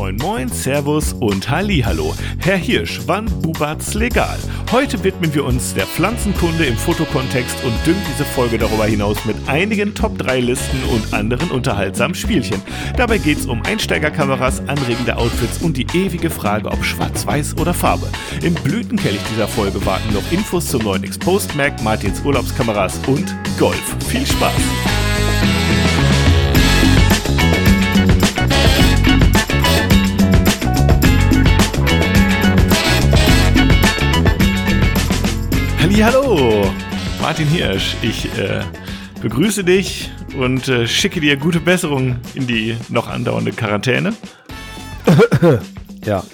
[0.00, 2.14] Moin Moin, Servus und Hallo.
[2.38, 4.38] Herr Hirsch, wann bubat's legal?
[4.72, 9.36] Heute widmen wir uns der Pflanzenkunde im Fotokontext und düngen diese Folge darüber hinaus mit
[9.46, 12.62] einigen Top-3-Listen und anderen unterhaltsamen Spielchen.
[12.96, 18.08] Dabei geht's um Einsteigerkameras, anregende Outfits und die ewige Frage, ob schwarz-weiß oder Farbe.
[18.40, 23.96] Im Blütenkelch dieser Folge warten noch Infos zum neuen Exposed Mac, Martins Urlaubskameras und Golf.
[24.08, 25.19] Viel Spaß!
[36.02, 36.64] Hallo,
[37.20, 37.94] Martin Hirsch.
[38.00, 38.62] Ich äh,
[39.20, 44.14] begrüße dich und äh, schicke dir gute Besserung in die noch andauernde Quarantäne.
[46.04, 46.24] ja.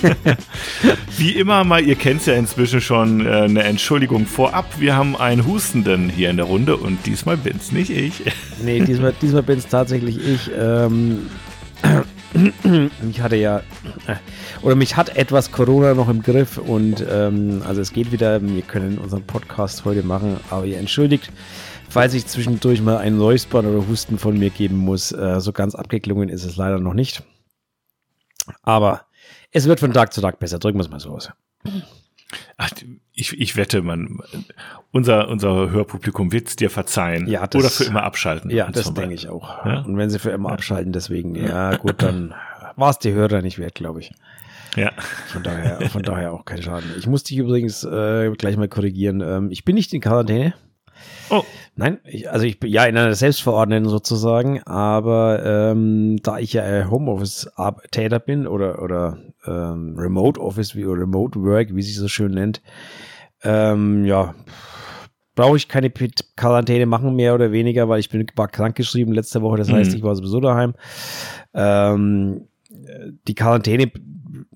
[1.18, 4.64] Wie immer mal, ihr kennt es ja inzwischen schon, äh, eine Entschuldigung vorab.
[4.78, 8.22] Wir haben einen Hustenden hier in der Runde und diesmal bin's nicht ich.
[8.62, 10.50] nee, diesmal, diesmal bin's tatsächlich ich.
[10.58, 11.28] Ähm,
[13.10, 13.62] ich hatte ja,
[14.62, 18.62] oder mich hat etwas Corona noch im Griff und ähm, also es geht wieder, wir
[18.62, 21.30] können unseren Podcast heute machen, aber ihr entschuldigt,
[21.88, 25.12] falls ich zwischendurch mal ein Räuspern oder Husten von mir geben muss.
[25.12, 27.22] Äh, so ganz abgeklungen ist es leider noch nicht.
[28.62, 29.06] Aber
[29.50, 31.30] es wird von Tag zu Tag besser, drücken wir es mal so aus.
[32.56, 32.70] Ach,
[33.18, 34.18] ich, ich wette, man,
[34.92, 37.26] unser, unser Hörpublikum wird es dir verzeihen.
[37.26, 38.50] Ja, das, oder für immer abschalten.
[38.50, 39.64] Ja, das denke ich auch.
[39.64, 39.80] Ja?
[39.80, 42.34] Und wenn sie für immer abschalten, deswegen, ja, gut, dann
[42.76, 44.12] war es die Hörer nicht wert, glaube ich.
[44.76, 44.92] Ja.
[45.28, 46.90] Von daher, von daher auch kein Schaden.
[46.98, 49.22] Ich muss dich übrigens äh, gleich mal korrigieren.
[49.22, 50.52] Ähm, ich bin nicht in Quarantäne.
[51.30, 51.42] Oh.
[51.74, 56.90] Nein, ich, also ich bin ja in einer Selbstverordneten sozusagen, aber ähm, da ich ja
[56.90, 62.62] Homeoffice-Täter bin oder, oder ähm, Remote Office wie Remote Work, wie sich so schön nennt,
[63.42, 64.34] ähm, ja,
[65.34, 65.90] brauche ich keine
[66.36, 69.96] Quarantäne machen, mehr oder weniger, weil ich bin war krankgeschrieben letzte Woche, das heißt, mhm.
[69.96, 70.74] ich war sowieso daheim.
[71.54, 72.48] Ähm,
[73.26, 73.90] die Quarantäne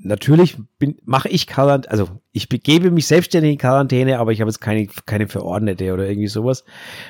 [0.02, 0.56] natürlich
[1.04, 4.86] mache ich Quarantäne, also ich begebe mich selbstständig in Quarantäne, aber ich habe jetzt keine,
[5.06, 6.64] keine Verordnete oder irgendwie sowas,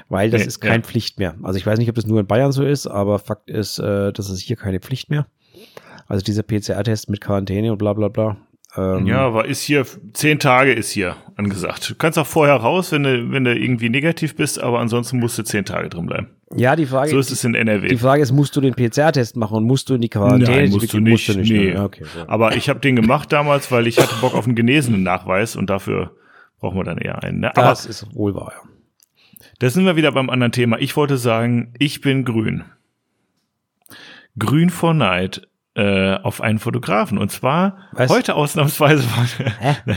[0.08, 0.82] weil das nee, ist keine ja.
[0.82, 1.36] Pflicht mehr.
[1.42, 4.12] Also ich weiß nicht, ob das nur in Bayern so ist, aber Fakt ist, äh,
[4.12, 5.26] das ist hier keine Pflicht mehr.
[6.10, 8.36] Also dieser PCR-Test mit Quarantäne und bla bla bla.
[8.76, 11.88] Ähm, ja, aber ist hier, zehn Tage ist hier angesagt.
[11.88, 15.38] Du kannst auch vorher raus, wenn du, wenn du irgendwie negativ bist, aber ansonsten musst
[15.38, 16.26] du zehn Tage drin bleiben.
[16.56, 17.86] Ja, die Frage So ist es in NRW.
[17.86, 20.62] Die Frage ist, musst du den PCR-Test machen und musst du in die Quarantäne?
[20.62, 21.12] Nein, musst du nicht.
[21.12, 21.78] Musst du nicht nee.
[21.78, 22.28] okay, so.
[22.28, 25.70] Aber ich habe den gemacht damals, weil ich hatte Bock auf einen genesenen Nachweis und
[25.70, 26.16] dafür
[26.58, 27.38] brauchen wir dann eher einen.
[27.38, 27.56] Ne?
[27.56, 28.68] Aber das ist wohl wahr, ja.
[29.60, 30.80] Da sind wir wieder beim anderen Thema.
[30.80, 32.64] Ich wollte sagen, ich bin grün.
[34.36, 37.18] Grün vor Neid äh, auf einen Fotografen.
[37.18, 38.10] Und zwar Was?
[38.10, 39.04] heute ausnahmsweise.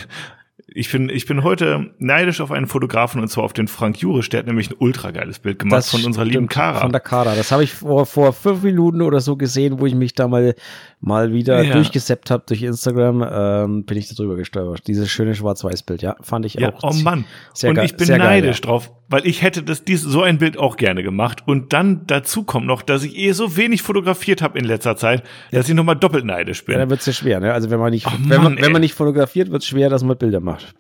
[0.76, 4.30] Ich bin, ich bin heute neidisch auf einen Fotografen und zwar auf den Frank Jurisch.
[4.30, 6.80] Der hat nämlich ein ultra geiles Bild gemacht das von unserer lieben Kara.
[6.80, 7.36] Von der Kara.
[7.36, 10.56] Das habe ich vor, vor fünf Minuten oder so gesehen, wo ich mich da mal,
[11.00, 11.74] mal wieder ja.
[11.74, 13.24] durchgeseppt habe durch Instagram.
[13.30, 14.88] Ähm, bin ich darüber gestolpert.
[14.88, 16.82] Dieses schöne Schwarz-Weiß-Bild, ja, fand ich ja, auch.
[16.82, 17.26] Oh Mann.
[17.54, 18.54] Sehr und ich bin neidisch geil, ja.
[18.54, 21.44] drauf, weil ich hätte das, dies, so ein Bild auch gerne gemacht.
[21.46, 25.22] Und dann dazu kommt noch, dass ich eh so wenig fotografiert habe in letzter Zeit,
[25.51, 26.74] dass ich nochmal doppelt neidisch bin.
[26.74, 27.53] Ja, dann wird's ja schwer, ne?
[27.53, 30.18] Also wenn man nicht, oh, wenn, man, wenn man nicht fotografiert, wird's schwer, dass man
[30.18, 30.74] Bilder macht.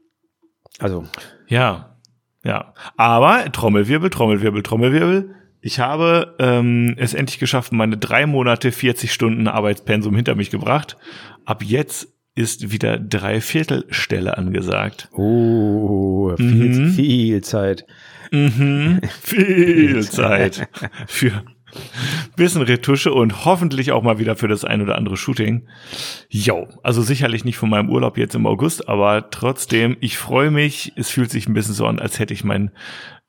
[0.79, 1.05] Also.
[1.47, 1.99] Ja,
[2.43, 2.73] ja.
[2.97, 5.35] Aber Trommelwirbel, Trommelwirbel, Trommelwirbel.
[5.61, 10.97] Ich habe ähm, es endlich geschafft, meine drei Monate 40 Stunden Arbeitspensum hinter mich gebracht.
[11.45, 15.09] Ab jetzt ist wieder Dreiviertelstelle angesagt.
[15.13, 16.89] Oh, viel, mhm.
[16.93, 17.85] viel Zeit.
[18.33, 20.67] Mhm, viel Zeit
[21.07, 21.43] für
[22.35, 25.67] bisschen Retusche und hoffentlich auch mal wieder für das ein oder andere Shooting.
[26.29, 30.93] Jo, also sicherlich nicht von meinem Urlaub jetzt im August, aber trotzdem, ich freue mich.
[30.95, 32.71] Es fühlt sich ein bisschen so an, als hätte ich mein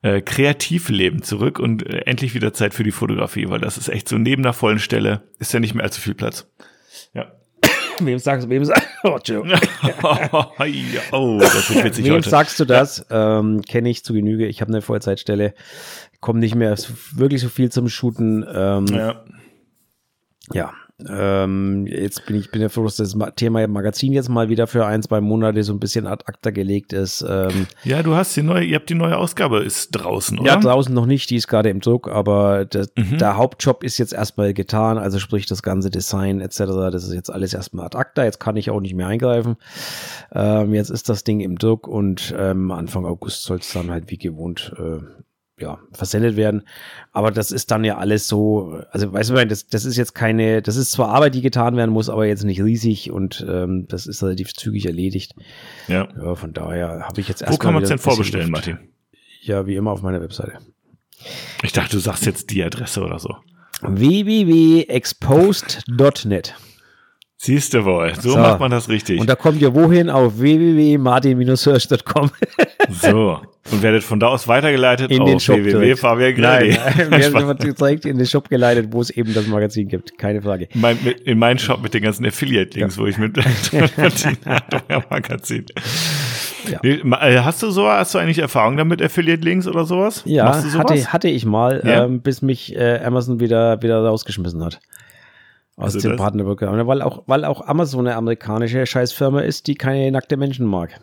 [0.02, 4.08] äh, Kreativleben zurück und äh, endlich wieder Zeit für die Fotografie, weil das ist echt
[4.08, 6.50] so neben der vollen Stelle ist ja nicht mehr allzu viel Platz.
[8.06, 9.18] Wem sagst du, wem sagst oh,
[11.12, 12.28] oh, das wird witzig Wem heute.
[12.28, 13.06] sagst du das?
[13.10, 14.46] Ähm, Kenne ich zu Genüge.
[14.46, 15.54] Ich habe eine Vollzeitstelle
[16.24, 16.74] komme nicht mehr
[17.12, 18.46] wirklich so viel zum Shooten.
[18.50, 19.24] Ähm, ja.
[20.52, 20.72] Ja,
[21.08, 24.86] ähm, jetzt bin ich bin ja froh, dass das Thema Magazin jetzt mal wieder für
[24.86, 27.24] ein, zwei Monate so ein bisschen ad acta gelegt ist.
[27.28, 30.52] Ähm, ja, du hast die neue, ihr habt die neue Ausgabe, ist draußen, oder?
[30.52, 33.18] Ja, draußen noch nicht, die ist gerade im Druck, aber der, mhm.
[33.18, 36.58] der Hauptjob ist jetzt erstmal getan, also sprich das ganze Design etc.,
[36.92, 39.56] das ist jetzt alles erstmal ad acta, jetzt kann ich auch nicht mehr eingreifen.
[40.32, 44.12] Ähm, jetzt ist das Ding im Druck und ähm, Anfang August soll es dann halt
[44.12, 45.00] wie gewohnt äh,
[45.58, 46.62] ja, versendet werden.
[47.12, 50.62] Aber das ist dann ja alles so, also weißt du, das, das ist jetzt keine,
[50.62, 54.06] das ist zwar Arbeit, die getan werden muss, aber jetzt nicht riesig und ähm, das
[54.06, 55.34] ist relativ zügig erledigt.
[55.86, 56.08] Ja.
[56.16, 58.78] ja von daher habe ich jetzt erst Wo kann man es denn vorbestellen, Martin?
[59.42, 60.58] Ja, wie immer auf meiner Webseite.
[61.62, 63.36] Ich dachte, du sagst jetzt die Adresse oder so.
[63.82, 66.54] www.exposed.net.
[67.44, 69.20] Siehst du wohl, so, so, macht man das richtig.
[69.20, 70.08] Und da kommt ihr wohin?
[70.08, 72.30] Auf www.martin-hirsch.com.
[73.02, 73.38] so,
[73.70, 76.78] und werdet von da aus weitergeleitet in den Shop www.fabian Nein,
[77.10, 80.16] nein, werden direkt in den Shop geleitet, wo es eben das Magazin gibt.
[80.16, 80.68] Keine Frage.
[80.72, 80.96] Mein,
[81.26, 83.02] in meinen Shop mit den ganzen Affiliate-Links, ja.
[83.02, 83.36] wo ich mit
[85.10, 85.66] Magazin.
[86.72, 86.82] Ja.
[86.82, 90.22] Äh, hast du so, hast du eigentlich Erfahrung damit, Affiliate-Links oder sowas?
[90.24, 92.06] Ja, hatte, hatte ich mal, ja.
[92.06, 94.80] ähm, bis mich äh, Amazon wieder, wieder rausgeschmissen hat.
[95.76, 96.86] Aus also dem Partnerprogramm.
[96.86, 101.00] Weil auch, weil auch Amazon eine amerikanische Scheißfirma ist, die keine nackte Menschen mag.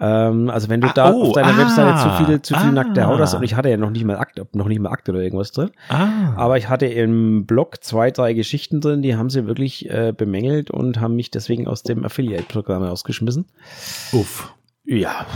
[0.00, 2.70] Ähm, also wenn du ah, da oh, auf deiner ah, Webseite zu viele, zu viel
[2.70, 4.90] ah, nackte Haut hast, und ich hatte ja noch nicht mal Akt, noch nicht mal
[4.90, 5.70] Akt oder irgendwas drin.
[5.88, 6.32] Ah.
[6.36, 10.70] Aber ich hatte im Blog zwei, drei Geschichten drin, die haben sie wirklich äh, bemängelt
[10.70, 13.46] und haben mich deswegen aus dem Affiliate-Programm rausgeschmissen.
[14.12, 14.54] Uff.
[14.84, 15.26] Ja,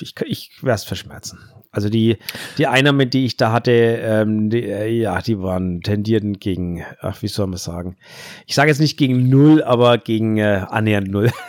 [0.00, 1.40] ich, ich werde es verschmerzen.
[1.76, 2.16] Also die,
[2.58, 7.22] die Einnahmen, die ich da hatte, ähm, die, äh, ja, die waren tendierten gegen, ach,
[7.22, 7.96] wie soll man sagen?
[8.46, 11.30] Ich sage jetzt nicht gegen null, aber gegen äh, annähernd null.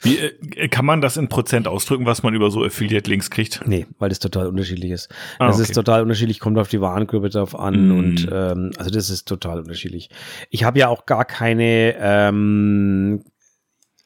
[0.00, 3.62] Wie äh, kann man das in Prozent ausdrücken, was man über so Affiliate-Links kriegt?
[3.66, 5.08] Nee, weil das total unterschiedlich ist.
[5.38, 5.62] Ah, das okay.
[5.62, 7.98] ist total unterschiedlich, kommt auf die Warengruppe drauf an mm.
[7.98, 10.10] und ähm, also das ist total unterschiedlich.
[10.50, 13.22] Ich habe ja auch gar keine ähm,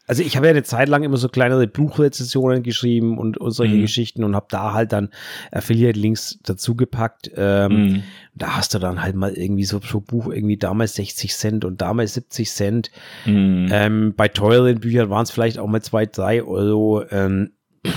[0.07, 3.77] also ich habe ja eine Zeit lang immer so kleinere Buchrezessionen geschrieben und, und solche
[3.77, 3.83] mhm.
[3.83, 5.09] Geschichten und habe da halt dann
[5.51, 7.31] Affiliate-Links dazu gepackt.
[7.37, 8.03] Ähm, mhm.
[8.35, 11.81] Da hast du dann halt mal irgendwie so pro Buch irgendwie damals 60 Cent und
[11.81, 12.91] damals 70 Cent.
[13.25, 13.69] Mhm.
[13.71, 17.05] Ähm, bei teuren Büchern waren es vielleicht auch mal zwei, drei Euro.
[17.11, 17.53] Ähm,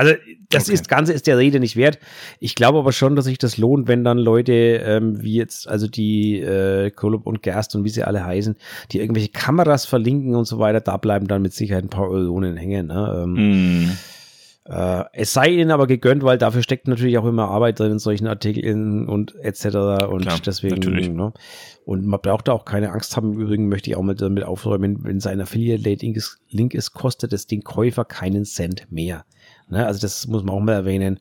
[0.00, 0.14] also
[0.50, 0.74] das okay.
[0.74, 1.98] ist Ganze ist der Rede nicht wert.
[2.40, 5.86] Ich glaube aber schon, dass sich das lohnt, wenn dann Leute ähm, wie jetzt, also
[5.86, 8.56] die äh, Kolub und Gerst und wie sie alle heißen,
[8.90, 12.56] die irgendwelche Kameras verlinken und so weiter, da bleiben dann mit Sicherheit ein paar Euronen
[12.56, 12.88] hängen.
[12.88, 13.22] Ne?
[13.22, 13.90] Ähm, mm.
[14.64, 17.98] äh, es sei ihnen aber gegönnt, weil dafür steckt natürlich auch immer Arbeit drin in
[18.00, 19.64] solchen Artikeln und etc.
[20.10, 21.32] Und Klar, deswegen, ne?
[21.84, 23.34] Und man braucht da auch keine Angst haben.
[23.34, 27.32] Im Übrigen möchte ich auch mal damit aufräumen, wenn sein Affiliate-Link ist, Link ist, kostet
[27.32, 29.24] es den Käufer keinen Cent mehr.
[29.70, 29.86] Ne?
[29.86, 31.20] Also das muss man auch mal erwähnen.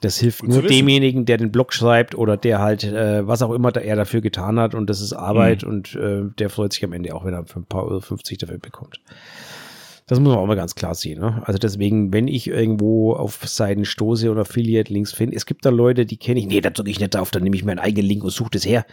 [0.00, 3.74] Das hilft nur demjenigen, der den Blog schreibt oder der halt, äh, was auch immer
[3.76, 5.68] er dafür getan hat und das ist Arbeit mhm.
[5.70, 8.38] und äh, der freut sich am Ende auch, wenn er für ein paar Euro 50
[8.38, 9.00] dafür bekommt.
[10.08, 11.20] Das muss man auch mal ganz klar sehen.
[11.20, 11.42] Ne?
[11.46, 16.04] Also deswegen, wenn ich irgendwo auf Seiten stoße oder Affiliate-Links finde, es gibt da Leute,
[16.04, 18.24] die kenne ich, nee, da drücke ich nicht drauf, dann nehme ich meinen eigenen Link
[18.24, 18.84] und suche das her.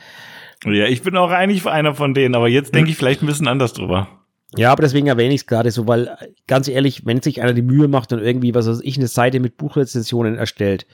[0.63, 3.47] Ja, ich bin auch eigentlich einer von denen, aber jetzt denke ich vielleicht ein bisschen
[3.47, 4.07] anders drüber.
[4.57, 6.15] Ja, aber deswegen erwähne ich es gerade so, weil
[6.47, 9.39] ganz ehrlich, wenn sich einer die Mühe macht und irgendwie, was weiß ich, eine Seite
[9.39, 10.87] mit Buchrezensionen erstellt,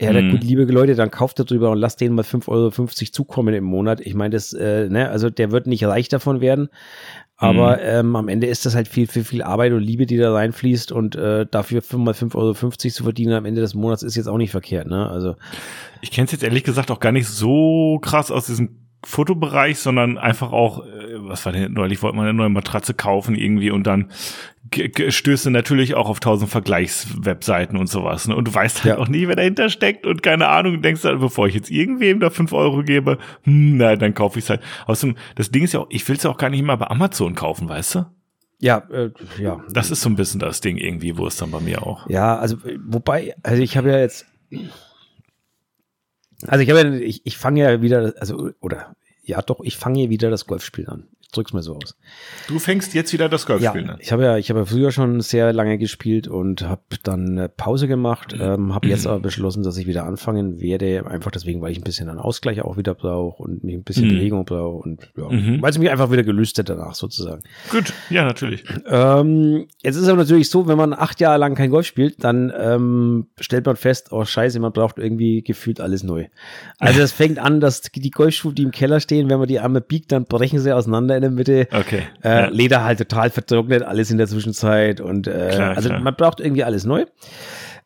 [0.00, 0.30] ja, mhm.
[0.30, 3.64] gut, liebe Leute, dann kauft er drüber und lasst denen mal 5,50 Euro zukommen im
[3.64, 4.00] Monat.
[4.00, 6.70] Ich meine, das, äh, ne, also der wird nicht reich davon werden.
[7.36, 7.82] Aber mhm.
[7.82, 10.90] ähm, am Ende ist das halt viel, viel, viel Arbeit und Liebe, die da reinfließt
[10.92, 14.26] und äh, dafür 5 mal 5,50 Euro zu verdienen am Ende des Monats ist jetzt
[14.26, 15.08] auch nicht verkehrt, ne?
[15.08, 15.36] Also.
[16.00, 20.18] Ich kenne es jetzt ehrlich gesagt auch gar nicht so krass aus diesem Fotobereich, sondern
[20.18, 23.86] einfach auch, äh, was war denn neulich, wollte man eine neue Matratze kaufen irgendwie und
[23.86, 24.10] dann
[24.72, 28.28] stößt du natürlich auch auf tausend Vergleichswebseiten und sowas.
[28.28, 28.36] Ne?
[28.36, 29.02] Und du weißt halt ja.
[29.02, 32.30] auch nie, wer dahinter steckt und keine Ahnung, denkst halt, bevor ich jetzt irgendwem da
[32.30, 34.60] fünf Euro gebe, hm, na, dann kaufe ich es halt.
[34.86, 36.86] Außerdem, das Ding ist ja auch, ich will es ja auch gar nicht immer bei
[36.86, 38.06] Amazon kaufen, weißt du?
[38.58, 39.10] Ja, äh,
[39.40, 39.60] ja.
[39.70, 42.08] Das ist so ein bisschen das Ding irgendwie, wo es dann bei mir auch.
[42.08, 44.26] Ja, also wobei, also ich habe ja jetzt
[46.46, 48.94] also ich habe ja, ich, ich fange ja wieder, also, oder
[49.24, 51.96] ja doch, ich fange wieder das Golfspiel an drück's mal so aus.
[52.48, 53.98] Du fängst jetzt wieder das Golfspielen ja, an.
[54.00, 57.48] Ich habe ja, ich habe ja früher schon sehr lange gespielt und habe dann eine
[57.48, 61.72] Pause gemacht, ähm, habe jetzt aber beschlossen, dass ich wieder anfangen werde, einfach deswegen, weil
[61.72, 64.14] ich ein bisschen einen Ausgleich auch wieder brauche und mich ein bisschen mhm.
[64.14, 65.62] Bewegung brauche und ja, mhm.
[65.62, 67.42] weil es mich einfach wieder gelüstet danach sozusagen.
[67.70, 68.64] Gut, ja natürlich.
[68.86, 72.52] Ähm, jetzt ist aber natürlich so, wenn man acht Jahre lang kein Golf spielt, dann
[72.58, 76.26] ähm, stellt man fest, oh Scheiße, man braucht irgendwie gefühlt alles neu.
[76.78, 79.80] Also es fängt an, dass die Golfschuhe, die im Keller stehen, wenn man die Arme
[79.80, 81.68] biegt, dann brechen sie auseinander in der Mitte.
[81.72, 82.02] Okay.
[82.22, 82.48] Äh, ja.
[82.48, 86.00] Leder halt total vertrocknet, alles in der Zwischenzeit und äh, klar, also klar.
[86.00, 87.04] man braucht irgendwie alles neu.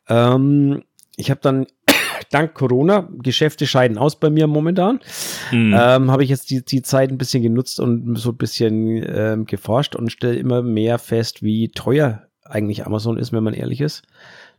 [0.07, 0.83] Ähm,
[1.17, 1.67] ich habe dann
[2.31, 4.99] dank Corona, Geschäfte scheiden aus bei mir momentan,
[5.51, 5.75] mhm.
[5.77, 9.45] ähm, habe ich jetzt die, die Zeit ein bisschen genutzt und so ein bisschen ähm,
[9.45, 14.03] geforscht und stelle immer mehr fest, wie teuer eigentlich Amazon ist, wenn man ehrlich ist.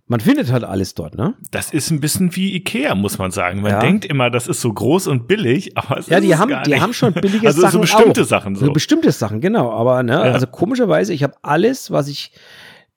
[0.09, 1.35] Man findet halt alles dort, ne?
[1.51, 3.61] Das ist ein bisschen wie Ikea, muss man sagen.
[3.61, 3.81] Man ja.
[3.81, 6.81] denkt immer, das ist so groß und billig, aber es ja, die ist haben, die
[6.81, 8.27] haben schon billige also Sachen so bestimmte auch.
[8.27, 8.67] Sachen so.
[8.67, 9.73] so bestimmte Sachen, genau.
[9.73, 10.21] Aber ne, ja.
[10.21, 12.31] also komischerweise, ich habe alles, was ich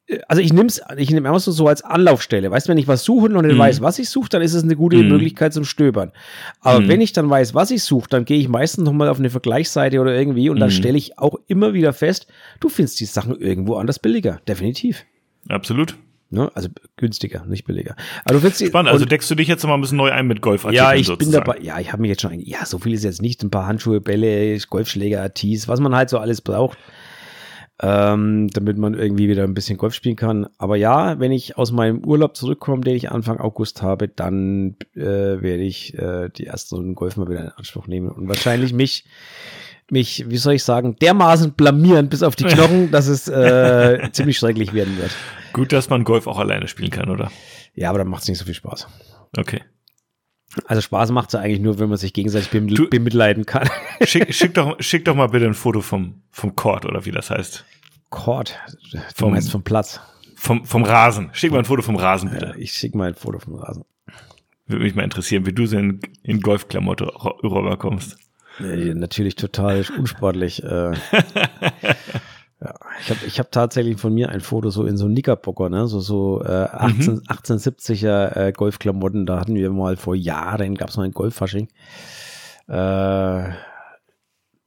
[0.06, 2.52] äh, also ich nehme es, ich nehme Amazon so als Anlaufstelle.
[2.52, 3.60] Weißt, wenn ich was suche und nicht mhm.
[3.60, 5.10] weiß, was ich suche, dann ist es eine gute mhm.
[5.10, 6.12] Möglichkeit zum Stöbern.
[6.62, 6.90] Aber mhm.
[6.90, 10.00] wenn ich dann weiß, was ich suche, dann gehe ich meistens nochmal auf eine Vergleichsseite
[10.00, 10.74] oder irgendwie und dann mhm.
[10.74, 12.28] stelle ich auch immer wieder fest,
[12.60, 14.42] du findest die Sachen irgendwo anders billiger.
[14.48, 15.06] Definitiv.
[15.48, 15.96] Absolut.
[16.32, 16.52] Ne?
[16.54, 17.96] Also günstiger, nicht billiger.
[18.24, 20.86] Also willst Spannend, also deckst du dich jetzt mal ein bisschen neu ein mit Golfartikeln
[20.86, 21.44] Ja, ich sozusagen.
[21.44, 21.66] bin dabei.
[21.66, 23.42] Ja, ich habe mich jetzt schon, ja, so viel ist jetzt nicht.
[23.44, 26.78] Ein paar Handschuhe, Bälle, Golfschläger, Tees, was man halt so alles braucht,
[27.82, 30.48] ähm, damit man irgendwie wieder ein bisschen Golf spielen kann.
[30.60, 35.02] Aber ja, wenn ich aus meinem Urlaub zurückkomme, den ich Anfang August habe, dann äh,
[35.02, 39.06] werde ich äh, die ersten Runden Golf mal wieder in Anspruch nehmen und wahrscheinlich mich
[39.92, 44.38] mich, wie soll ich sagen, dermaßen blamieren bis auf die Knochen, dass es äh, ziemlich
[44.38, 45.12] schrecklich werden wird.
[45.54, 47.32] Gut, dass man Golf auch alleine spielen kann, oder?
[47.74, 48.88] Ja, aber dann macht es nicht so viel Spaß.
[49.38, 49.62] Okay.
[50.66, 53.70] Also Spaß macht es ja eigentlich nur, wenn man sich gegenseitig bem bemitleiden kann.
[54.02, 57.30] Schick, schick, doch, schick doch mal bitte ein Foto vom, vom Court oder wie das
[57.30, 57.66] heißt.
[58.10, 58.58] Court?
[58.92, 60.00] Du vom, meinst vom Platz?
[60.36, 61.30] Vom, vom Rasen.
[61.34, 62.48] Schick mal ein Foto vom Rasen, bitte.
[62.48, 63.86] Ja, ich schick mal ein Foto vom Rasen.
[64.66, 67.06] Würde mich mal interessieren, wie du so in, in Golfklamotte
[67.44, 68.18] rüberkommst.
[68.60, 70.64] Nee, natürlich total unsportlich.
[70.64, 70.92] Äh.
[72.62, 75.88] Ja, ich habe ich hab tatsächlich von mir ein Foto so in so Knickerbocker, ne?
[75.88, 77.20] so, so äh, 18, mhm.
[77.22, 79.26] 1870er äh, Golfklamotten.
[79.26, 81.70] Da hatten wir mal vor Jahren, gab es mal ein Golffasching.
[82.68, 83.44] Äh,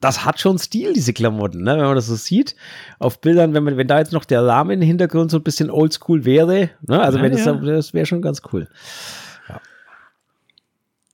[0.00, 1.76] das hat schon Stil, diese Klamotten, ne?
[1.76, 2.56] wenn man das so sieht.
[2.98, 5.70] Auf Bildern, wenn, man, wenn da jetzt noch der Rahmen im Hintergrund so ein bisschen
[5.70, 7.00] oldschool wäre, ne?
[7.00, 7.52] also ja, wenn das, ja.
[7.52, 8.68] das wäre schon ganz cool.
[9.50, 9.60] Ja.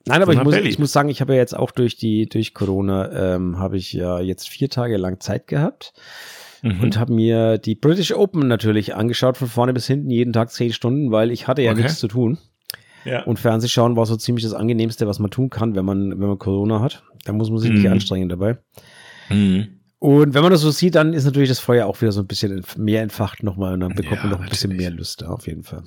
[0.07, 2.55] Nein, aber ich muss, ich muss sagen, ich habe ja jetzt auch durch die durch
[2.55, 5.93] Corona ähm, habe ich ja jetzt vier Tage lang Zeit gehabt
[6.63, 6.81] mhm.
[6.81, 10.73] und habe mir die British Open natürlich angeschaut, von vorne bis hinten, jeden Tag zehn
[10.73, 11.83] Stunden, weil ich hatte ja okay.
[11.83, 12.39] nichts zu tun.
[13.05, 13.23] Ja.
[13.23, 16.39] Und Fernsehschauen war so ziemlich das angenehmste, was man tun kann, wenn man, wenn man
[16.39, 17.03] Corona hat.
[17.25, 17.77] Da muss man sich mhm.
[17.77, 18.59] nicht anstrengen dabei.
[19.31, 19.79] Mhm.
[20.01, 22.27] Und wenn man das so sieht, dann ist natürlich das Feuer auch wieder so ein
[22.27, 25.47] bisschen mehr entfacht nochmal und dann bekommt ja, man noch ein bisschen mehr Lust auf
[25.47, 25.83] jeden Fall.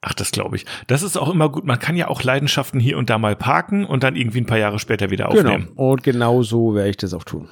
[0.00, 0.66] Ach, das glaube ich.
[0.86, 1.64] Das ist auch immer gut.
[1.64, 4.58] Man kann ja auch Leidenschaften hier und da mal parken und dann irgendwie ein paar
[4.58, 5.40] Jahre später wieder genau.
[5.40, 5.68] aufnehmen.
[5.70, 5.92] Genau.
[5.92, 7.48] Und genau so werde ich das auch tun.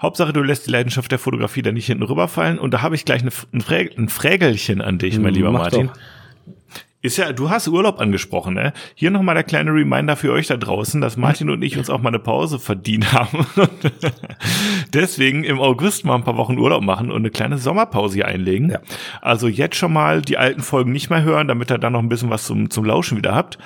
[0.00, 2.58] Hauptsache, du lässt die Leidenschaft der Fotografie da nicht hinten rüberfallen.
[2.58, 5.50] Und da habe ich gleich eine, ein, Frä ein Frägelchen an dich, mein hm, lieber
[5.50, 5.88] Mach Martin.
[5.88, 5.98] Doch.
[7.00, 8.72] Ist ja, du hast Urlaub angesprochen, ne?
[8.96, 12.02] Hier nochmal der kleine Reminder für euch da draußen, dass Martin und ich uns auch
[12.02, 13.46] mal eine Pause verdient haben.
[14.92, 18.70] deswegen im August mal ein paar Wochen Urlaub machen und eine kleine Sommerpause hier einlegen.
[18.70, 18.80] Ja.
[19.22, 22.08] Also jetzt schon mal die alten Folgen nicht mehr hören, damit ihr dann noch ein
[22.08, 23.58] bisschen was zum, zum Lauschen wieder habt.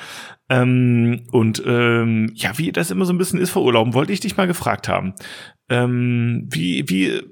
[0.51, 4.21] Ähm, und ähm, ja, wie das immer so ein bisschen ist vor Urlauben, wollte ich
[4.21, 5.15] dich mal gefragt haben.
[5.69, 7.23] Ähm, wie, wie,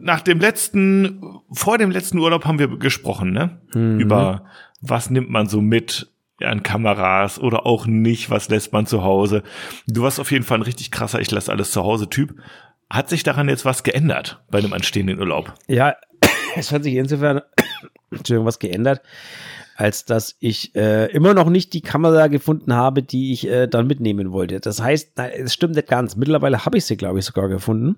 [0.00, 3.60] nach dem letzten, vor dem letzten Urlaub haben wir gesprochen, ne?
[3.74, 4.00] Mhm.
[4.00, 4.44] Über
[4.80, 6.10] was nimmt man so mit
[6.42, 9.42] an Kameras oder auch nicht, was lässt man zu Hause.
[9.86, 12.34] Du warst auf jeden Fall ein richtig krasser, ich lasse alles zu Hause Typ.
[12.90, 15.54] Hat sich daran jetzt was geändert bei einem anstehenden Urlaub?
[15.66, 15.96] Ja,
[16.56, 17.40] es hat sich insofern
[18.10, 19.00] was geändert,
[19.76, 23.86] als dass ich äh, immer noch nicht die Kamera gefunden habe, die ich äh, dann
[23.86, 24.58] mitnehmen wollte.
[24.58, 26.16] Das heißt, es stimmt nicht ganz.
[26.16, 27.96] Mittlerweile habe ich sie, glaube ich, sogar gefunden.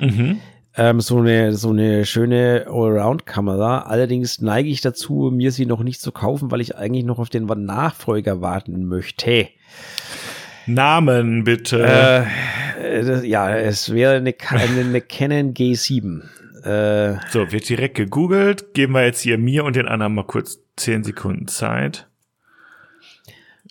[0.00, 0.40] Mhm.
[0.76, 3.82] Ähm, so eine so eine schöne Allround-Kamera.
[3.82, 7.30] Allerdings neige ich dazu, mir sie noch nicht zu kaufen, weil ich eigentlich noch auf
[7.30, 9.48] den Nachfolger warten möchte.
[10.66, 11.82] Namen bitte.
[11.82, 16.22] Äh, das, ja, es wäre eine, eine, eine Canon G7.
[16.64, 18.74] Äh, so, wird direkt gegoogelt.
[18.74, 22.10] Geben wir jetzt hier mir und den anderen mal kurz 10 Sekunden Zeit.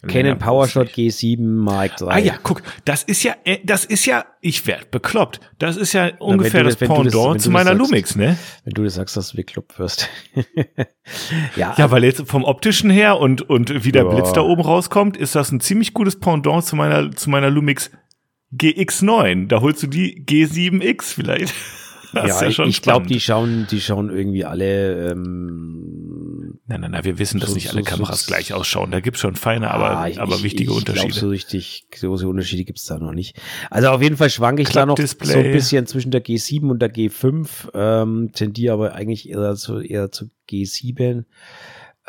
[0.07, 2.07] Canon PowerShot G7 Mark III.
[2.09, 5.41] Ah ja, guck, das ist ja, äh, das ist ja, ich werd bekloppt.
[5.57, 8.37] Das ist ja Na, ungefähr das, das Pendant das, zu meiner sagst, Lumix, ne?
[8.63, 10.07] Wenn du das sagst, dass du bekloppt wirst.
[11.57, 14.09] ja, ja, weil jetzt vom optischen her und, und wie der ja.
[14.09, 17.91] Blitz da oben rauskommt, ist das ein ziemlich gutes Pendant zu meiner, zu meiner Lumix
[18.53, 19.47] GX9.
[19.47, 21.53] Da holst du die G7X vielleicht.
[22.13, 25.11] Ja, ja ich glaube, die schauen, die schauen irgendwie alle.
[25.11, 28.91] Ähm, nein, nein, nein, wir wissen, dass so, nicht alle so, Kameras so, gleich ausschauen.
[28.91, 31.07] Da gibt's schon feine, aber, ah, ich, aber wichtige ich, ich Unterschiede.
[31.07, 33.39] Glaub, so richtig große Unterschiede gibt's da noch nicht.
[33.69, 36.81] Also auf jeden Fall schwanke ich da noch so ein bisschen zwischen der G7 und
[36.81, 41.25] der G5, ähm, tendiere aber eigentlich eher zu, eher zu G7.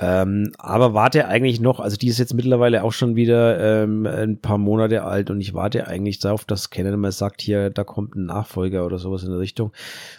[0.02, 4.40] Ähm, aber warte eigentlich noch, also die ist jetzt mittlerweile auch schon wieder ähm, ein
[4.40, 8.16] paar Monate alt und ich warte eigentlich darauf, dass Canon mal sagt, hier, da kommt
[8.16, 9.72] ein Nachfolger oder sowas in der Richtung.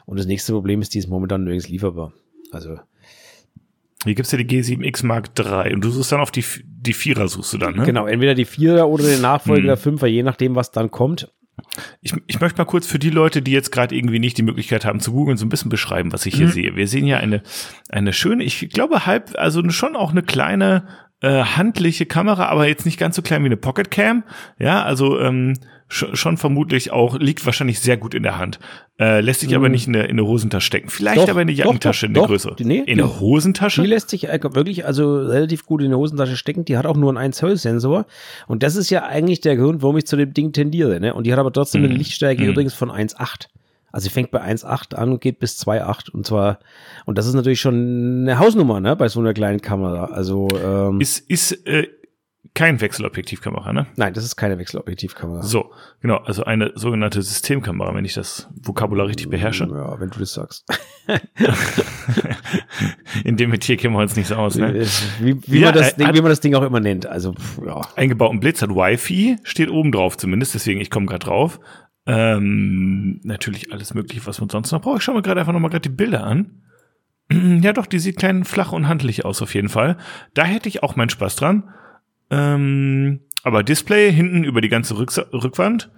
[0.05, 2.13] Und das nächste Problem ist, die ist momentan nirgends lieferbar.
[2.51, 2.77] Also.
[4.03, 7.27] Hier gibt's ja die G7X Mark III und du suchst dann auf die, die Vierer
[7.27, 7.83] suchst du dann, ne?
[7.83, 9.67] Genau, entweder die Vierer oder den Nachfolger hm.
[9.67, 11.31] der Fünfer, je nachdem, was dann kommt.
[12.01, 14.85] Ich, ich möchte mal kurz für die Leute, die jetzt gerade irgendwie nicht die Möglichkeit
[14.85, 16.51] haben zu googeln, so ein bisschen beschreiben, was ich hier mhm.
[16.51, 16.75] sehe.
[16.75, 17.41] Wir sehen ja eine,
[17.89, 20.87] eine schöne, ich glaube halb, also schon auch eine kleine
[21.21, 24.23] äh, handliche Kamera, aber jetzt nicht ganz so klein wie eine Pocket Cam.
[24.59, 25.53] Ja, also ähm,
[25.91, 28.59] schon vermutlich auch, liegt wahrscheinlich sehr gut in der Hand.
[28.97, 29.55] Äh, lässt sich mhm.
[29.55, 30.89] aber nicht in eine, in eine Hosentasche stecken.
[30.89, 32.55] Vielleicht doch, aber in eine Jackentasche, doch, doch, eine größere.
[32.59, 33.81] Nee, in eine Hosentasche?
[33.81, 36.65] Die lässt sich wirklich also relativ gut in eine Hosentasche stecken.
[36.65, 38.05] Die hat auch nur einen 1 Zoll Sensor.
[38.47, 40.99] Und das ist ja eigentlich der Grund, warum ich zu dem Ding tendiere.
[40.99, 41.13] Ne?
[41.13, 41.89] Und die hat aber trotzdem mhm.
[41.89, 42.49] eine Lichtstärke mhm.
[42.49, 43.47] übrigens von 1,8.
[43.91, 46.59] Also sie fängt bei 1,8 an und geht bis 2,8 und zwar,
[47.05, 50.05] und das ist natürlich schon eine Hausnummer, ne, bei so einer kleinen Kamera.
[50.05, 51.87] Also ähm, Ist, ist äh,
[52.53, 53.87] kein Wechselobjektivkamera, ne?
[53.95, 55.41] nein, das ist keine Wechselobjektivkamera.
[55.43, 55.71] So,
[56.01, 59.69] genau, also eine sogenannte Systemkamera, wenn ich das Vokabular richtig beherrsche.
[59.71, 60.65] Ja, wenn du das sagst.
[63.23, 64.85] In dem Metier kennen wir uns nicht so aus, ne?
[65.19, 67.05] Wie, wie, Ja, man das äh, Ding, wie man das Ding auch immer nennt.
[67.05, 67.81] Also, pff, ja.
[67.95, 71.59] Eingebauten Blitz hat Wi-Fi, steht oben drauf zumindest, deswegen ich komme gerade drauf.
[72.05, 74.99] Ähm, natürlich alles mögliche, was man sonst noch braucht.
[74.99, 76.61] Ich schaue mir gerade einfach nochmal gerade die Bilder an.
[77.61, 79.95] Ja, doch, die sieht klein, flach und handlich aus auf jeden Fall.
[80.33, 81.69] Da hätte ich auch meinen Spaß dran.
[82.29, 85.91] Ähm, aber Display hinten über die ganze Rücks Rückwand.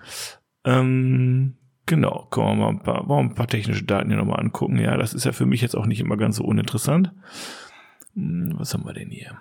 [0.63, 1.55] Ähm,
[1.87, 4.77] genau, können wir mal ein paar, wir ein paar technische Daten hier nochmal angucken.
[4.77, 7.11] Ja, das ist ja für mich jetzt auch nicht immer ganz so uninteressant.
[8.13, 9.35] Hm, Was haben wir denn hier?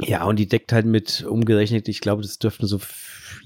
[0.00, 2.78] ja, und die deckt halt mit umgerechnet, ich glaube, das dürften so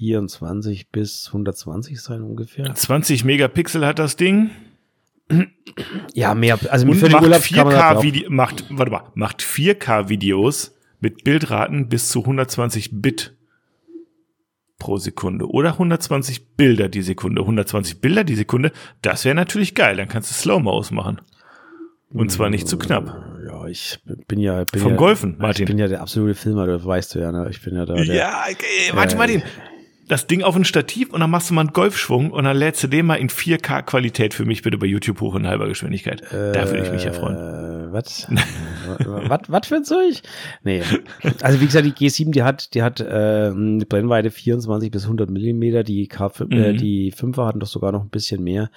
[0.00, 2.74] 24 bis 120 sein ungefähr.
[2.74, 4.50] 20 Megapixel hat das Ding.
[6.14, 6.58] Ja, mehr.
[6.70, 10.08] Also den macht Urlaub kann man da 4K drauf- Video, macht, warte mal, macht 4K
[10.08, 13.34] Videos mit Bildraten bis zu 120 Bit
[14.78, 17.42] pro Sekunde oder 120 Bilder die Sekunde.
[17.42, 19.96] 120 Bilder die Sekunde, das wäre natürlich geil.
[19.96, 21.20] Dann kannst du Slow-Mo ausmachen.
[22.12, 23.36] Und zwar nicht zu knapp.
[23.46, 24.64] Ja, ich bin ja.
[24.64, 25.64] Bin Vom ja, Golfen, Martin.
[25.64, 27.48] Ich bin ja der absolute Filmer, das weißt du ja, ne?
[27.50, 27.94] Ich bin ja da.
[27.94, 29.42] Der, Ja, okay, warte mal den.
[30.10, 32.82] Das Ding auf ein Stativ und dann machst du mal einen Golfschwung und dann lädst
[32.82, 36.20] du den mal in 4K Qualität für mich bitte bei YouTube hoch in halber Geschwindigkeit.
[36.32, 37.36] da würde ich mich ja freuen.
[37.36, 38.26] Äh, was?
[39.28, 39.40] was?
[39.48, 40.22] Was für ein Zeug?
[40.64, 40.82] Nee.
[41.42, 43.04] Also wie gesagt, die G7, die hat, die hat äh,
[43.54, 45.82] eine Brennweite 24 bis 100 Millimeter.
[45.82, 46.76] Die K5, äh, Mhm.
[46.76, 48.70] die 5er hatten doch sogar noch ein bisschen mehr.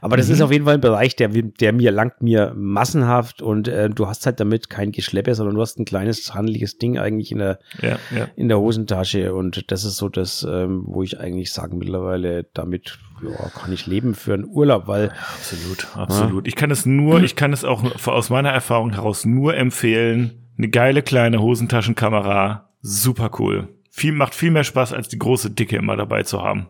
[0.00, 0.34] Aber das Mhm.
[0.34, 4.06] ist auf jeden Fall ein Bereich, der, der mir langt mir massenhaft und äh, du
[4.06, 7.58] hast halt damit kein Geschleppe, sondern du hast ein kleines handliches Ding eigentlich in der
[7.82, 8.28] Ja, ja.
[8.36, 12.98] in der Hosentasche und das ist so das, ähm, wo ich eigentlich sage mittlerweile, damit
[13.22, 16.48] ja, kann ich leben für einen Urlaub, weil Absolut, absolut.
[16.48, 20.48] Ich kann es nur, ich kann es auch aus meiner Erfahrung heraus nur empfehlen.
[20.58, 23.68] Eine geile kleine Hosentaschenkamera, super cool.
[23.90, 26.68] Viel, macht viel mehr Spaß, als die große Dicke immer dabei zu haben.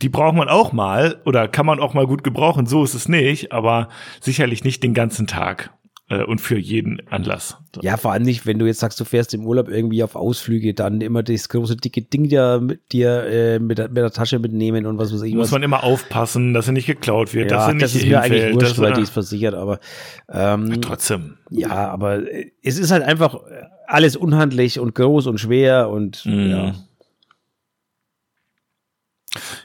[0.00, 3.08] Die braucht man auch mal oder kann man auch mal gut gebrauchen, so ist es
[3.08, 3.88] nicht, aber
[4.20, 5.70] sicherlich nicht den ganzen Tag
[6.12, 7.56] äh, und für jeden Anlass.
[7.80, 10.74] ja, vor allem nicht, wenn du jetzt sagst, du fährst im Urlaub irgendwie auf Ausflüge,
[10.74, 14.38] dann immer das große dicke Ding dir mit dir äh, mit, der, mit der Tasche
[14.38, 15.50] mitnehmen und was weiß ich Muss was.
[15.52, 18.20] man immer aufpassen, dass er nicht geklaut wird, dass ja, er nicht das ist mir
[18.20, 19.80] eigentlich hinfällt, wurscht, dass weil die ist versichert, aber
[20.30, 21.38] ähm, Trotzdem.
[21.50, 26.24] ja, aber äh, es ist halt einfach äh, alles unhandlich und groß und schwer und
[26.26, 26.50] Mhm.
[26.50, 26.74] ja.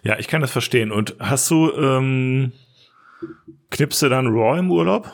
[0.04, 0.94] Ja, ich kann das verstehen.
[0.94, 2.54] Und hast du, ähm,
[3.70, 5.12] knippst du dann Raw im Urlaub?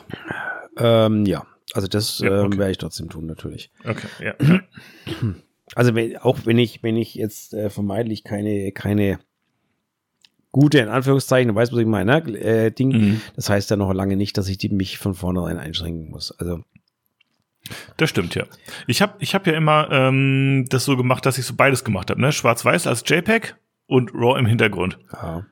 [0.78, 2.58] Ähm, ja, also das Ja, ähm, okay.
[2.58, 3.70] werde ich trotzdem tun, natürlich.
[3.84, 4.34] Okay, ja.
[5.74, 9.18] Also wenn, auch wenn ich, wenn ich jetzt äh, vermeintlich keine, keine
[10.52, 12.38] gute, in Anführungszeichen, du weißt, was ich meine, ne?
[12.38, 13.20] äh, Ding, Mhm.
[13.34, 16.38] das heißt ja noch lange nicht, dass ich die mich von vornherein einschränken muss.
[16.38, 16.62] Also
[17.96, 18.44] Das stimmt, ja.
[18.86, 22.10] Ich habe ich hab ja immer ähm, das so gemacht, dass ich so beides gemacht
[22.10, 22.30] habe, ne?
[22.30, 23.56] Schwarz-Weiß als JPEG
[23.86, 24.98] und RAW im Hintergrund.
[25.12, 25.46] ja.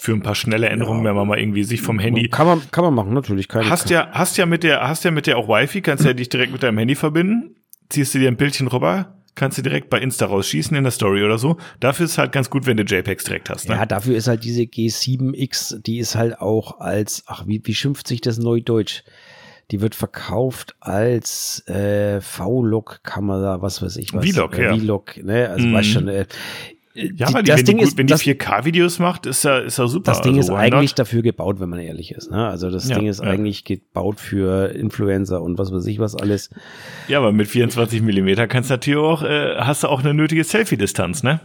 [0.00, 2.28] Für ein paar schnelle Änderungen, wenn man mal irgendwie sich vom Handy.
[2.28, 3.48] kann man, kann man machen, natürlich.
[3.48, 6.12] Keine, Hast ja, hast ja mit der, hast ja mit der auch Wi-Fi, kannst ja
[6.12, 7.56] dich direkt mit deinem Handy verbinden,
[7.88, 11.22] ziehst du dir ein Bildchen rüber, kannst du direkt bei Insta rausschießen in der Story
[11.24, 11.56] oder so.
[11.80, 13.68] Dafür ist es halt ganz gut, wenn du JPEGs direkt hast.
[13.68, 13.74] Ne?
[13.76, 18.06] Ja, dafür ist halt diese G7X, die ist halt auch als, ach, wie, wie schimpft
[18.08, 19.02] sich das Neudeutsch?
[19.70, 24.28] Die wird verkauft als äh, V-Log-Kamera, was weiß ich was.
[24.28, 24.76] Vlog, äh, ja.
[24.76, 25.48] Vlog, ne?
[25.50, 25.72] Also Mhm.
[25.74, 26.26] weißt schon, äh,
[27.16, 29.44] Ja, weil die, das wenn, Ding die, gut, ist, wenn die das, 4K-Videos macht, ist
[29.44, 30.10] ja, ist ja super.
[30.10, 30.98] das Ding Also, ist eigentlich not?
[30.98, 32.30] dafür gebaut, wenn man ehrlich ist.
[32.30, 32.48] Ne?
[32.48, 33.26] Also das Ja, Ding ist ja.
[33.28, 36.50] eigentlich gebaut für Influencer und was weiß ich was alles.
[37.06, 40.42] Ja, aber mit 24 Millimeter kannst du natürlich auch, äh, hast du auch eine nötige
[40.42, 41.40] Selfie-Distanz, ne?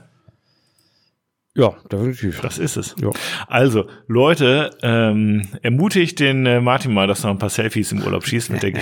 [1.56, 2.42] Ja, definitiv.
[2.42, 2.96] Das ist es.
[3.00, 3.12] Ja.
[3.48, 8.02] Also, Leute, ähm, ermutigt den äh, Martin mal, dass er noch ein paar Selfies im
[8.02, 8.74] Urlaub schießt mit der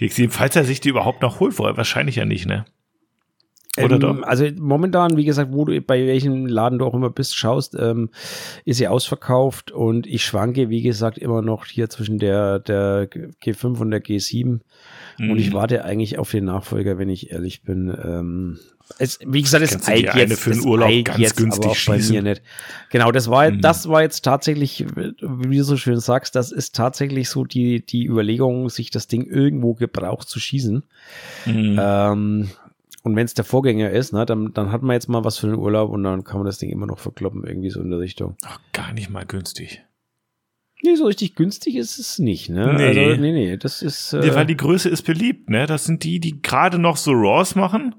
[0.00, 1.76] G7, falls er sich die überhaupt noch holt vorher.
[1.76, 2.64] Wahrscheinlich ja nicht, ne?
[3.84, 4.22] Oder ähm, doch?
[4.22, 8.10] Also momentan, wie gesagt, wo du bei welchem Laden du auch immer bist, schaust, ähm,
[8.64, 13.78] ist sie ausverkauft und ich schwanke, wie gesagt, immer noch hier zwischen der, der G5
[13.78, 14.60] und der G7
[15.18, 15.54] und ich Mhm.
[15.54, 17.88] warte eigentlich auf den Nachfolger, wenn ich ehrlich bin.
[18.04, 18.58] Ähm,
[18.98, 21.96] es, wie gesagt, es Kannst eilt eine jetzt, für den Urlaub ganz jetzt günstig aber
[21.98, 22.42] bei mir nicht.
[22.90, 23.60] Genau, das war, Mhm.
[23.60, 24.84] das war jetzt tatsächlich,
[25.20, 29.24] wie du so schön sagst, das ist tatsächlich so die, die Überlegung, sich das Ding
[29.26, 30.84] irgendwo gebraucht zu schießen.
[31.46, 31.76] Mhm.
[31.80, 32.48] Ähm,
[33.06, 35.46] und wenn es der Vorgänger ist, ne, dann, dann hat man jetzt mal was für
[35.46, 38.00] den Urlaub und dann kann man das Ding immer noch verkloppen, irgendwie so in der
[38.00, 38.36] Richtung.
[38.44, 39.84] Ach, gar nicht mal günstig.
[40.82, 42.74] Nee, so richtig günstig ist es nicht, ne?
[42.76, 42.84] Nee.
[42.84, 44.12] Also, nee, nee, das ist.
[44.12, 45.66] Äh, Ja, weil die Größe ist beliebt, ne?
[45.66, 47.94] Das sind die, die gerade noch so Raws machen,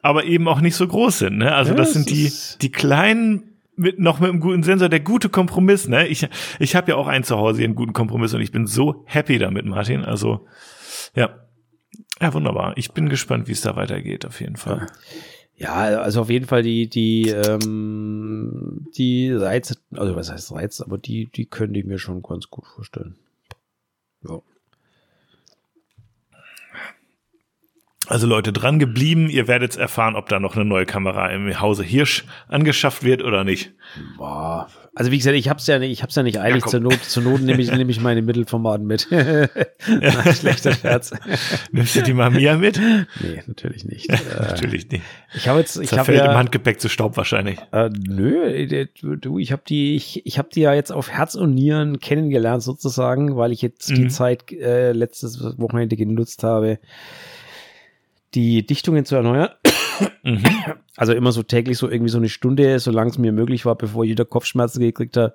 [0.00, 1.54] aber eben auch nicht so groß sind, ne?
[1.54, 3.42] Also Ja, das sind die, die kleinen
[3.76, 6.08] mit noch mit einem guten Sensor, der gute Kompromiss, ne?
[6.08, 6.26] Ich,
[6.58, 9.36] ich habe ja auch einen zu Hause, einen guten Kompromiss und ich bin so happy
[9.38, 10.06] damit, Martin.
[10.06, 10.46] Also,
[11.14, 11.45] ja.
[12.20, 12.76] Ja, wunderbar.
[12.76, 14.86] Ich bin gespannt, wie es da weitergeht, auf jeden Fall.
[15.54, 20.98] Ja, also auf jeden Fall die, die, ähm, die Reize, also was heißt Reiz, aber
[20.98, 23.16] die, die könnte ich mir schon ganz gut vorstellen.
[24.22, 24.40] Ja.
[28.08, 31.82] Also Leute, dran geblieben, ihr werdet erfahren, ob da noch eine neue Kamera im Hause
[31.82, 33.72] Hirsch angeschafft wird oder nicht.
[34.16, 34.68] Boah.
[34.98, 37.04] Also wie gesagt, ich hab's ja nicht, ich hab's ja nicht eilig Ja, zur Not,
[37.04, 39.08] zur Not nehme ich, nehme ich meine Mittelformaten mit.
[39.10, 41.12] Na, schlechter Scherz.
[41.70, 42.80] Nimmst du die Mamiya mit?
[43.20, 44.08] Nee, natürlich nicht.
[44.40, 45.02] Natürlich nicht.
[45.34, 47.58] ich habe jetzt, ich habe Zerfällt im ja, Handgepäck zu Staub wahrscheinlich.
[47.72, 51.34] äh, nö, äh, du, ich habe die, ich, ich habe die ja jetzt auf Herz
[51.34, 54.10] und Nieren kennengelernt sozusagen, weil ich jetzt die Mhm.
[54.10, 56.78] Zeit äh, letztes Wochenende genutzt habe,
[58.36, 59.48] die Dichtungen zu erneuern.
[60.22, 60.42] Mhm.
[60.98, 64.04] Also immer so täglich so irgendwie so eine Stunde, solange es mir möglich war, bevor
[64.04, 65.34] wieder Kopfschmerzen gekriegt habe,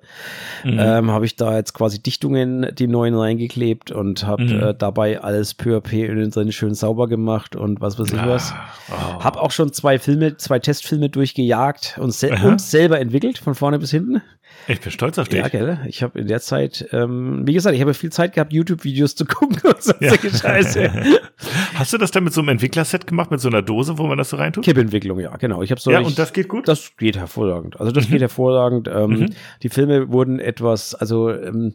[0.64, 0.76] Mhm.
[0.80, 4.60] ähm, habe ich da jetzt quasi Dichtungen, die neuen reingeklebt und habe Mhm.
[4.60, 8.26] äh, dabei alles peu à peu innen drin schön sauber gemacht und was weiß ich
[8.26, 8.52] was.
[8.90, 9.22] Oh.
[9.22, 12.48] Hab auch schon zwei Filme, zwei Testfilme durchgejagt und, Aha.
[12.48, 14.20] und selber entwickelt, von vorne bis hinten.
[14.68, 15.40] Ich bin stolz auf dich.
[15.40, 15.78] Ja, gell?
[15.86, 19.24] Ich habe in der Zeit, ähm, wie gesagt, ich habe viel Zeit gehabt, YouTube-Videos zu
[19.26, 20.92] gucken und sonstige Scheiße.
[21.74, 24.18] Hast du das dann mit so einem Entwicklerset gemacht, mit so einer Dose, wo man
[24.18, 24.64] das so reintut?
[24.64, 25.62] Kippentwicklung, ja, genau.
[25.62, 26.68] Ich habe so ja, ich, und das geht gut?
[26.68, 27.80] Das geht hervorragend.
[27.80, 28.88] Also das geht hervorragend.
[28.88, 29.26] Ähm, Mhm.
[29.62, 31.74] Die Filme wurden etwas, also ähm,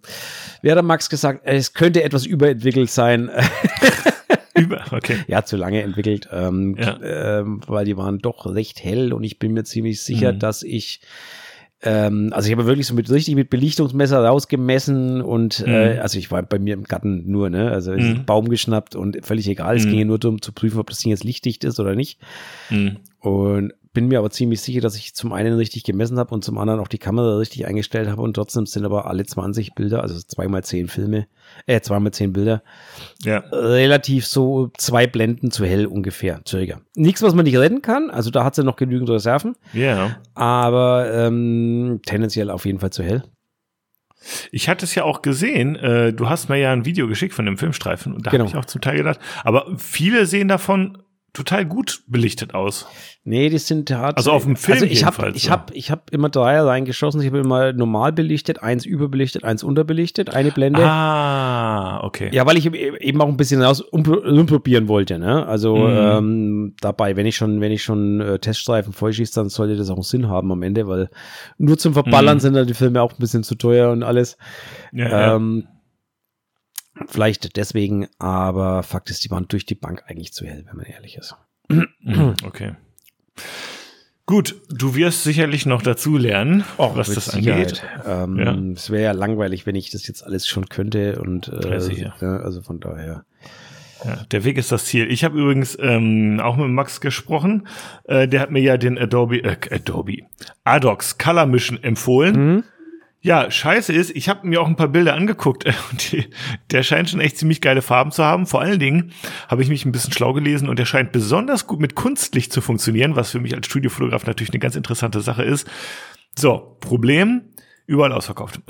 [0.61, 3.29] wie hat der Max gesagt, es könnte etwas überentwickelt sein.
[4.55, 5.17] Über, okay.
[5.27, 6.97] ja, zu lange entwickelt, ähm, Ja.
[7.39, 10.39] ähm, weil die waren doch recht hell und ich bin mir ziemlich sicher, Mhm.
[10.39, 11.01] dass ich
[11.83, 16.01] ähm, also ich habe wirklich so mit richtig mit Belichtungsmesser rausgemessen und äh, Mhm.
[16.01, 17.71] also ich war bei mir im Garten nur, ne?
[17.71, 18.25] Also Mhm.
[18.25, 19.75] Baum geschnappt und völlig egal.
[19.75, 19.89] Es Mhm.
[19.91, 22.19] ging nur darum zu prüfen, ob das Ding jetzt lichtdicht ist oder nicht.
[22.69, 22.97] Mhm.
[23.19, 26.59] Und bin mir aber ziemlich sicher, dass ich zum einen richtig gemessen habe und zum
[26.59, 30.19] anderen auch die Kamera richtig eingestellt habe und trotzdem sind aber alle 20 Bilder, also
[30.19, 31.25] zweimal zehn Filme,
[31.65, 32.61] äh, zweimal zehn Bilder,
[33.23, 33.39] Ja.
[33.51, 36.79] relativ so zwei Blenden zu hell ungefähr, circa.
[36.95, 40.17] Nichts, was man nicht retten kann, also da hat sie noch genügend Reserven, Ja.
[40.35, 43.23] aber ähm, tendenziell auf jeden Fall zu hell.
[44.51, 47.45] Ich hatte es ja auch gesehen, äh, du hast mir ja ein Video geschickt von
[47.45, 48.43] dem Filmstreifen und da Genau.
[48.45, 50.99] habe ich auch zum Teil gedacht, aber viele sehen davon
[51.33, 52.87] total gut belichtet aus.
[53.23, 54.17] Nee, die sind hart.
[54.17, 55.51] Also auf dem Film Also ich habe jedenfalls, ich so.
[55.51, 57.21] hab, ich hab immer drei reingeschossen.
[57.21, 60.81] Ich habe immer normal belichtet, eins überbelichtet, eins unterbelichtet, eine Blende.
[60.83, 62.29] Ah, okay.
[62.31, 65.45] Ja, weil ich eben auch ein bisschen aus umpro- rumprobieren wollte, ne?
[65.45, 65.97] Also Mhm.
[65.97, 69.95] ähm, dabei, wenn ich schon, wenn ich schon äh, Teststreifen vollschieße, dann sollte das auch
[69.95, 71.09] einen Sinn haben am Ende, weil
[71.57, 72.41] nur zum Verballern Mhm.
[72.41, 74.37] sind dann die Filme auch ein bisschen zu teuer und alles.
[74.91, 75.35] Ja, ja.
[77.07, 80.85] Vielleicht deswegen, aber Fakt ist, die waren durch die Bank eigentlich zu hell, wenn man
[80.85, 81.35] ehrlich ist.
[81.69, 82.73] Mhm, Okay.
[84.25, 87.81] Gut, du wirst sicherlich noch dazu lernen, was Mit das angeht.
[88.05, 88.53] Ähm, Ja.
[88.75, 92.61] Es wäre ja langweilig, wenn ich das jetzt alles schon könnte und äh, ja, also
[92.61, 93.23] von daher.
[94.03, 95.09] Ja, der Weg ist das Ziel.
[95.09, 97.67] Ich habe übrigens ähm, auch mit Max gesprochen.
[98.03, 100.17] Äh, der hat mir ja den Adobe, äh, Adobe,
[100.65, 102.35] Adox Color Mission empfohlen.
[102.55, 102.63] Mhm.
[103.21, 106.27] Ja, scheiße ist, ich habe mir auch ein paar Bilder angeguckt und die,
[106.71, 108.45] der scheint schon echt ziemlich geile Farben zu haben.
[108.45, 109.11] Vor allen Dingen
[109.47, 112.61] habe ich mich ein bisschen schlau gelesen und der scheint besonders gut mit Kunstlicht zu
[112.61, 115.67] funktionieren, was für mich als Studiofotograf natürlich eine ganz interessante Sache ist.
[116.37, 117.41] So, Problem,
[117.87, 118.61] überall ausverkauft.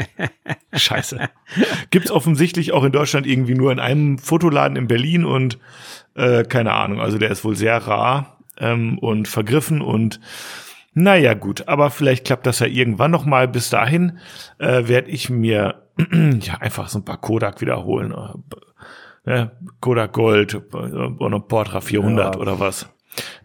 [0.72, 1.28] Scheiße.
[1.90, 5.58] Gibt's offensichtlich auch in Deutschland irgendwie nur in einem Fotoladen in Berlin und
[6.14, 10.20] äh, keine Ahnung, also der ist wohl sehr rar ähm, und vergriffen und
[10.94, 13.46] naja, gut, aber vielleicht klappt das ja irgendwann noch mal.
[13.48, 14.18] Bis dahin
[14.58, 15.82] äh, werde ich mir
[16.40, 18.12] ja einfach so ein paar Kodak wiederholen.
[19.26, 22.40] Äh, ja, Kodak Gold äh, oder Portra 400 Ja.
[22.40, 22.88] oder was.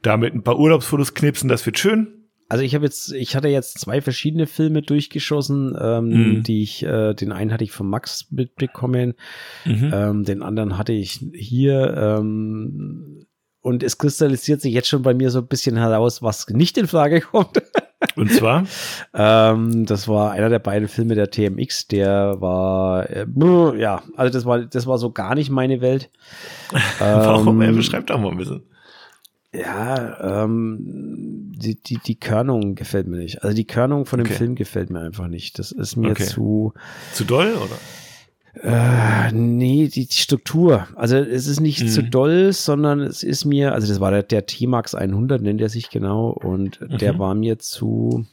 [0.01, 2.15] Damit ein paar Urlaubsfotos knipsen, das wird schön.
[2.51, 6.07] Also ich habe jetzt, ich hatte jetzt zwei verschiedene Filme durchgeschossen, ähm,
[6.37, 6.43] Mhm.
[6.43, 9.13] die ich, äh, den einen hatte ich von Max mitbekommen,
[9.65, 9.91] Mhm.
[9.93, 13.27] ähm, den anderen hatte ich hier, ähm,
[13.61, 16.87] und es kristallisiert sich jetzt schon bei mir so ein bisschen heraus, was nicht in
[16.87, 17.61] Frage kommt.
[18.15, 18.63] Und zwar,
[19.13, 23.25] ähm, das war einer der beiden Filme der TMX, der war, äh,
[23.77, 26.09] ja, also das war, das war so gar nicht meine Welt.
[26.99, 27.61] warum?
[27.61, 28.63] Er Ähm, beschreibt auch mal ein bisschen.
[29.51, 30.77] Ja, ähm,
[31.57, 33.43] die, die, die Körnung gefällt mir nicht.
[33.43, 34.35] Also die Körnung von dem Okay.
[34.35, 35.57] Film gefällt mir einfach nicht.
[35.57, 36.25] Das ist mir Okay.
[36.25, 36.73] zu,
[37.13, 37.75] Zu doll, oder?
[38.61, 40.87] Äh, nee, die, die Struktur.
[40.95, 41.87] Also es ist nicht Mhm.
[41.87, 45.69] zu doll, sondern es ist mir, also das war der, der T-Max 100, nennt er
[45.69, 47.19] sich genau, und der Mhm.
[47.19, 48.25] war mir zu,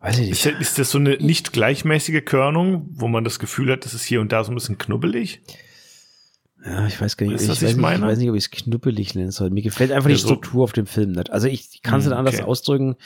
[0.00, 0.54] weiß ich Ist, nicht.
[0.56, 4.04] das- ist das so eine nicht gleichmäßige Körnung, wo man das Gefühl hat, das ist
[4.04, 5.42] hier und da so ein bisschen knubbelig?
[6.64, 8.36] Ja, ich weiß gar nicht, du, ich, was weiß ich nicht ich weiß nicht, ob
[8.36, 9.48] ich es knubbelig nennen soll.
[9.48, 11.30] Mir gefällt einfach Ja, die so- Struktur auf dem Film nicht.
[11.30, 12.44] Also ich kann es Hm, nicht anders okay.
[12.44, 12.96] ausdrücken.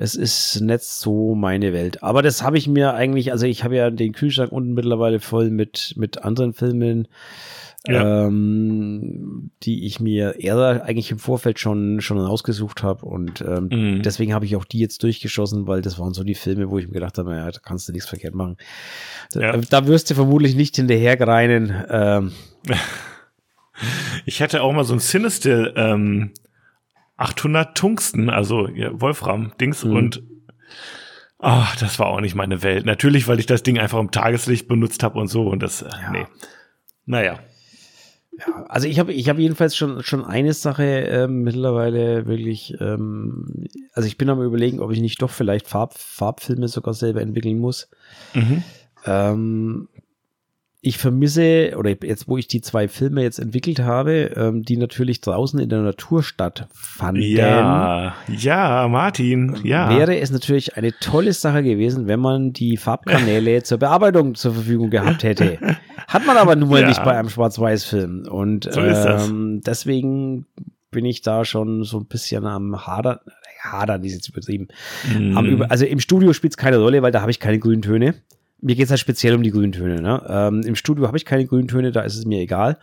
[0.00, 2.04] Es ist nicht so meine Welt.
[2.04, 5.50] Aber das habe ich mir eigentlich, also ich habe ja den Kühlschrank unten mittlerweile voll
[5.50, 7.08] mit, mit anderen Filmen,
[7.84, 8.26] ja.
[8.26, 13.06] ähm, die ich mir eher eigentlich im Vorfeld schon, schon ausgesucht habe.
[13.06, 14.02] Und ähm, mhm.
[14.02, 16.86] deswegen habe ich auch die jetzt durchgeschossen, weil das waren so die Filme, wo ich
[16.86, 18.56] mir gedacht habe, ja, da kannst du nichts verkehrt machen.
[19.34, 19.50] Ja.
[19.50, 21.74] Da, da, wirst du vermutlich nicht hinterhergreinen.
[21.90, 22.32] Ähm.
[24.26, 26.32] Ich hatte auch mal so ein Cinestill ähm,
[27.18, 29.96] 800 Tungsten, also ja, Wolfram-Dings mhm.
[29.96, 30.22] und
[31.38, 32.86] ach, das war auch nicht meine Welt.
[32.86, 35.88] Natürlich, weil ich das Ding einfach im Tageslicht benutzt habe und so und das, äh,
[35.88, 36.10] ja.
[36.10, 36.26] nee.
[37.04, 37.40] Naja.
[38.38, 43.66] Ja, also ich habe ich hab jedenfalls schon, schon eine Sache ähm, mittlerweile wirklich, ähm,
[43.94, 47.58] also ich bin am überlegen, ob ich nicht doch vielleicht Farb, Farbfilme sogar selber entwickeln
[47.58, 47.90] muss.
[48.34, 48.62] Mhm.
[49.06, 49.88] Ähm,
[50.80, 55.20] ich vermisse, oder jetzt, wo ich die zwei Filme jetzt entwickelt habe, ähm, die natürlich
[55.20, 57.22] draußen in der Natur stattfanden.
[57.24, 59.90] Ja, ja, Martin, ja.
[59.90, 64.90] Wäre es natürlich eine tolle Sache gewesen, wenn man die Farbkanäle zur Bearbeitung zur Verfügung
[64.90, 65.58] gehabt hätte.
[66.06, 66.88] Hat man aber nun mal ja.
[66.88, 68.28] nicht bei einem Schwarz-Weiß-Film.
[68.30, 70.46] Und so ähm, deswegen
[70.92, 73.18] bin ich da schon so ein bisschen am Hadern.
[73.60, 74.68] Hadern ist jetzt übertrieben.
[75.12, 75.36] Mm.
[75.36, 78.14] Am, also im Studio spielt es keine Rolle, weil da habe ich keine grünen Töne
[78.60, 80.00] mir geht es halt speziell um die Grüntöne.
[80.00, 80.22] Ne?
[80.28, 82.78] Ähm, Im Studio habe ich keine Grüntöne, da ist es mir egal.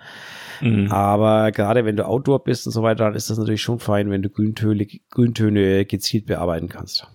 [0.61, 0.91] Mhm.
[0.91, 4.09] Aber gerade wenn du Outdoor bist und so weiter, dann ist das natürlich schon fein,
[4.09, 7.07] wenn du Grüntöne, Grüntöne gezielt bearbeiten kannst.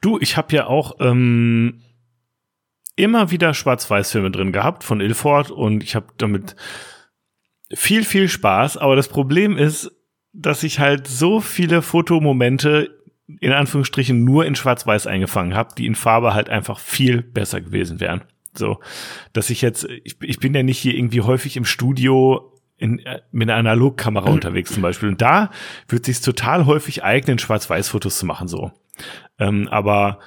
[0.00, 1.80] Du, ich habe ja auch ähm,
[2.94, 6.56] immer wieder Schwarz-Weiß-Filme drin gehabt von Ilford und ich habe damit
[7.74, 8.78] viel, viel Spaß.
[8.78, 9.90] Aber das Problem ist,
[10.32, 12.90] dass ich halt so viele Fotomomente
[13.40, 18.00] in Anführungsstrichen nur in Schwarz-Weiß eingefangen habe, die in Farbe halt einfach viel besser gewesen
[18.00, 18.22] wären.
[18.54, 18.78] So,
[19.32, 23.50] dass ich jetzt, ich, ich bin ja nicht hier irgendwie häufig im Studio in, mit
[23.50, 25.08] einer Analogkamera unterwegs zum Beispiel.
[25.08, 25.50] Und da
[25.88, 28.70] wird sich total häufig eignen, Schwarz-Weiß-Fotos zu machen, so.
[29.38, 30.18] Ähm, aber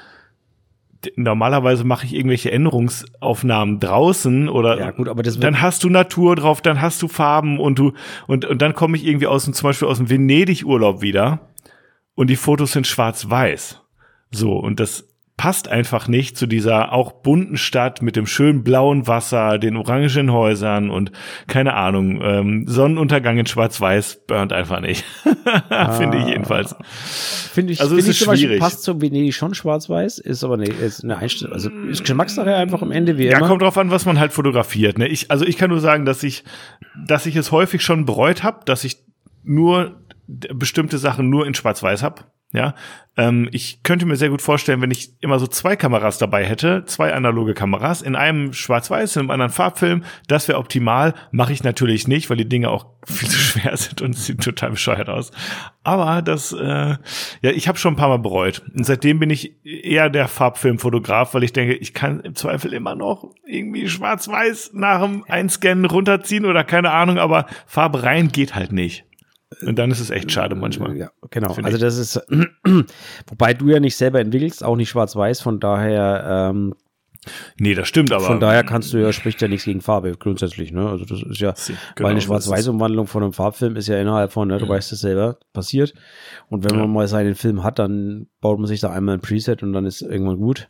[1.16, 6.36] normalerweise mache ich irgendwelche Änderungsaufnahmen draußen oder ja, gut, aber das dann hast du Natur
[6.36, 7.94] drauf, dann hast du Farben und du
[8.28, 11.49] und und dann komme ich irgendwie aus dem zum Beispiel aus dem Venedig-Urlaub wieder
[12.20, 13.80] und die Fotos sind schwarz-weiß.
[14.30, 19.08] So, und das passt einfach nicht zu dieser auch bunten Stadt mit dem schönen blauen
[19.08, 21.14] Wasser, den orangen Häusern und
[21.48, 25.06] keine Ahnung, ähm, Sonnenuntergang in Schwarz-Weiß burnt einfach nicht.
[25.98, 26.76] Finde ich jedenfalls.
[27.54, 28.42] Finde ich, also find ich zum schwierig.
[28.42, 32.54] Beispiel passt zu Venedig schon Schwarz-Weiß, ist aber eine, ist eine Einstellung, also ist Geschmackssache
[32.54, 33.44] einfach am Ende wie ja, immer.
[33.44, 34.98] Ja, kommt drauf an, was man halt fotografiert.
[34.98, 35.08] Ne?
[35.08, 36.44] Ich, also ich kann nur sagen, dass ich,
[37.08, 39.06] dass ich es häufig schon bereut habe, dass ich
[39.46, 39.96] nur
[40.54, 42.26] bestimmte Sachen nur in Schwarz-Weiß habe.
[42.52, 42.74] Ja,
[43.16, 46.84] ähm, ich könnte mir sehr gut vorstellen, wenn ich immer so zwei Kameras dabei hätte,
[46.86, 51.14] zwei analoge Kameras, in einem Schwarz-Weiß, in einem anderen Farbfilm, das wäre optimal.
[51.32, 54.72] Mache ich natürlich nicht, weil die Dinge auch viel zu schwer sind und sieht total
[54.72, 55.30] bescheuert aus.
[55.84, 56.98] Aber das, äh,
[57.42, 58.64] ja, ich habe schon ein paar Mal bereut.
[58.76, 62.96] Und seitdem bin ich eher der Farbfilmfotograf, weil ich denke, ich kann im Zweifel immer
[62.96, 68.72] noch irgendwie Schwarz-Weiß nach dem Einscannen runterziehen oder keine Ahnung, aber Farbe rein geht halt
[68.72, 69.06] nicht.
[69.66, 70.96] Und dann ist es echt schade manchmal.
[70.96, 71.56] Ja, genau.
[71.64, 72.22] Also das ist,
[73.28, 76.52] wobei du ja nicht selber entwickelst, auch nicht schwarz-weiß, von daher.
[76.52, 76.76] Ähm,
[77.58, 78.26] nee, das stimmt, aber.
[78.26, 80.88] Von daher kannst du ja, spricht ja nichts gegen Farbe grundsätzlich, ne?
[80.88, 81.56] Also das ist ja,
[81.96, 84.70] genau, weil eine Schwarz-Weiß-Umwandlung von einem Farbfilm ist ja innerhalb von, ne, du mhm.
[84.70, 85.96] weißt es selber, passiert.
[86.50, 86.82] Und wenn ja.
[86.82, 89.86] man mal seinen Film hat, dann baut man sich da einmal ein Preset und dann
[89.86, 90.70] ist irgendwann gut.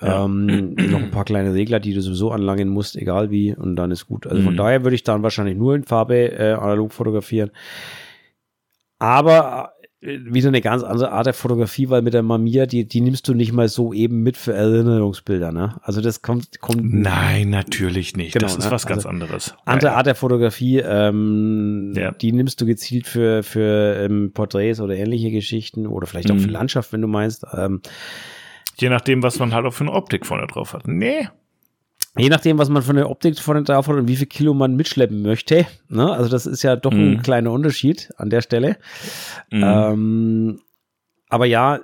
[0.00, 0.24] Ja.
[0.24, 3.90] Ähm, noch ein paar kleine Regler, die du sowieso anlangen musst, egal wie, und dann
[3.90, 4.26] ist gut.
[4.26, 4.58] Also von mhm.
[4.58, 7.50] daher würde ich dann wahrscheinlich nur in Farbe äh, analog fotografieren.
[9.00, 13.00] Aber äh, wieder eine ganz andere Art der Fotografie, weil mit der Mamiya, die, die
[13.00, 15.80] nimmst du nicht mal so eben mit für Erinnerungsbilder, ne?
[15.82, 16.84] Also das kommt, kommt.
[16.84, 18.34] Nein, natürlich nicht.
[18.34, 18.70] Genau, das ist ne?
[18.70, 19.54] was ganz also anderes.
[19.64, 22.12] Andere Art der Fotografie, ähm, ja.
[22.12, 26.40] die nimmst du gezielt für, für ähm, Porträts oder ähnliche Geschichten oder vielleicht auch mhm.
[26.40, 27.44] für Landschaft, wenn du meinst.
[27.52, 27.80] Ähm,
[28.80, 30.86] Je nachdem, was man halt auch für eine Optik vorne drauf hat.
[30.86, 31.28] Nee.
[32.16, 34.76] Je nachdem, was man von der Optik vorne drauf hat und wie viel Kilo man
[34.76, 35.66] mitschleppen möchte.
[35.88, 36.12] Ne?
[36.12, 36.96] Also das ist ja doch mm.
[36.96, 37.22] ein mhm.
[37.22, 38.76] kleiner Unterschied an der Stelle.
[39.50, 39.62] Mm.
[39.62, 40.60] Ähm,
[41.28, 41.80] aber ja,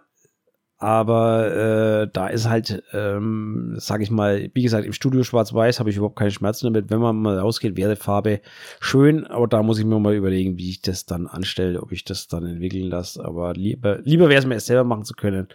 [0.78, 5.88] aber äh, da ist halt, ähm, sage ich mal, wie gesagt, im Studio Schwarz-Weiß habe
[5.88, 6.90] ich überhaupt keine Schmerzen damit.
[6.90, 8.40] Wenn man mal rausgeht, wäre Farbe
[8.80, 12.04] schön, aber da muss ich mir mal überlegen, wie ich das dann anstelle, ob ich
[12.04, 13.24] das dann entwickeln lasse.
[13.24, 15.48] Aber lieber, lieber wäre es mir erst selber machen zu können.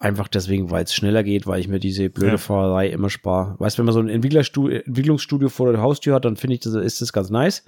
[0.00, 2.38] Einfach deswegen, weil es schneller geht, weil ich mir diese blöde ja.
[2.38, 3.54] Fahrerei immer spare.
[3.58, 7.00] Weißt, wenn man so ein Entwicklungsstudio vor der Haustür hat, dann finde ich, das ist
[7.00, 7.64] das ganz nice.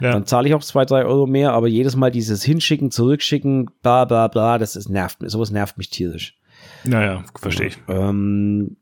[0.00, 0.12] Ja.
[0.12, 4.06] Dann zahle ich auch zwei, drei Euro mehr, aber jedes Mal dieses Hinschicken, Zurückschicken, bla
[4.06, 5.30] bla bla, das ist, nervt mich.
[5.30, 6.38] Sowas nervt mich tierisch.
[6.84, 7.78] Naja, verstehe ich.
[7.86, 8.76] Ähm,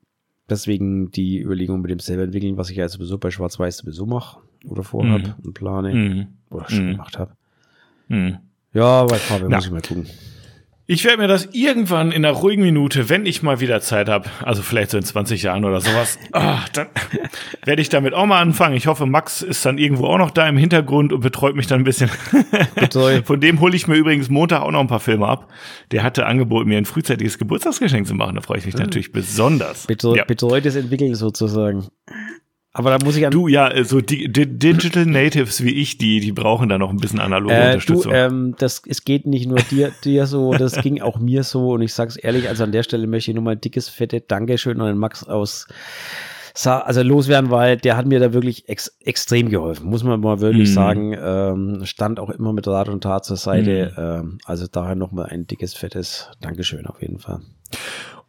[0.48, 4.40] deswegen die Überlegung mit dem selber entwickeln, was ich ja sowieso bei Schwarz-Weiß sowieso mache
[4.64, 5.34] oder vorhab mhm.
[5.44, 6.26] und plane mhm.
[6.50, 6.92] oder schon mhm.
[6.92, 7.32] gemacht habe.
[8.08, 8.38] Mhm.
[8.72, 10.06] Ja, bei Farbe muss ich mal gucken.
[10.88, 14.30] Ich werde mir das irgendwann in einer ruhigen Minute, wenn ich mal wieder Zeit habe,
[14.44, 16.86] also vielleicht so in 20 Jahren oder sowas, oh, dann
[17.64, 18.76] werde ich damit auch mal anfangen.
[18.76, 21.80] Ich hoffe, Max ist dann irgendwo auch noch da im Hintergrund und betreut mich dann
[21.80, 22.08] ein bisschen.
[23.24, 25.48] Von dem hole ich mir übrigens Montag auch noch ein paar Filme ab.
[25.90, 28.36] Der hatte angeboten, mir ein frühzeitiges Geburtstagsgeschenk zu machen.
[28.36, 28.82] Da freue ich mich mhm.
[28.82, 29.88] natürlich besonders.
[29.88, 30.24] Betreu ja.
[30.24, 31.88] Betreutes Entwickeln sozusagen.
[32.78, 35.96] Aber da muss ich an Du, ja, äh, so die, die Digital Natives wie ich,
[35.96, 38.12] die, die brauchen da noch ein bisschen analoge äh, Unterstützung.
[38.12, 41.70] Du, ähm, das, es geht nicht nur dir, dir so, das ging auch mir so.
[41.70, 44.20] Und ich sag's ehrlich, also an der Stelle möchte ich nur mal ein dickes, fette
[44.20, 45.68] Dankeschön an den Max aus
[46.64, 50.70] also loswerden, weil der hat mir da wirklich ex extrem geholfen, muss man mal wirklich
[50.70, 50.72] mm.
[50.72, 51.16] sagen.
[51.18, 53.92] Ähm, stand auch immer mit Rat und Tat zur Seite.
[53.94, 54.00] Mm.
[54.00, 57.40] Ähm, also daher nochmal ein dickes, fettes Dankeschön auf jeden Fall.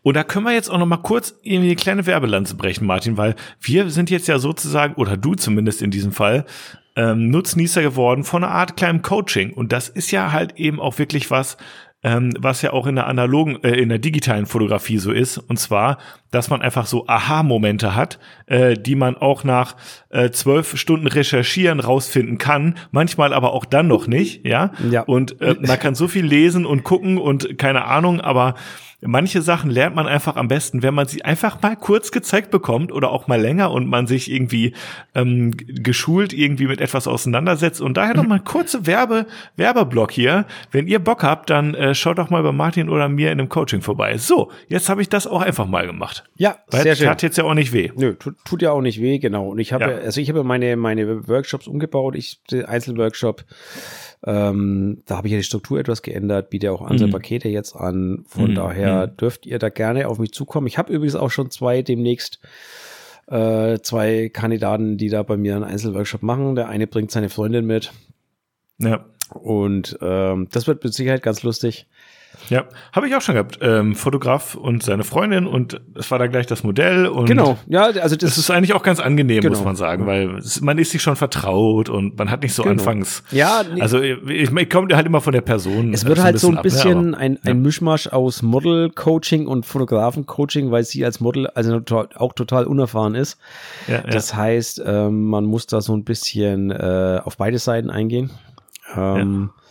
[0.07, 3.17] Und da können wir jetzt auch noch mal kurz irgendwie eine kleine Werbelanze brechen, Martin,
[3.17, 6.45] weil wir sind jetzt ja sozusagen, oder du zumindest in diesem Fall,
[6.95, 9.51] ähm, Nutznießer geworden von einer Art kleinem Coaching.
[9.51, 11.57] Und das ist ja halt eben auch wirklich was,
[12.03, 15.39] ähm, was ja auch in der analogen, äh, in der digitalen Fotografie so ist.
[15.39, 15.97] Und zwar,
[16.37, 19.75] dass man einfach so Aha-Momente hat, äh, die man auch nach
[20.09, 24.71] äh, zwölf Stunden Recherchieren rausfinden kann, manchmal aber auch dann noch nicht, ja.
[24.91, 25.01] ja.
[25.01, 28.53] Und äh, man kann so viel lesen und gucken und keine Ahnung, aber
[29.01, 32.91] manche Sachen lernt man einfach am besten, wenn man sie einfach mal kurz gezeigt bekommt
[32.91, 34.73] oder auch mal länger und man sich irgendwie
[35.13, 37.81] ähm, geschult irgendwie mit etwas auseinandersetzt.
[37.81, 40.45] Und daher noch mal kurze Werbe Werbeblock hier.
[40.71, 43.49] Wenn ihr Bock habt, dann äh, schaut doch mal bei Martin oder mir in einem
[43.49, 44.17] Coaching vorbei.
[44.17, 46.23] So, jetzt habe ich das auch einfach mal gemacht.
[46.35, 47.09] Ja, Weil sehr schön.
[47.09, 47.91] Hat jetzt ja auch nicht weh.
[47.95, 49.49] Nö, tut, tut ja auch nicht weh, genau.
[49.49, 49.97] Und ich habe, ja.
[49.97, 52.15] also ich habe meine meine Workshops umgebaut.
[52.15, 53.43] Ich Einzelworkshop
[54.25, 57.11] ähm, da habe ich ja die Struktur etwas geändert, biete auch andere mhm.
[57.11, 58.23] Pakete jetzt an.
[58.27, 58.55] Von mhm.
[58.55, 59.17] daher mhm.
[59.17, 60.67] dürft ihr da gerne auf mich zukommen.
[60.67, 62.39] Ich habe übrigens auch schon zwei demnächst
[63.27, 66.55] äh, zwei Kandidaten, die da bei mir einen Einzelworkshop machen.
[66.55, 67.91] Der eine bringt seine Freundin mit.
[68.79, 69.05] Ja.
[69.33, 71.87] Und ähm, das wird mit Sicherheit ganz lustig.
[72.49, 73.59] Ja, habe ich auch schon gehabt.
[73.61, 77.57] Ähm, Fotograf und seine Freundin und es war da gleich das Modell und genau.
[77.67, 79.55] Ja, also das, das ist eigentlich auch ganz angenehm, genau.
[79.55, 82.63] muss man sagen, weil es, man ist sich schon vertraut und man hat nicht so
[82.63, 82.73] genau.
[82.73, 83.23] anfangs.
[83.31, 83.81] Ja, nee.
[83.81, 85.93] also ich, ich komme halt immer von der Person.
[85.93, 87.25] Es wird halt so ein bisschen, ab, ne?
[87.25, 91.81] ein, ein Mischmasch aus Model-Coaching und Fotografen-Coaching, weil sie als Model also
[92.15, 93.37] auch total unerfahren ist.
[93.87, 94.37] Ja, das ja.
[94.37, 98.31] heißt, ähm, man muss da so ein bisschen äh, auf beide Seiten eingehen.
[98.95, 99.63] Ähm, ja.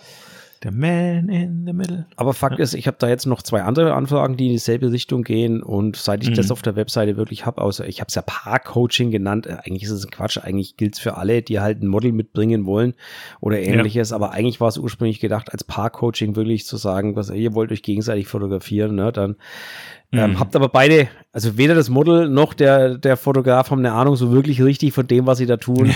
[0.67, 2.07] Der Man in the Middle.
[2.17, 2.65] Aber Fakt ja.
[2.65, 5.63] ist, ich habe da jetzt noch zwei andere Anfragen, die in dieselbe Richtung gehen.
[5.63, 6.35] Und seit ich mhm.
[6.35, 9.85] das auf der Webseite wirklich habe, außer ich habe es ja Paar-Coaching genannt, äh, eigentlich
[9.85, 12.95] ist es ein Quatsch, eigentlich gilt es für alle, die halt ein Model mitbringen wollen
[13.41, 14.11] oder ähnliches.
[14.11, 14.17] Ja.
[14.17, 17.85] Aber eigentlich war es ursprünglich gedacht, als Paar-Coaching wirklich zu sagen, was ihr wollt euch
[17.85, 19.13] gegenseitig fotografieren, ne?
[19.13, 19.37] Dann
[20.11, 20.41] ähm, mhm.
[20.41, 24.33] habt aber beide, also weder das Model noch der, der Fotograf haben eine Ahnung so
[24.33, 25.93] wirklich richtig von dem, was sie da tun.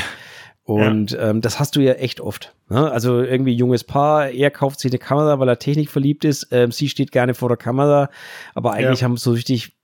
[0.62, 1.30] Und ja.
[1.30, 2.54] ähm, das hast du ja echt oft.
[2.68, 2.90] Ne?
[2.90, 6.48] Also irgendwie junges Paar, er kauft sich eine Kamera, weil er Technik verliebt ist.
[6.52, 8.10] Ähm, sie steht gerne vor der Kamera,
[8.54, 9.06] aber eigentlich ja.
[9.06, 9.76] haben so richtig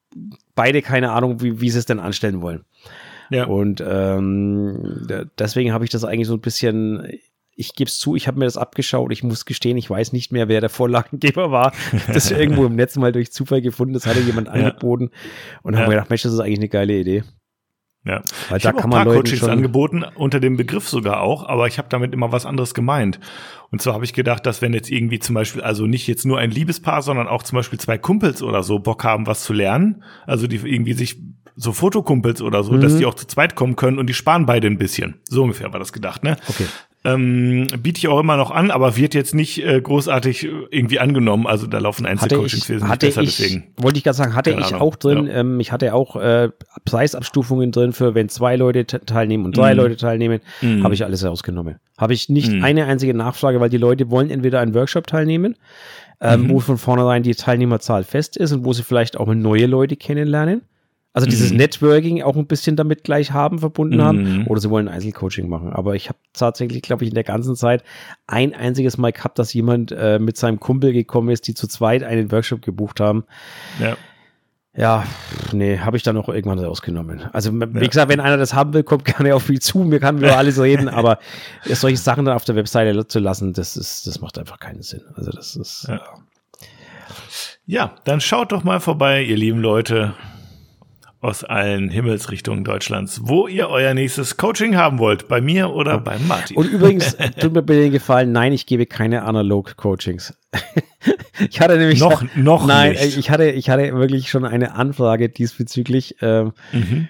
[0.54, 2.64] beide keine Ahnung, wie, wie sie es denn anstellen wollen.
[3.30, 3.46] Ja.
[3.46, 5.08] Und ähm,
[5.38, 7.18] deswegen habe ich das eigentlich so ein bisschen
[7.56, 9.10] ich gebe es zu, ich habe mir das abgeschaut.
[9.12, 11.72] Ich muss gestehen, ich weiß nicht mehr, wer der Vorlagengeber war.
[12.12, 13.94] Das irgendwo im Netz mal durch Zufall gefunden.
[13.94, 14.52] Das hatte jemand ja.
[14.52, 15.10] angeboten
[15.62, 15.80] und ja.
[15.80, 17.24] habe mir gedacht, Mensch, das ist eigentlich eine geile Idee.
[18.06, 21.66] Ja, Weil ich da kann man paar Coachings angeboten, unter dem Begriff sogar auch, aber
[21.66, 23.18] ich habe damit immer was anderes gemeint.
[23.72, 26.38] Und zwar habe ich gedacht, dass wenn jetzt irgendwie zum Beispiel, also nicht jetzt nur
[26.38, 30.04] ein Liebespaar, sondern auch zum Beispiel zwei Kumpels oder so Bock haben, was zu lernen,
[30.24, 31.18] also die irgendwie sich
[31.56, 32.80] so Fotokumpels oder so, mhm.
[32.80, 35.20] dass die auch zu zweit kommen können und die sparen beide ein bisschen.
[35.24, 36.36] So ungefähr war das gedacht, ne?
[36.48, 36.66] Okay
[37.06, 40.98] ähm, biete ich auch immer noch an, aber wird jetzt nicht äh, großartig äh, irgendwie
[40.98, 41.46] angenommen.
[41.46, 43.64] Also da laufen Einzelcoachings wesentlich hatte besser, ich, deswegen.
[43.76, 45.26] Wollte ich gerade sagen, hatte ich auch drin.
[45.26, 45.34] Ja.
[45.34, 46.50] Ähm, ich hatte auch äh,
[46.84, 49.76] Preisabstufungen drin für, wenn zwei Leute teilnehmen und drei mm.
[49.76, 50.82] Leute teilnehmen, mm.
[50.82, 51.76] habe ich alles rausgenommen.
[51.96, 52.64] Habe ich nicht mm.
[52.64, 55.54] eine einzige Nachfrage, weil die Leute wollen entweder einen Workshop teilnehmen,
[56.20, 56.50] ähm, mhm.
[56.50, 60.62] wo von vornherein die Teilnehmerzahl fest ist und wo sie vielleicht auch neue Leute kennenlernen
[61.16, 61.56] also dieses mhm.
[61.56, 64.02] Networking auch ein bisschen damit gleich haben, verbunden mhm.
[64.02, 64.46] haben.
[64.48, 65.72] Oder sie wollen Einzelcoaching machen.
[65.72, 67.82] Aber ich habe tatsächlich, glaube ich, in der ganzen Zeit
[68.26, 72.02] ein einziges Mal gehabt, dass jemand äh, mit seinem Kumpel gekommen ist, die zu zweit
[72.02, 73.24] einen Workshop gebucht haben.
[73.80, 73.96] Ja.
[74.76, 75.04] Ja,
[75.52, 77.30] nee, habe ich dann noch irgendwann rausgenommen.
[77.32, 77.86] Also, wie ja.
[77.86, 80.60] gesagt, wenn einer das haben will, kommt gerne auf mich zu, mir kann über alles
[80.60, 81.18] reden, aber
[81.64, 85.00] solche Sachen dann auf der Webseite zu lassen, das ist, das macht einfach keinen Sinn.
[85.14, 85.86] Also, das ist.
[85.88, 86.02] Ja.
[87.64, 90.12] ja, dann schaut doch mal vorbei, ihr lieben Leute
[91.26, 96.24] aus allen Himmelsrichtungen Deutschlands, wo ihr euer nächstes Coaching haben wollt, bei mir oder beim
[96.28, 96.56] Martin.
[96.56, 100.38] Und übrigens, tut mir bitte den Gefallen, nein, ich gebe keine Analog-Coachings.
[101.50, 103.18] ich hatte nämlich noch, noch nein, nicht.
[103.18, 106.14] ich hatte, ich hatte wirklich schon eine Anfrage diesbezüglich.
[106.22, 107.08] Ähm, mhm.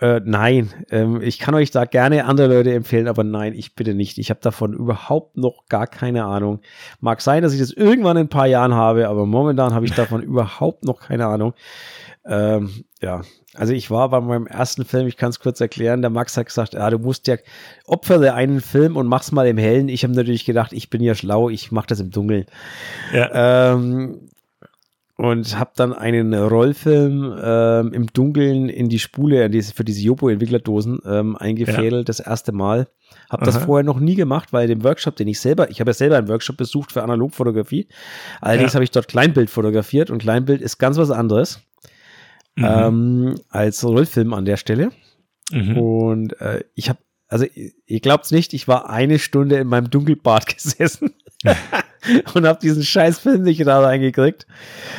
[0.00, 3.94] Äh, nein, ähm, ich kann euch da gerne andere Leute empfehlen, aber nein, ich bitte
[3.94, 4.18] nicht.
[4.18, 6.60] Ich habe davon überhaupt noch gar keine Ahnung.
[7.00, 9.92] Mag sein, dass ich das irgendwann in ein paar Jahren habe, aber momentan habe ich
[9.92, 11.54] davon überhaupt noch keine Ahnung.
[12.28, 13.22] Ähm, ja,
[13.54, 16.46] also ich war bei meinem ersten Film, ich kann es kurz erklären, der Max hat
[16.46, 17.36] gesagt, ja, du musst ja
[17.86, 19.88] opfere einen Film und mach's mal im Hellen.
[19.88, 22.46] Ich habe natürlich gedacht, ich bin ja schlau, ich mache das im Dunkeln.
[23.12, 23.72] Ja.
[23.72, 24.28] Ähm,
[25.16, 31.36] und habe dann einen Rollfilm ähm, im Dunkeln in die Spule für diese Jopo-Entwicklerdosen ähm,
[31.36, 32.04] eingefädelt, ja.
[32.04, 32.86] das erste Mal.
[33.30, 35.94] Habe das vorher noch nie gemacht, weil dem Workshop, den ich selber, ich habe ja
[35.94, 37.88] selber einen Workshop besucht für Analogfotografie.
[38.42, 38.74] Allerdings ja.
[38.74, 41.60] habe ich dort Kleinbild fotografiert und Kleinbild ist ganz was anderes
[42.56, 42.64] mhm.
[42.64, 44.90] ähm, als Rollfilm an der Stelle.
[45.52, 45.78] Mhm.
[45.78, 46.98] Und äh, ich habe,
[47.28, 47.46] also
[47.86, 51.10] ihr glaubt's nicht, ich war eine Stunde in meinem Dunkelbad gesessen
[52.34, 54.46] und habe diesen scheiß Film nicht da reingekriegt.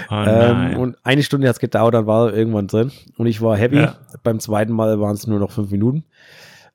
[0.10, 2.92] Oh ähm, und eine Stunde hat's gedauert, dann war er irgendwann drin.
[3.18, 3.78] Und ich war happy.
[3.78, 3.98] Ja.
[4.24, 6.06] Beim zweiten Mal waren es nur noch fünf Minuten.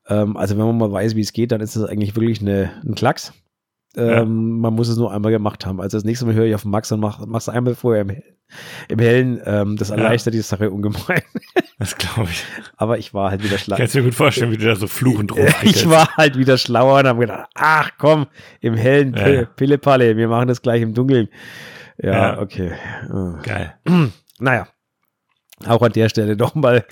[0.09, 2.71] Ähm, also wenn man mal weiß, wie es geht, dann ist das eigentlich wirklich eine,
[2.85, 3.33] ein Klacks.
[3.97, 4.25] Ähm, ja.
[4.25, 5.81] Man muss es nur einmal gemacht haben.
[5.81, 8.23] Also das nächste Mal höre ich auf Max und mach, mach's einmal vorher im,
[8.89, 9.41] im Hellen.
[9.45, 10.39] Ähm, das erleichtert ja.
[10.39, 11.23] die Sache ungemein.
[11.79, 12.45] Das glaube ich.
[12.77, 13.77] Aber ich war halt wieder schlau.
[13.77, 15.47] Kannst du dir gut vorstellen, wie du da so fluchend rum.
[15.63, 18.27] Ich war halt wieder schlauer und habe gedacht, ach komm,
[18.61, 19.47] im Hellen, ja.
[19.47, 21.29] Pillepalle, wir machen das gleich im Dunkeln.
[22.01, 22.41] Ja, ja.
[22.41, 22.71] okay.
[23.43, 23.75] Geil.
[24.39, 24.67] Naja,
[25.67, 26.85] auch an der Stelle nochmal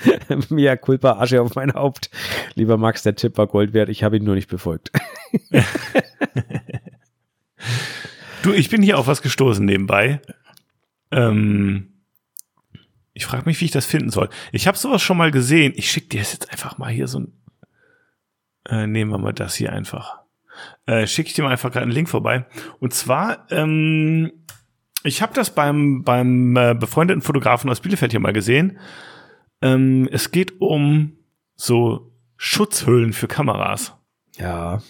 [0.49, 2.11] mehr Culpa Asche auf mein Haupt.
[2.55, 3.89] Lieber Max, der Tipp war Gold wert.
[3.89, 4.91] Ich habe ihn nur nicht befolgt.
[8.43, 10.21] du, ich bin hier auf was gestoßen nebenbei.
[11.11, 11.91] Ähm,
[13.13, 14.29] ich frage mich, wie ich das finden soll.
[14.53, 15.73] Ich habe sowas schon mal gesehen.
[15.77, 17.33] Ich schicke dir jetzt einfach mal hier so ein.
[18.69, 20.21] Äh, nehmen wir mal das hier einfach.
[20.87, 22.47] Äh, schicke ich dir mal einfach gerade einen Link vorbei.
[22.79, 24.33] Und zwar ähm,
[25.03, 28.79] ich habe das beim, beim äh, befreundeten Fotografen aus Bielefeld hier mal gesehen.
[29.63, 31.17] Ähm, es geht um
[31.57, 33.95] so Schutzhüllen für Kameras.
[34.39, 34.83] Ja.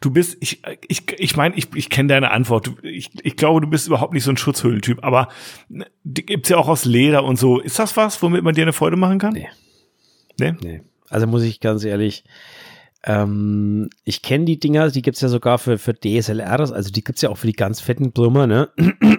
[0.00, 2.72] Du bist, ich, ich, ich meine, ich, ich kenne deine Antwort.
[2.82, 5.28] Ich, ich glaube, du bist überhaupt nicht so ein Schutzhüllentyp, aber
[6.02, 7.60] die gibt's ja auch aus Leder und so.
[7.60, 9.34] Ist das was, womit man dir eine Freude machen kann?
[9.34, 9.48] Nee.
[10.38, 10.54] Nee?
[10.60, 10.82] Nee.
[11.08, 12.24] Also muss ich ganz ehrlich,
[13.06, 17.22] ähm, ich kenne die Dinger, die gibt's ja sogar für, für DSLRs, also die gibt's
[17.22, 18.68] ja auch für die ganz fetten Brümmer, ne?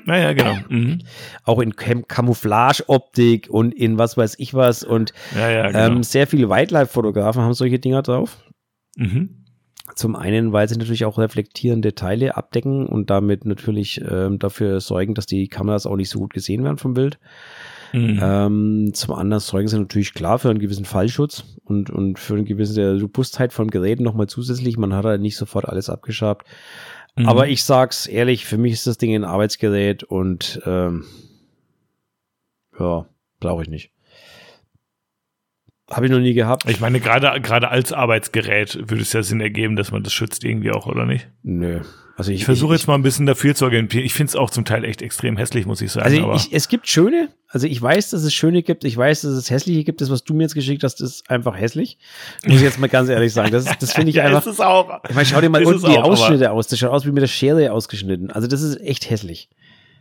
[0.05, 0.55] Naja, genau.
[0.69, 0.99] Mhm.
[1.43, 4.83] Auch in Cam Camouflage-Optik und in was weiß ich was.
[4.83, 5.79] Und ja, ja, genau.
[5.79, 8.38] ähm, sehr viele Wildlife-Fotografen haben solche Dinger drauf.
[8.95, 9.45] Mhm.
[9.95, 15.13] Zum einen, weil sie natürlich auch reflektierende Teile abdecken und damit natürlich ähm, dafür sorgen,
[15.13, 17.19] dass die Kameras auch nicht so gut gesehen werden vom Bild.
[17.93, 18.19] Mhm.
[18.21, 22.43] Ähm, zum anderen sorgen sie natürlich klar für einen gewissen Fallschutz und, und für eine
[22.43, 24.77] gewisse Robustheit von Geräten nochmal zusätzlich.
[24.77, 26.47] Man hat halt nicht sofort alles abgeschabt.
[27.15, 27.27] Mhm.
[27.27, 31.05] Aber ich sag's ehrlich, für mich ist das Ding ein Arbeitsgerät und ähm,
[32.79, 33.07] ja,
[33.39, 33.91] brauche ich nicht.
[35.89, 36.69] Habe ich noch nie gehabt.
[36.69, 40.43] Ich meine, gerade gerade als Arbeitsgerät würde es ja Sinn ergeben, dass man das schützt
[40.43, 41.29] irgendwie auch, oder nicht?
[41.43, 41.81] Nö.
[42.17, 44.03] Also ich, ich versuche jetzt mal ein bisschen dafür zu orientieren.
[44.03, 46.25] Ich finde es auch zum Teil echt extrem hässlich, muss ich sagen.
[46.25, 49.33] Also ich, es gibt schöne, also ich weiß, dass es schöne gibt, ich weiß, dass
[49.33, 50.01] es hässliche gibt.
[50.01, 51.99] Das, was du mir jetzt geschickt hast, ist einfach hässlich.
[52.43, 53.51] Muss ich jetzt mal ganz ehrlich sagen.
[53.51, 54.39] Das, das finde ich ja, einfach.
[54.39, 54.99] Ist es auch.
[55.07, 56.65] Ich meine, schau dir mal unten die auch, Ausschnitte aus.
[56.67, 58.31] Das schaut aus wie mit der Schere ausgeschnitten.
[58.31, 59.49] Also das ist echt hässlich.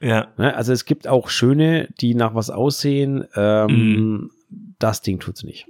[0.01, 0.29] Ja.
[0.39, 0.57] Ne?
[0.57, 3.25] Also es gibt auch schöne, die nach was aussehen.
[3.37, 4.31] Ähm, mm.
[4.79, 5.67] Das Ding tut's nicht.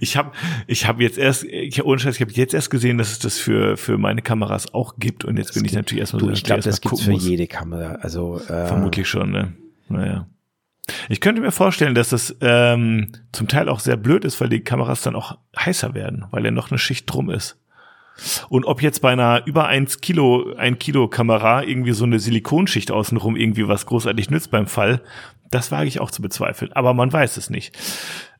[0.00, 0.32] Ich habe
[0.66, 3.38] ich hab jetzt erst, ich, ohne Scheiß, ich habe jetzt erst gesehen, dass es das
[3.38, 6.30] für, für meine Kameras auch gibt und jetzt das bin ich natürlich erstmal so.
[6.30, 7.24] Ich glaube, das gibt's für muss.
[7.24, 7.96] jede Kamera.
[8.00, 9.52] Also äh, vermutlich schon, ne?
[9.88, 10.26] Naja.
[11.08, 14.60] Ich könnte mir vorstellen, dass das ähm, zum Teil auch sehr blöd ist, weil die
[14.60, 17.58] Kameras dann auch heißer werden, weil ja noch eine Schicht drum ist.
[18.48, 22.90] Und ob jetzt bei einer über 1 Kilo, 1 Kilo Kamera irgendwie so eine Silikonschicht
[22.90, 25.02] außenrum irgendwie was großartig nützt beim Fall,
[25.50, 26.72] das wage ich auch zu bezweifeln.
[26.72, 27.76] Aber man weiß es nicht.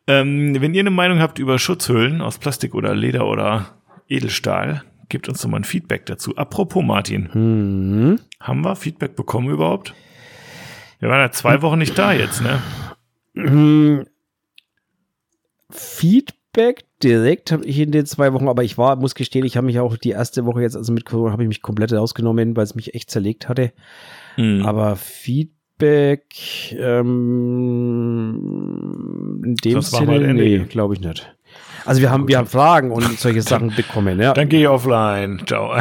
[0.07, 3.67] Ähm, wenn ihr eine Meinung habt über Schutzhüllen aus Plastik oder Leder oder
[4.09, 6.37] Edelstahl, gebt uns doch mal ein Feedback dazu.
[6.37, 8.21] Apropos Martin, mhm.
[8.41, 9.95] haben wir Feedback bekommen überhaupt?
[10.99, 12.61] Wir waren ja zwei Wochen nicht da jetzt, ne?
[13.35, 14.07] Mhm.
[15.71, 19.67] Feedback direkt habe ich in den zwei Wochen, aber ich war, muss gestehen, ich habe
[19.67, 22.65] mich auch die erste Woche jetzt, also mit Corona, habe ich mich komplett rausgenommen, weil
[22.65, 23.73] es mich echt zerlegt hatte.
[24.37, 24.65] Mhm.
[24.65, 27.13] Aber Feedback Feedback ähm,
[29.45, 31.33] in dem das Sinne, nee, glaube ich nicht.
[31.85, 34.35] Also wir haben, wir haben Fragen und solche Sachen bekommen, ja.
[34.35, 35.43] Dann gehe ich offline.
[35.47, 35.75] Ciao.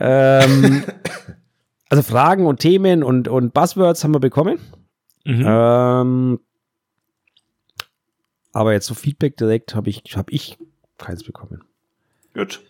[0.00, 0.82] ähm,
[1.90, 4.58] also Fragen und Themen und, und Buzzwords haben wir bekommen.
[5.24, 5.44] Mhm.
[5.46, 6.40] Ähm,
[8.52, 10.56] aber jetzt so Feedback direkt habe ich, habe ich
[10.98, 11.62] keins bekommen.
[12.34, 12.62] Gut.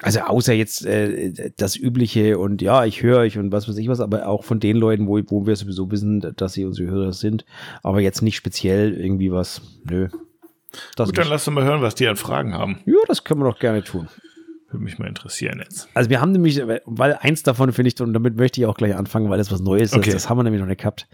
[0.00, 3.88] Also außer jetzt äh, das Übliche und ja, ich höre euch und was weiß ich
[3.88, 7.12] was, aber auch von den Leuten, wo, wo wir sowieso wissen, dass sie unsere Hörer
[7.12, 7.44] sind,
[7.82, 10.08] aber jetzt nicht speziell irgendwie was, nö.
[10.96, 12.80] Das Gut, dann lass uns mal hören, was die an Fragen haben.
[12.86, 14.08] Ja, das können wir doch gerne tun.
[14.70, 15.88] Würde mich mal interessieren jetzt.
[15.92, 18.96] Also wir haben nämlich, weil eins davon finde ich, und damit möchte ich auch gleich
[18.96, 20.08] anfangen, weil das was Neues okay.
[20.08, 21.08] ist, das haben wir nämlich noch nicht gehabt.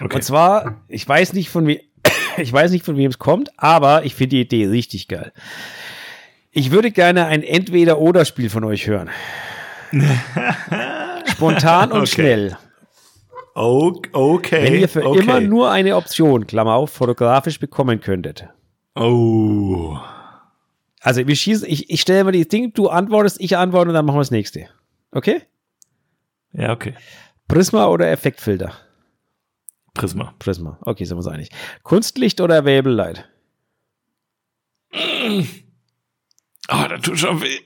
[0.00, 0.16] Okay.
[0.16, 1.82] Und zwar, ich weiß nicht von wie,
[2.36, 5.32] ich weiß nicht von wem es kommt, aber ich finde die Idee richtig geil.
[6.56, 9.10] Ich würde gerne ein Entweder-Oder-Spiel von euch hören.
[11.26, 12.06] Spontan und okay.
[12.06, 12.56] schnell.
[13.52, 14.64] Okay.
[14.64, 15.20] Wenn ihr für okay.
[15.20, 18.48] immer nur eine Option, Klammer auf, fotografisch bekommen könntet.
[18.94, 19.98] Oh.
[21.02, 24.06] Also wir schießen, ich, ich stelle mal die Ding, du antwortest, ich antworte und dann
[24.06, 24.66] machen wir das nächste.
[25.12, 25.42] Okay?
[26.52, 26.94] Ja, okay.
[27.48, 28.72] Prisma oder Effektfilter?
[29.92, 30.32] Prisma.
[30.38, 30.78] Prisma.
[30.80, 31.50] Okay, sind wir uns einig.
[31.82, 33.28] Kunstlicht oder Available Light?
[34.94, 35.42] Mm.
[36.68, 37.60] Oh, das tut schon weh.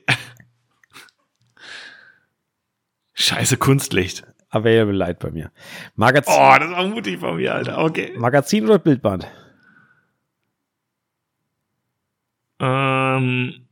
[3.13, 4.23] Scheiße Kunstlicht.
[4.49, 5.51] Available Light bei mir.
[5.95, 6.33] Magazin.
[6.37, 7.77] Oh, das auch mutig von mir, Alter.
[7.77, 8.13] Okay.
[8.17, 9.27] Magazin oder Bildband?
[12.59, 13.67] Ähm,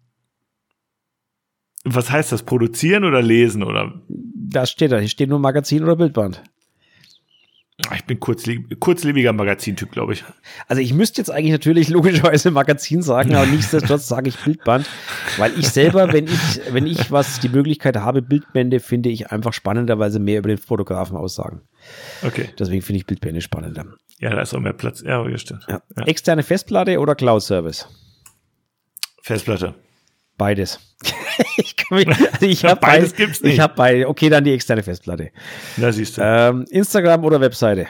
[1.84, 2.43] was heißt das?
[2.43, 4.01] Produzieren oder lesen oder?
[4.07, 4.99] Das steht da.
[4.99, 6.41] Hier steht nur Magazin oder Bildband.
[7.88, 10.25] Ah, ich bin kurzleb kurzlebiger Magazintyp, glaube ich.
[10.67, 14.86] Also ich müsste jetzt eigentlich natürlich logischerweise Magazin sagen, aber nichtsdestotrotz sage ich Bildband,
[15.39, 19.53] weil ich selber, wenn ich, wenn ich was die Möglichkeit habe, Bildbände, finde ich einfach
[19.53, 21.61] spannender, weil sie mehr über den Fotografen aussagen.
[22.23, 22.49] Okay.
[22.59, 23.85] Deswegen finde ich Bildbände spannender.
[24.19, 25.01] Ja, da ist auch mehr Platz.
[25.01, 25.65] Ja, stimmt.
[25.67, 25.81] Ja.
[25.97, 26.03] Ja.
[26.05, 27.87] Externe Festplatte oder Cloud-Service?
[29.23, 29.75] Festplatte.
[30.37, 30.79] Beides.
[31.57, 33.11] ich mich, also ich habe beides.
[33.11, 33.53] Beid, gibt's nicht.
[33.53, 34.07] Ich habe beide.
[34.07, 35.31] Okay, dann die externe Festplatte.
[35.77, 36.21] Na, siehst du.
[36.23, 37.87] Ähm, Instagram oder Webseite?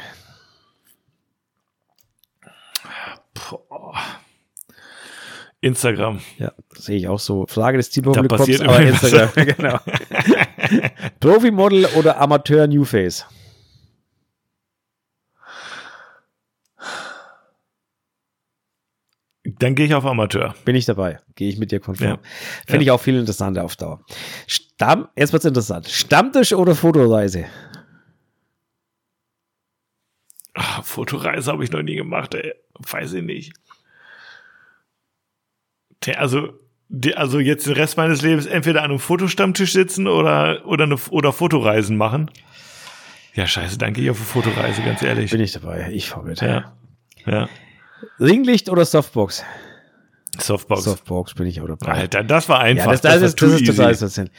[5.61, 6.19] Instagram.
[6.37, 7.45] Ja, sehe ich auch so.
[7.47, 9.79] Frage des Zielpublikums, aber Instagram, genau.
[11.19, 13.25] Profi-Model oder Amateur New Face?
[19.57, 20.53] Dann gehe ich auf Amateur.
[20.63, 21.19] Bin ich dabei.
[21.35, 22.09] Gehe ich mit dir konform.
[22.09, 22.19] Ja.
[22.65, 22.91] Finde ja.
[22.91, 24.03] ich auch viel interessanter auf Dauer.
[24.47, 25.87] Stamm, jetzt wird's interessant.
[25.87, 27.45] Stammtisch oder Fotoreise?
[30.53, 32.53] Ach, Fotoreise habe ich noch nie gemacht, ey.
[32.79, 33.53] Weiß ich nicht.
[36.15, 36.49] Also,
[37.15, 41.33] also jetzt den Rest meines Lebens entweder an einem Fotostammtisch sitzen oder, oder, eine, oder
[41.33, 42.31] Fotoreisen machen.
[43.33, 45.31] Ja, scheiße, danke ich auf eine Fotoreise, ganz ehrlich.
[45.31, 45.89] Bin ich dabei.
[45.91, 46.41] Ich fahr mit.
[46.41, 46.73] Ja.
[47.25, 47.47] Ja.
[48.19, 49.43] Ringlicht oder Softbox?
[50.39, 50.83] Softbox.
[50.83, 51.93] Softbox bin ich auch dabei.
[51.93, 52.85] Alter, das war einfach.
[52.85, 54.29] Ja, das, das, das, ist, das ist total essentiell.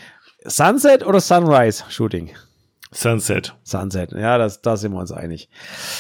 [0.44, 2.30] Sunset oder Sunrise Shooting?
[2.92, 3.54] Sunset.
[3.62, 4.12] Sunset.
[4.12, 5.48] Ja, das, da sind wir uns einig.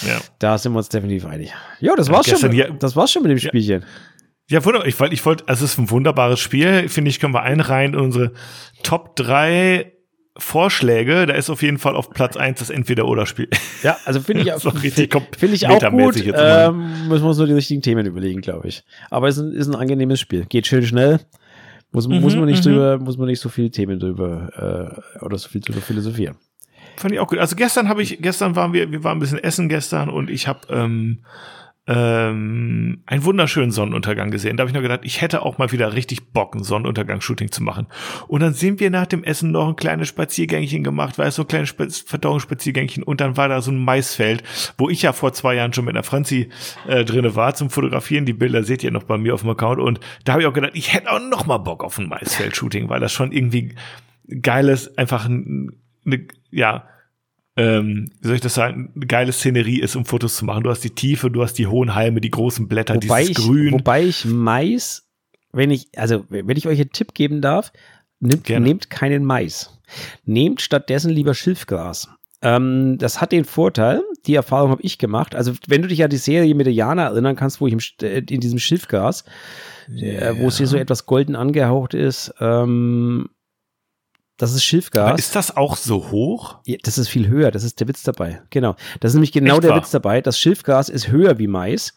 [0.02, 0.18] Ja.
[0.38, 1.52] Da sind wir uns definitiv einig.
[1.80, 2.50] Ja, das war's schon.
[2.50, 3.82] Hier, das war's schon mit dem Spielchen.
[3.82, 3.86] Ja,
[4.64, 4.86] wunderbar.
[4.86, 6.88] Ich wollte, ich wollte, also es ist ein wunderbares Spiel.
[6.88, 8.32] Finde ich, können wir einreihen in unsere
[8.82, 9.92] Top 3
[10.36, 13.48] Vorschläge, da ist auf jeden Fall auf Platz 1 das Entweder-Oder-Spiel.
[13.82, 16.16] Ja, also finde ich, auch, find ich auch gut.
[16.16, 18.84] Ähm, müssen wir uns nur die richtigen Themen überlegen, glaube ich.
[19.10, 20.46] Aber es ist ein, ist ein angenehmes Spiel.
[20.46, 21.20] Geht schön schnell.
[21.92, 22.70] Muss, mhm, muss man nicht mhm.
[22.70, 26.36] drüber, muss man nicht so viele Themen drüber äh, oder so viel drüber philosophieren.
[26.96, 27.38] Fand ich auch gut.
[27.38, 30.46] Also gestern habe ich, gestern waren wir, wir waren ein bisschen essen gestern und ich
[30.46, 31.20] habe ähm,
[31.90, 34.56] ähm, einen wunderschönen Sonnenuntergang gesehen.
[34.56, 37.64] Da habe ich nur gedacht, ich hätte auch mal wieder richtig Bock, ein Sonnenuntergang-Shooting zu
[37.64, 37.88] machen.
[38.28, 41.42] Und dann sind wir nach dem Essen noch ein kleines Spaziergängchen gemacht, war es so
[41.42, 41.74] ein kleines
[42.06, 44.44] Verdauungsspaziergängchen und dann war da so ein Maisfeld,
[44.78, 46.50] wo ich ja vor zwei Jahren schon mit einer Franzi
[46.86, 48.24] äh, drinne war zum Fotografieren.
[48.24, 50.54] Die Bilder seht ihr noch bei mir auf dem Account und da habe ich auch
[50.54, 53.74] gedacht, ich hätte auch noch mal Bock auf ein Maisfeld-Shooting, weil das schon irgendwie
[54.42, 55.72] geiles, einfach eine,
[56.52, 56.84] ja,
[57.60, 60.62] ähm, wie soll ich das sagen, eine geile Szenerie ist, um Fotos zu machen.
[60.62, 63.44] Du hast die Tiefe, du hast die hohen Halme, die großen Blätter, wobei dieses ich,
[63.44, 63.72] Grün.
[63.72, 65.06] Wobei ich Mais,
[65.52, 67.70] wenn ich, also wenn ich euch einen Tipp geben darf,
[68.18, 69.78] nimmt, nehmt keinen Mais.
[70.24, 72.08] Nehmt stattdessen lieber Schilfgras.
[72.40, 75.34] Ähm, das hat den Vorteil, die Erfahrung habe ich gemacht.
[75.34, 77.80] Also, wenn du dich an die Serie mit der Jana erinnern kannst, wo ich im,
[78.00, 79.26] äh, in diesem Schilfgras,
[79.90, 80.30] yeah.
[80.30, 83.28] äh, wo es hier so etwas golden angehaucht ist, ähm,
[84.40, 85.10] das ist Schilfgas.
[85.10, 86.60] Aber ist das auch so hoch?
[86.64, 87.50] Ja, das ist viel höher.
[87.50, 88.40] Das ist der Witz dabei.
[88.48, 88.74] Genau.
[89.00, 89.78] Das ist nämlich genau Echt der wahr?
[89.78, 90.22] Witz dabei.
[90.22, 91.92] Das Schilfgas ist höher wie Mais.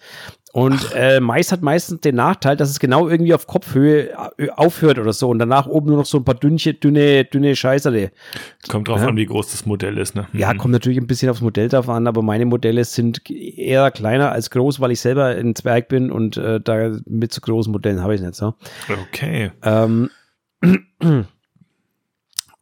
[0.51, 4.99] Und äh, Mais hat meistens den Nachteil, dass es genau irgendwie auf Kopfhöhe äh, aufhört
[4.99, 8.11] oder so und danach oben nur noch so ein paar dünne, dünne, dünne Scheißerle.
[8.67, 9.07] Kommt drauf ja.
[9.07, 10.27] an, wie groß das Modell ist, ne?
[10.33, 10.57] Ja, mhm.
[10.57, 14.49] kommt natürlich ein bisschen aufs Modell drauf an, aber meine Modelle sind eher kleiner als
[14.49, 18.13] groß, weil ich selber ein Zwerg bin und äh, da mit so großen Modellen habe
[18.13, 18.53] ich nicht so.
[19.07, 19.51] Okay.
[19.63, 20.09] Ähm,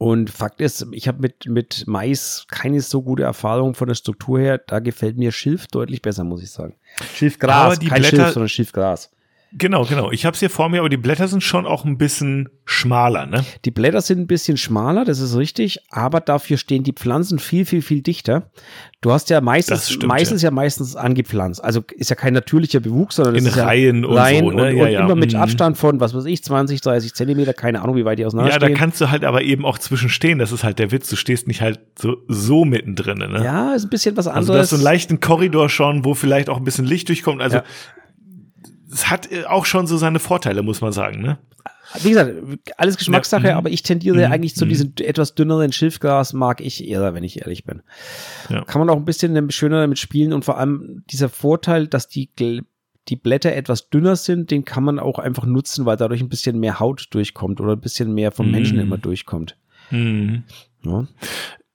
[0.01, 4.39] Und Fakt ist, ich habe mit, mit Mais keine so gute Erfahrung von der Struktur
[4.39, 4.57] her.
[4.57, 6.73] Da gefällt mir Schilf deutlich besser, muss ich sagen.
[7.13, 9.11] Schilfgras, aber die kein Blätter, Schilf, sondern Schilfgras.
[9.53, 10.11] Genau, genau.
[10.11, 13.25] Ich habe es hier vor mir, aber die Blätter sind schon auch ein bisschen schmaler,
[13.25, 13.43] ne?
[13.65, 17.65] Die Blätter sind ein bisschen schmaler, das ist richtig, aber dafür stehen die Pflanzen viel,
[17.65, 18.49] viel, viel dichter.
[19.01, 20.47] Du hast ja meistens, stimmt, meistens ja.
[20.47, 20.51] ja.
[20.53, 21.61] meistens angepflanzt.
[21.61, 24.69] Also ist ja kein natürlicher Bewuchs, sondern in ist Reihen ja und Reihen so, ne?
[24.69, 24.99] und, ja, und ja.
[25.05, 25.39] immer mit Mhm.
[25.39, 28.71] Abstand von, was weiß ich, 20, 30 Zentimeter, keine Ahnung, wie weit die Ja, auseinanderstehen.
[28.73, 30.39] da kannst du halt aber eben auch zwischenstehen.
[30.39, 31.09] Das ist halt der Witz.
[31.09, 33.41] Du stehst nicht halt so, so mittendrin, ne?
[33.43, 34.69] ja, ist ein bisschen was Also du hast anderes.
[34.69, 37.41] so einen leichten Korridor schon, wo vielleicht auch ein bisschen Licht durchkommt.
[37.41, 37.63] Also Ja.
[38.91, 41.37] Es hat äh, auch schon so seine Vorteile, muss man sagen, ne?
[42.01, 42.33] Wie gesagt,
[42.77, 44.31] alles Geschmackssache, Ja, aber ich tendiere Mhm.
[44.31, 44.69] eigentlich zu Mhm.
[44.69, 47.81] diesem etwas dünneren Schilfgras, mag ich eher, wenn ich ehrlich bin.
[48.49, 48.63] Ja.
[48.63, 52.29] Kann man auch ein bisschen schöner damit spielen und vor allem dieser Vorteil, dass die,
[53.09, 56.59] die Blätter etwas dünner sind, den kann man auch einfach nutzen, weil dadurch ein bisschen
[56.59, 58.83] mehr Haut durchkommt oder ein bisschen mehr vom Menschen Mhm.
[58.83, 59.57] immer durchkommt.
[59.89, 60.43] Mhm.
[60.85, 61.07] Ja.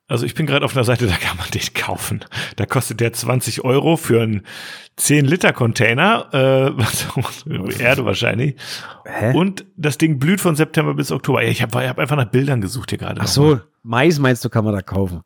[0.08, 2.24] Also ich bin gerade auf einer Seite, da kann man den kaufen.
[2.54, 4.46] Da kostet der 20 Euro für einen
[4.98, 7.46] 10-Liter-Container, äh, was,
[7.80, 8.54] Erde wahrscheinlich.
[9.04, 9.32] Hä?
[9.34, 11.42] Und das Ding blüht von September bis Oktober.
[11.42, 13.20] Ja, ich habe hab einfach nach Bildern gesucht hier gerade.
[13.20, 15.22] Ach so, Mais meinst du, kann man da kaufen?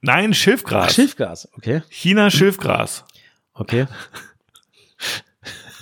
[0.00, 0.86] Nein, Schilfgras.
[0.88, 1.82] Ach, Schilfgras, okay.
[1.90, 3.04] China Schilfgras.
[3.52, 3.86] Okay.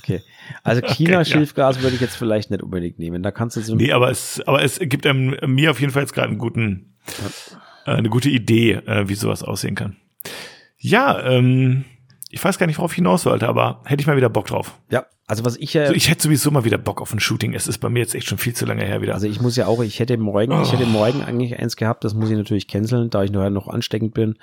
[0.01, 0.23] Okay.
[0.65, 1.25] Also Okay, China ja.
[1.25, 3.23] Schilfgras würde ich jetzt vielleicht nicht unbedingt nehmen.
[3.23, 6.03] Da kannst du so Nee, aber es, aber es gibt einem, mir auf jeden Fall
[6.03, 7.57] jetzt gerade einen guten, äh,
[7.93, 9.97] eine gute Idee, äh, wie sowas aussehen kann.
[10.79, 11.85] Ja, ähm,
[12.31, 14.79] ich weiß gar nicht, worauf ich hinaus wollte, aber hätte ich mal wieder Bock drauf.
[14.91, 17.55] Ja, also was ich ja, Also ich hätte sowieso mal wieder Bock auf ein Shooting.
[17.55, 19.15] Es ist bei mir jetzt echt schon viel zu lange her wieder.
[19.15, 22.15] also ich muss ja auch, ich hätte morgen, ich hätte morgen eigentlich eins gehabt, das
[22.15, 24.37] muss ich natürlich canceln, da ich nachher noch ansteckend bin.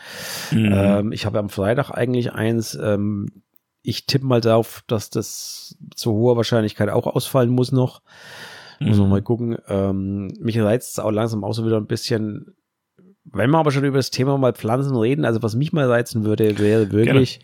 [0.51, 0.71] Mhm.
[0.73, 2.77] Ähm, ich habe am Freitag eigentlich eins.
[2.81, 3.27] Ähm,
[3.81, 8.01] ich tippe mal darauf, dass das zu hoher Wahrscheinlichkeit auch ausfallen muss noch.
[8.79, 9.09] Muss noch Mhm.
[9.11, 9.57] mal gucken.
[9.67, 12.55] Ähm, mich reizt es auch langsam auch so wieder ein bisschen.
[13.25, 16.25] Wenn wir aber schon über das Thema mal Pflanzen reden, also was mich mal reizen
[16.25, 17.39] würde, wäre wirklich,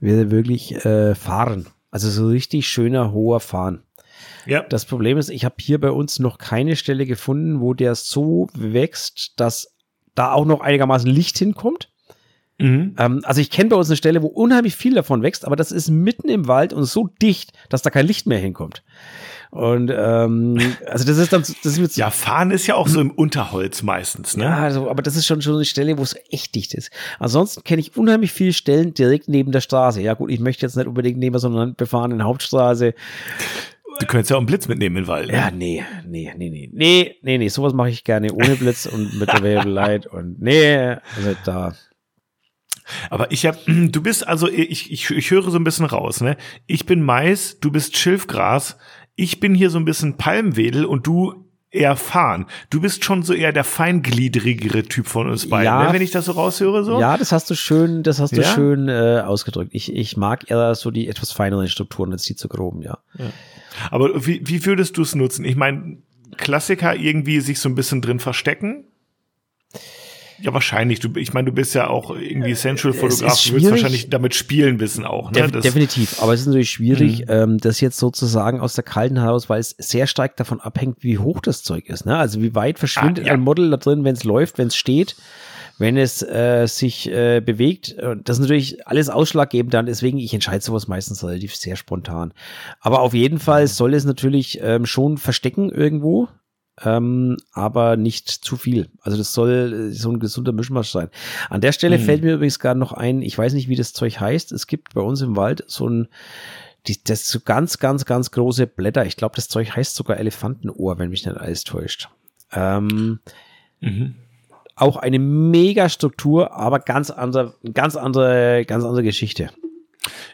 [0.00, 1.66] wäre wirklich äh, Fahren.
[1.90, 3.82] Also so richtig schöner hoher Fahren.
[4.46, 4.62] ja.
[4.62, 8.48] Das Problem ist, ich habe hier bei uns noch keine Stelle gefunden, wo der so
[8.54, 9.74] wächst, dass
[10.14, 11.90] da auch noch einigermaßen Licht hinkommt.
[12.58, 12.96] Mhm.
[12.98, 15.70] Ähm, also ich kenne bei uns eine Stelle, wo unheimlich viel davon wächst, aber das
[15.70, 18.82] ist mitten im Wald und so dicht, dass da kein Licht mehr hinkommt.
[19.50, 23.00] Und ähm, also das ist dann, das ist jetzt, Ja, fahren ist ja auch so
[23.00, 24.44] im Unterholz meistens, ne?
[24.44, 26.90] ja, also, aber das ist schon schon eine Stelle, wo es echt dicht ist.
[27.18, 30.02] Ansonsten kenne ich unheimlich viele Stellen direkt neben der Straße.
[30.02, 32.94] Ja gut, ich möchte jetzt nicht unbedingt neben so einer befahrenen Hauptstraße.
[34.00, 35.28] Du könntest ja auch einen Blitz mitnehmen in den Wald.
[35.28, 35.34] ne?
[35.34, 39.18] Ja, nee, nee, nee, nee, nee, nee, nee, sowas mache ich gerne ohne Blitz und
[39.18, 41.74] mit der Variable und nee, also da.
[43.10, 46.36] Aber ich hab, du bist also, ich, ich, ich höre so ein bisschen raus, ne?
[46.66, 48.78] Ich bin Mais, du bist Schilfgras,
[49.18, 52.46] ich bin hier so ein bisschen Palmwedel und du eher Farn.
[52.70, 55.84] Du bist schon so eher der feingliedrigere Typ von uns beiden, Ja.
[55.86, 55.92] ne?
[55.92, 56.98] wenn ich das so raushöre so.
[56.98, 58.54] Ja, das hast du schön, das hast du Ja?
[58.54, 59.70] schön äh, ausgedrückt.
[59.74, 62.98] Ich, ich mag eher so die etwas feineren Strukturen als die zu groben, ja.
[63.90, 65.44] Aber wie, wie würdest du es nutzen?
[65.44, 65.98] Ich meine,
[66.36, 68.84] Klassiker irgendwie sich so ein bisschen drin verstecken?
[70.40, 71.00] Ja, wahrscheinlich.
[71.00, 73.32] Du, ich meine, du bist ja auch irgendwie Essential-Fotograf.
[73.34, 75.30] ist Du willst wahrscheinlich damit spielen bisschen auch.
[75.32, 75.48] Ne?
[75.48, 76.22] Das- definitiv.
[76.22, 77.24] Aber es ist natürlich schwierig, Mhm.
[77.28, 81.18] ähm, das jetzt sozusagen aus der kalten heraus, weil es sehr stark davon abhängt, wie
[81.18, 82.06] hoch das Zeug ist.
[82.06, 82.16] Ne?
[82.16, 83.34] Also wie weit verschwindet Ah, ja.
[83.34, 85.16] ein Model da drin, wenn es läuft, wenn es steht,
[85.78, 87.96] wenn es äh, sich äh, bewegt.
[88.24, 89.86] Das ist natürlich alles ausschlaggebend dann.
[89.86, 92.32] Deswegen, ich entscheide sowas meistens relativ sehr spontan.
[92.80, 96.28] Aber auf jeden Fall soll es natürlich ähm, schon verstecken irgendwo.
[96.84, 98.88] Ähm, aber nicht zu viel.
[99.00, 101.08] Also das soll äh, so ein gesunder Mischmasch sein.
[101.50, 102.02] An der Stelle Mhm.
[102.02, 104.52] fällt mir übrigens gerade noch ein, ich weiß nicht, wie das Zeug heißt.
[104.52, 106.08] Es gibt bei uns im Wald so ein,
[106.86, 109.04] die, das so ganz, ganz, ganz große Blätter.
[109.06, 112.08] Ich glaube, das Zeug heißt sogar Elefantenohr, wenn mich nicht alles täuscht.
[112.52, 113.18] Ähm,
[113.80, 114.14] Mhm.
[114.76, 119.50] auch eine mega Struktur, aber ganz andere, ganz andere, ganz andere Geschichte.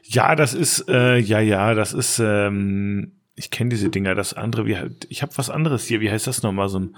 [0.04, 4.66] Ja, das ist, äh, ja, ja, das ist, ähm, ich kenne diese Dinger, das andere,
[4.66, 4.76] wie,
[5.08, 6.96] ich habe was anderes hier, wie heißt das nochmal, so ein,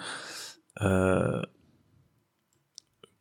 [0.77, 1.43] äh,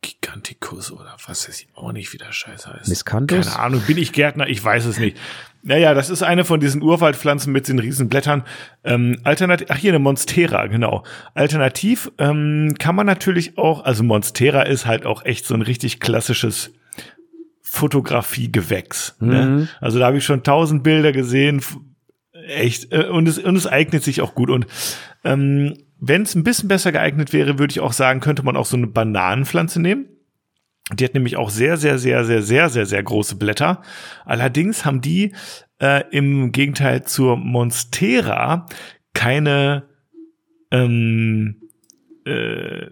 [0.02, 2.88] Giganticus oder was weiß ich auch nicht, wie der Scheiß heißt.
[2.88, 3.46] Miscanthus?
[3.46, 4.46] Keine Ahnung, bin ich Gärtner?
[4.46, 5.16] Ich weiß es nicht.
[5.62, 8.44] Naja, das ist eine von diesen Urwaldpflanzen mit den riesen Blättern.
[8.84, 11.02] Ähm, alternativ, ach hier eine Monstera, genau.
[11.34, 15.98] Alternativ ähm, kann man natürlich auch, also Monstera ist halt auch echt so ein richtig
[15.98, 16.72] klassisches
[17.62, 19.16] Fotografiegewächs.
[19.18, 19.28] Mhm.
[19.28, 19.68] Ne?
[19.80, 21.62] Also da habe ich schon tausend Bilder gesehen,
[22.46, 22.92] echt.
[22.92, 24.50] Äh, und es und es eignet sich auch gut.
[24.50, 24.66] Und
[25.24, 28.66] ähm, wenn es ein bisschen besser geeignet wäre, würde ich auch sagen, könnte man auch
[28.66, 30.06] so eine Bananenpflanze nehmen.
[30.92, 33.82] Die hat nämlich auch sehr, sehr, sehr, sehr, sehr, sehr, sehr große Blätter.
[34.24, 35.34] Allerdings haben die
[35.80, 38.66] äh, im Gegenteil zur Monstera
[39.12, 39.88] keine
[40.70, 41.56] ähm,
[42.24, 42.86] äh,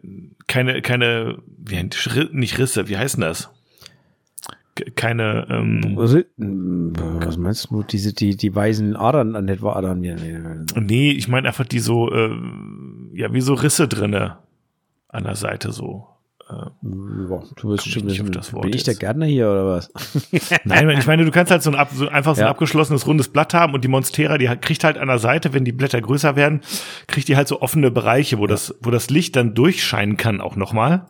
[0.46, 1.88] keine keine wie,
[2.32, 3.53] nicht Risse, wie heißen das?
[4.96, 5.46] Keine.
[5.50, 7.82] Ähm, Was meinst du?
[7.82, 10.00] Diese, die, die weißen Adern, an etwa Adern?
[10.00, 12.30] Nee, ich meine einfach die so, äh,
[13.12, 14.38] ja, wie so Risse drinne
[15.08, 16.08] an der Seite so.
[16.48, 19.66] Äh, ja, du wirst schon nicht auf das Wort Bin ich der Gärtner hier oder
[19.66, 19.90] was?
[20.64, 22.50] Nein, ich meine, du kannst halt so ein, so einfach so ein ja.
[22.50, 25.72] abgeschlossenes rundes Blatt haben und die Monstera, die kriegt halt an der Seite, wenn die
[25.72, 26.60] Blätter größer werden,
[27.06, 30.56] kriegt die halt so offene Bereiche, wo das, wo das Licht dann durchscheinen kann auch
[30.56, 31.06] nochmal.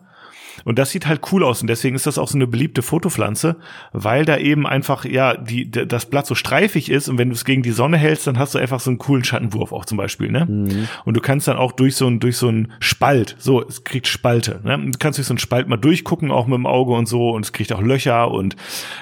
[0.63, 3.57] Und das sieht halt cool aus und deswegen ist das auch so eine beliebte Fotopflanze,
[3.91, 7.45] weil da eben einfach, ja, die, das Blatt so streifig ist und wenn du es
[7.45, 10.31] gegen die Sonne hältst, dann hast du einfach so einen coolen Schattenwurf auch zum Beispiel,
[10.31, 10.45] ne?
[10.45, 10.87] Mhm.
[11.03, 14.07] Und du kannst dann auch durch so ein, durch so ein Spalt, so, es kriegt
[14.07, 14.77] Spalte, ne?
[14.77, 17.45] Du kannst durch so einen Spalt mal durchgucken, auch mit dem Auge und so und
[17.45, 18.55] es kriegt auch Löcher und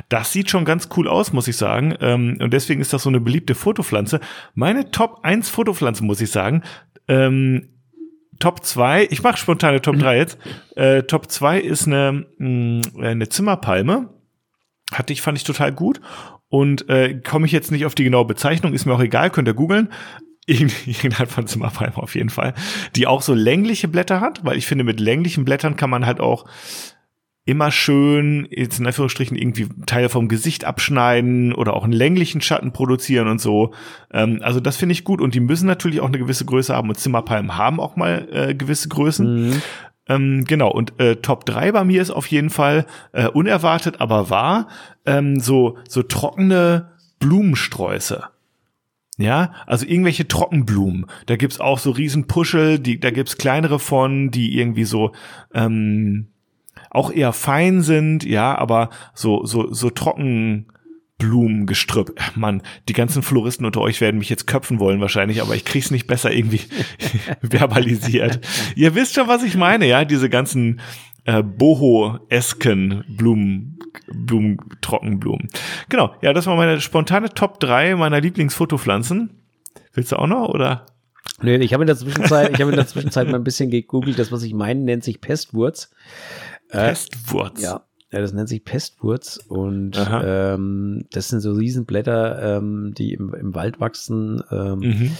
[0.10, 1.96] das sieht schon ganz cool aus, muss ich sagen.
[2.02, 4.20] Ähm, und deswegen ist das so eine beliebte Fotopflanze.
[4.56, 6.64] Meine Top 1 Fotopflanze, muss ich sagen,
[7.08, 7.68] ähm,
[8.40, 10.38] Top 2, ich mache spontane Top 3 jetzt.
[10.76, 14.10] Äh, Top 2 ist eine, mh, mm, eine Zimmerpalme.
[14.92, 16.02] Hatte ich, fand ich total gut.
[16.50, 19.48] Und äh, komme ich jetzt nicht auf die genaue Bezeichnung, ist mir auch egal, könnt
[19.48, 19.90] ihr googeln.
[20.46, 22.54] Irgendeine von Zimmerpalme auf jeden Fall.
[22.96, 26.20] Die auch so längliche Blätter hat, weil ich finde, mit länglichen Blättern kann man halt
[26.20, 26.46] auch
[27.46, 32.72] immer schön, jetzt in Anführungsstrichen, irgendwie Teile vom Gesicht abschneiden oder auch einen länglichen Schatten
[32.72, 33.74] produzieren und so.
[34.12, 35.20] Ähm, also das finde ich gut.
[35.20, 36.90] Und die müssen natürlich auch eine gewisse Größe haben.
[36.90, 39.50] Und Zimmerpalmen haben auch mal äh, gewisse Größen.
[39.50, 39.62] Mhm.
[40.08, 44.30] Ähm, genau, und äh, Top 3 bei mir ist auf jeden Fall äh, unerwartet, aber
[44.30, 44.68] wahr,
[45.06, 48.24] ähm, so, so trockene Blumensträuße.
[49.18, 51.06] Ja, also irgendwelche Trockenblumen.
[51.28, 55.12] Da gibt's auch so Riesenpuschel, die, da gibt's kleinere von, die irgendwie so
[55.54, 56.33] ähm,
[56.94, 60.68] auch eher fein sind, ja, aber so, so, so trocken,
[61.18, 62.20] Blumengestrüpp.
[62.36, 65.92] Mann, die ganzen Floristen unter euch werden mich jetzt köpfen wollen wahrscheinlich, aber ich krieg's
[65.92, 66.62] nicht besser irgendwie
[67.42, 68.42] verbalisiert.
[68.76, 70.82] Ihr wisst schon, was ich meine, ja, diese ganzen
[71.26, 73.80] äh, boho-esken Blumen,
[74.12, 75.48] Blumen, Trockenblumen.
[75.88, 79.30] Genau, ja, das war meine spontane Top 3 meiner Lieblingsfotopflanzen.
[79.94, 80.86] Willst du auch noch, oder?
[81.42, 84.20] Nee, ich habe in der Zwischenzeit, ich habe in der Zwischenzeit mal ein bisschen gegoogelt,
[84.20, 85.92] das, was ich meine, nennt sich Pestwurz.
[86.74, 87.62] Äh, Pestwurz.
[87.62, 87.86] Äh, ja.
[88.12, 93.56] Ja, das nennt sich Pestwurz und ähm, das sind so Riesenblätter, ähm, die im, im
[93.56, 94.44] Wald wachsen.
[94.52, 95.18] Ähm, mhm.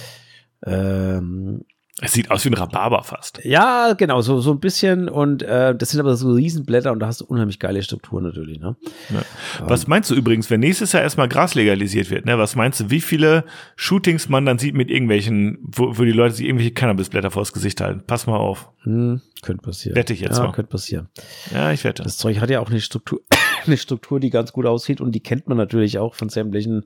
[2.00, 3.40] Ähm, es sieht aus wie ein Rhabarber fast.
[3.44, 5.08] Ja, genau, so, so ein bisschen.
[5.08, 8.58] Und äh, das sind aber so Riesenblätter und da hast du unheimlich geile Strukturen natürlich.
[8.58, 8.76] Ne?
[9.10, 9.22] Ja.
[9.60, 12.36] Was meinst du übrigens, wenn nächstes Jahr erstmal Gras legalisiert wird, ne?
[12.36, 13.44] Was meinst du, wie viele
[13.76, 17.80] Shootings man dann sieht mit irgendwelchen, wo, wo die Leute sich irgendwelche Cannabisblätter vors Gesicht
[17.80, 18.02] halten?
[18.06, 18.70] Pass mal auf.
[18.82, 19.96] Hm, könnte passieren.
[19.96, 20.52] Wette ich jetzt ja, mal.
[20.52, 21.08] Könnte passieren.
[21.52, 22.02] Ja, ich wette.
[22.02, 23.20] Das Zeug hat ja auch eine Struktur,
[23.66, 26.84] eine Struktur, die ganz gut aussieht und die kennt man natürlich auch von sämtlichen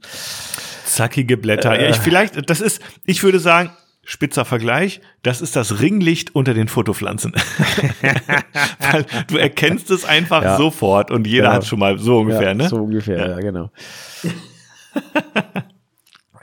[0.85, 1.79] zackige Blätter.
[1.79, 3.71] Äh, ja, ich vielleicht, das ist, ich würde sagen,
[4.09, 7.35] spitzer Vergleich, das ist das Ringlicht unter den Fotopflanzen.
[8.91, 10.57] Weil du erkennst es einfach ja.
[10.57, 11.55] sofort und jeder genau.
[11.57, 12.69] hat schon mal so ungefähr, ja, ne?
[12.71, 13.71] So ungefähr, ja, ja genau.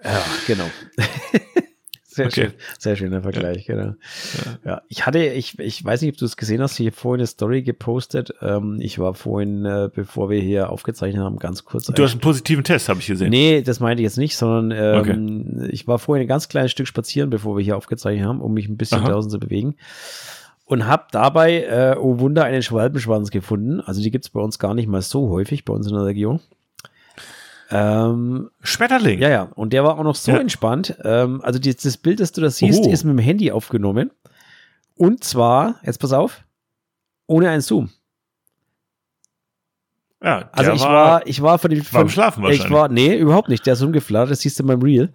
[0.04, 0.70] ja, genau.
[2.16, 2.42] Sehr okay.
[2.44, 3.76] schön, sehr schöner Vergleich, ja.
[3.76, 3.94] genau.
[4.64, 4.72] Ja.
[4.72, 4.82] ja.
[4.88, 7.28] ich hatte, ich, ich weiß nicht, ob du es gesehen hast, ich habe vorhin eine
[7.28, 8.34] Story gepostet.
[8.42, 11.88] Ähm, ich war vorhin, äh, bevor wir hier aufgezeichnet haben, ganz kurz.
[11.88, 13.32] Du hast einen positiven Test, habe ich gesehen.
[13.32, 15.70] Nee, das meinte ich jetzt nicht, sondern ähm, okay.
[15.74, 18.70] ich war vorhin ein ganz kleines Stück spazieren, bevor wir hier aufgezeichnet haben, um mich
[18.70, 19.10] ein bisschen Aha.
[19.10, 19.76] draußen zu bewegen.
[20.64, 23.82] Und habe dabei, äh, oh Wunder, einen Schwalbenschwanz gefunden.
[23.82, 26.40] Also die gibt's bei uns gar nicht mal so häufig, bei uns in der Region.
[27.72, 29.22] Ähm, Schmetterling.
[29.22, 29.44] Ja, ja.
[29.56, 30.38] Und der war auch noch so ja.
[30.38, 30.96] entspannt.
[31.04, 32.90] Ähm, also die, das Bild, das du da siehst, oh.
[32.90, 34.12] ist mit dem Handy aufgenommen.
[34.96, 36.44] Und zwar, jetzt pass auf,
[37.28, 37.90] ohne einen Zoom.
[40.24, 42.66] Ja, also ich war, war, ich war von dem von, Schlafen wahrscheinlich.
[42.66, 43.66] Ich war, nee, überhaupt nicht.
[43.66, 45.14] Der ist umgeflattert, das siehst du beim Reel.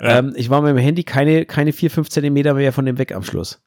[0.00, 0.18] Ja.
[0.18, 3.14] Ähm, ich war mit dem Handy keine, keine vier, fünf Zentimeter mehr von dem weg
[3.14, 3.62] am Schluss.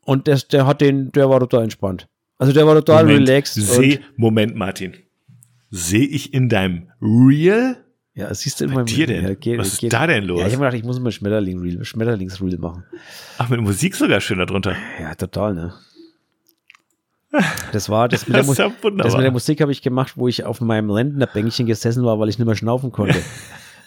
[0.00, 2.08] Und der, der hat den, der war total entspannt.
[2.38, 3.54] Also der war total Moment, relaxed.
[3.54, 4.94] Seh, Moment, Martin
[5.70, 7.76] sehe ich in deinem Reel?
[8.14, 9.24] Ja, siehst du in meinem dir denn?
[9.24, 9.92] Ja, geht, Was geht.
[9.92, 10.40] ist da denn los?
[10.40, 12.84] Ja, ich habe gedacht, ich muss mal Schmetterling Reel, Schmetterlings-Reel machen.
[13.36, 14.74] Ach, mit Musik sogar schön darunter.
[15.00, 15.74] Ja, total, ne?
[17.72, 20.28] Das war das mit, das der, ja das mit der Musik habe ich gemacht, wo
[20.28, 23.18] ich auf meinem Rentnerbänkchen gesessen war, weil ich nicht mehr schnaufen konnte.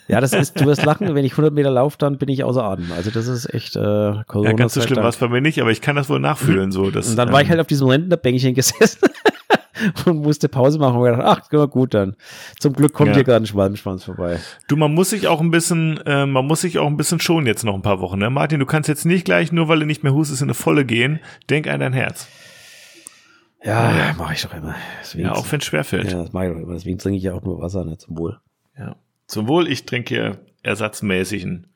[0.08, 2.64] ja, das ist, du wirst lachen, wenn ich 100 Meter laufe, dann bin ich außer
[2.64, 2.92] Atem.
[2.92, 3.80] Also das ist echt äh,
[4.28, 4.52] Corona.
[4.52, 6.72] Ja, ganz so schlimm war es bei mir nicht, aber ich kann das wohl nachfühlen.
[6.72, 9.10] So, dass, und dann ähm, war ich halt auf diesem Rentnerbänkchen gesessen
[10.06, 12.16] und musste Pause machen und gedacht, ach, gut dann.
[12.60, 13.16] Zum Glück kommt ja.
[13.16, 14.40] hier gerade ein Schwalbenschwanz vorbei.
[14.68, 17.48] Du, man muss sich auch ein bisschen, äh, man muss sich auch ein bisschen schonen
[17.48, 18.20] jetzt noch ein paar Wochen.
[18.20, 18.30] Ne?
[18.30, 20.86] Martin, du kannst jetzt nicht gleich, nur weil du nicht mehr hustest, in eine Volle
[20.86, 21.20] gehen.
[21.50, 22.28] Denk an dein Herz.
[23.64, 24.14] Ja, ja.
[24.14, 24.76] mache ich doch immer.
[25.02, 26.12] Deswegen, ja, auch wenn es schwerfällt.
[26.12, 26.74] Ja, das mache ich doch immer.
[26.74, 28.40] Deswegen trinke ich ja auch nur Wasser, ne, zum Wohl.
[28.78, 28.96] Ja.
[29.28, 31.68] Zum Wohl, ich trinke hier ersatzmäßig ein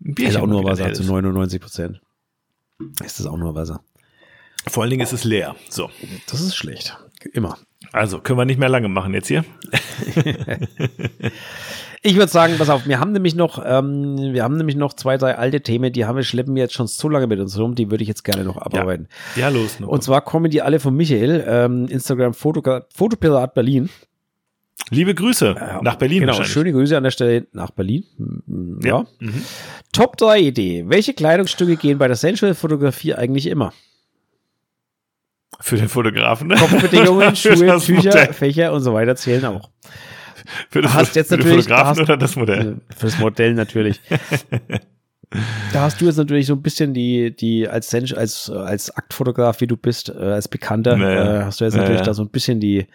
[0.00, 0.34] Bierchen.
[0.34, 2.00] Ist auch nur Wasser, zu 99 Prozent.
[3.04, 3.80] Ist das auch nur Wasser.
[4.68, 5.56] Vor allen Dingen ist es leer.
[5.68, 5.90] So.
[6.28, 6.96] Das ist schlecht.
[7.32, 7.58] Immer.
[7.92, 9.44] Also, können wir nicht mehr lange machen jetzt hier.
[12.02, 15.18] ich würde sagen, pass auf, wir haben nämlich noch, ähm, wir haben nämlich noch zwei,
[15.18, 17.74] drei alte Themen, die haben wir, schleppen wir jetzt schon so lange mit uns rum,
[17.74, 19.08] die würde ich jetzt gerne noch abarbeiten.
[19.36, 19.80] Ja, ja los.
[19.80, 19.88] Noch.
[19.88, 23.90] Und zwar kommen die alle von Michael, ähm, Instagram Fotopirat Berlin.
[24.90, 26.20] Liebe Grüße äh, nach Berlin.
[26.20, 28.04] Genau, schöne Grüße an der Stelle nach Berlin.
[28.82, 28.98] Ja.
[28.98, 29.06] ja.
[29.20, 29.42] Mhm.
[29.92, 30.84] Top 3 Idee.
[30.88, 33.72] Welche Kleidungsstücke gehen bei der Sensual-Fotografie eigentlich immer?
[35.62, 36.48] Für den Fotografen.
[36.48, 36.56] Ne?
[36.56, 38.32] Kopfbedingungen, Schuhe, Tücher.
[38.32, 39.70] Fächer und so weiter zählen auch.
[40.70, 42.80] Für, das, hast jetzt für natürlich, den Fotografen hast, oder das Modell?
[42.96, 44.00] Für das Modell natürlich.
[45.72, 49.66] da hast du jetzt natürlich so ein bisschen die, die als als, als Aktfotograf, wie
[49.66, 51.40] du bist, äh, als Bekannter, naja.
[51.40, 51.84] äh, hast du jetzt naja.
[51.84, 52.86] natürlich da so ein bisschen die,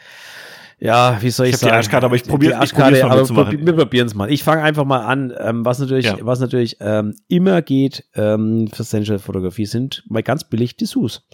[0.80, 1.72] ja, wie soll ich, ich sagen?
[1.72, 3.66] Die Arschkarte, aber ich probiere es mal aber machen.
[3.66, 4.32] Wir probieren es mal.
[4.32, 5.34] Ich fange einfach mal an.
[5.40, 6.18] Ähm, was natürlich, ja.
[6.22, 11.26] was natürlich ähm, immer geht ähm, für Sensual Fotografie sind mal ganz billig Dessous.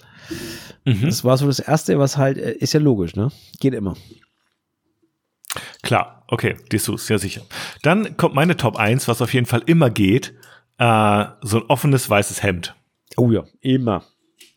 [0.86, 1.06] Mhm.
[1.06, 3.32] Das war so das erste, was halt äh, ist ja logisch, ne?
[3.60, 3.96] Geht immer.
[5.82, 7.42] Klar, okay, Dessous, ja sicher.
[7.82, 10.34] Dann kommt meine Top 1, was auf jeden Fall immer geht,
[10.78, 12.76] äh, so ein offenes weißes Hemd.
[13.18, 14.04] Oh ja, immer.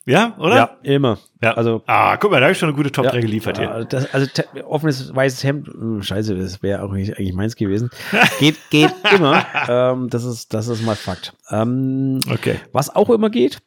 [0.08, 0.56] Ja, oder?
[0.56, 1.18] Ja, immer.
[1.42, 1.54] Ja.
[1.54, 3.84] Also, ah, guck mal, da habe ich schon eine gute Top ja, 3 geliefert hier.
[3.88, 4.28] Das, also
[4.64, 7.90] offenes weißes Hemd, hm, scheiße, das wäre auch nicht, eigentlich meins gewesen.
[8.38, 9.44] Geht, geht immer.
[9.68, 11.34] Ähm, das, ist, das ist mal Fakt.
[11.50, 12.60] Ähm, okay.
[12.70, 13.58] Was auch immer geht,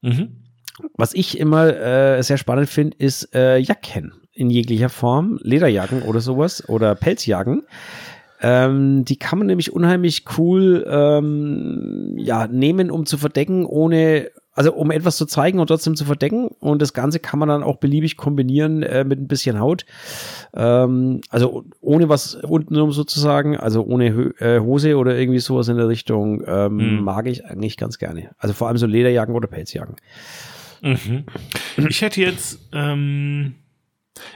[0.00, 0.45] mhm.
[0.94, 6.20] Was ich immer äh, sehr spannend finde, ist äh, Jacken in jeglicher Form, Lederjacken oder
[6.20, 7.62] sowas oder Pelzjacken.
[8.42, 14.72] Ähm, die kann man nämlich unheimlich cool ähm, ja, nehmen, um zu verdecken, ohne also
[14.72, 16.48] um etwas zu zeigen und trotzdem zu verdecken.
[16.48, 19.84] Und das Ganze kann man dann auch beliebig kombinieren äh, mit ein bisschen Haut.
[20.54, 25.76] Ähm, also ohne was untenrum sozusagen, also ohne Hö äh, Hose oder irgendwie sowas in
[25.76, 27.04] der Richtung, ähm, mhm.
[27.04, 28.30] mag ich eigentlich ganz gerne.
[28.38, 29.96] Also vor allem so Lederjacken oder Pelzjacken.
[30.82, 31.24] Mhm.
[31.88, 33.54] Ich hätte jetzt, ähm,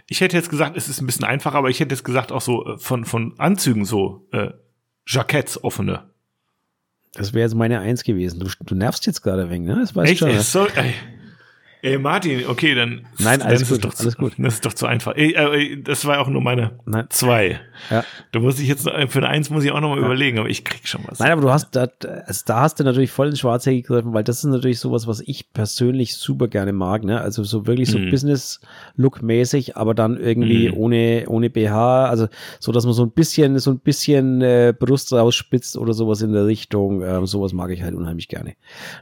[0.06, 2.40] ich hätte jetzt gesagt, es ist ein bisschen einfacher, aber ich hätte jetzt gesagt auch
[2.40, 4.50] so äh, von, von Anzügen so, äh,
[5.06, 6.10] Jacketts offene.
[7.14, 8.38] Das wäre jetzt meine Eins gewesen.
[8.38, 9.80] Du, du nervst jetzt gerade wenig, ne?
[9.80, 10.20] Das weißt Echt?
[10.20, 10.94] Schon, so, ey.
[11.82, 14.32] Ey, Martin, okay, dann, Nein, alles dann gut, ist, doch alles gut.
[14.36, 15.14] das ist doch zu einfach.
[15.16, 17.06] Ey, äh, das war auch nur meine Nein.
[17.08, 17.58] zwei.
[17.90, 18.04] Ja.
[18.32, 20.04] Da muss ich jetzt noch, für eine Eins muss ich auch noch mal ja.
[20.04, 21.20] überlegen, aber ich krieg schon was.
[21.20, 21.88] Nein, aber du hast da,
[22.26, 25.22] also da hast du natürlich voll ins Schwarze gegriffen, weil das ist natürlich sowas, was
[25.24, 27.18] ich persönlich super gerne mag, ne?
[27.18, 28.10] Also so wirklich so mm.
[28.10, 30.74] Business-Look-mäßig, aber dann irgendwie mm.
[30.74, 32.28] ohne, ohne BH, also
[32.58, 36.34] so, dass man so ein bisschen, so ein bisschen äh, Brust rausspitzt oder sowas in
[36.34, 38.54] der Richtung, ähm, sowas mag ich halt unheimlich gerne.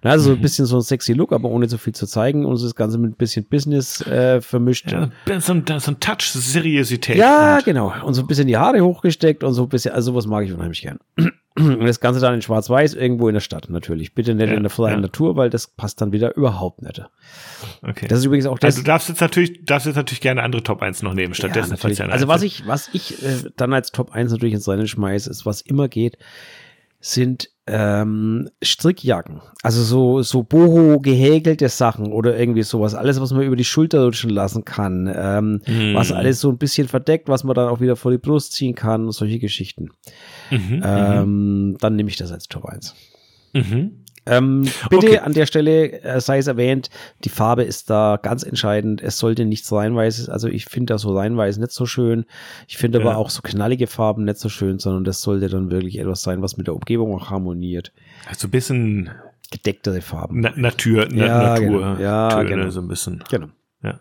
[0.04, 0.42] Na, also so ein mhm.
[0.42, 2.98] bisschen so ein sexy Look, aber ohne so viel zu zeigen und so das Ganze
[2.98, 4.90] mit ein bisschen Business äh, vermischt.
[4.90, 5.10] Ja,
[5.40, 7.16] so, ein, so ein Touch Seriosität.
[7.16, 7.64] Ja, und.
[7.64, 7.92] genau.
[8.04, 10.52] Und so ein bisschen die Haare hochgesteckt und so ein bisschen, also sowas mag ich
[10.52, 10.98] unheimlich gern.
[11.58, 14.14] Und das Ganze dann in Schwarz-Weiß irgendwo in der Stadt natürlich.
[14.14, 15.00] Bitte nicht ja, in der freien ja.
[15.00, 17.02] Natur, weil das passt dann wieder überhaupt nicht.
[17.82, 18.06] Okay.
[18.06, 18.76] Das ist übrigens auch das.
[18.76, 21.76] Also du darfst jetzt natürlich, darfst jetzt natürlich gerne andere Top 1 noch nehmen, stattdessen.
[21.76, 25.28] Ja, also was ich, was ich äh, dann als Top 1 natürlich ins Rennen schmeiße,
[25.28, 26.16] ist, was immer geht,
[27.00, 29.40] sind ähm, Strickjacken.
[29.62, 32.94] Also so, so boho gehäkelte Sachen oder irgendwie sowas.
[32.94, 35.12] Alles, was man über die Schulter rutschen lassen kann.
[35.14, 35.94] Ähm, mm.
[35.94, 38.74] Was alles so ein bisschen verdeckt, was man dann auch wieder vor die Brust ziehen
[38.74, 39.90] kann und solche Geschichten.
[40.50, 42.94] Mhm, ähm, dann nehme ich das als Top 1.
[43.52, 43.97] Mhm.
[44.28, 45.18] Ähm, bitte okay.
[45.18, 46.90] an der Stelle äh, sei es erwähnt,
[47.24, 49.02] die Farbe ist da ganz entscheidend.
[49.02, 52.26] Es sollte nichts reinweißes, also ich finde da so reinweiß nicht so schön.
[52.66, 53.04] Ich finde ja.
[53.04, 56.42] aber auch so knallige Farben nicht so schön, sondern das sollte dann wirklich etwas sein,
[56.42, 57.92] was mit der Umgebung auch harmoniert.
[58.28, 59.10] Also ein bisschen
[59.50, 60.40] gedecktere Farben.
[60.40, 61.96] Na Natur, Na ja, Natur, genau.
[61.96, 62.70] ja, Töne, genau.
[62.70, 63.24] so ein bisschen.
[63.30, 63.48] Genau.
[63.82, 64.00] Ja.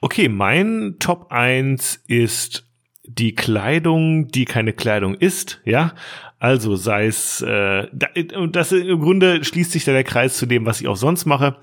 [0.00, 2.66] Okay, mein Top 1 ist
[3.06, 5.94] die Kleidung, die keine Kleidung ist, ja.
[6.38, 10.80] Also sei es, äh, das im Grunde schließt sich da der Kreis zu dem, was
[10.80, 11.56] ich auch sonst mache.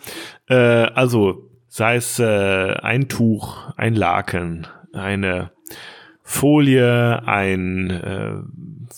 [0.47, 5.51] Äh, also sei es äh, ein Tuch, ein Laken, eine
[6.23, 8.35] Folie, ein äh,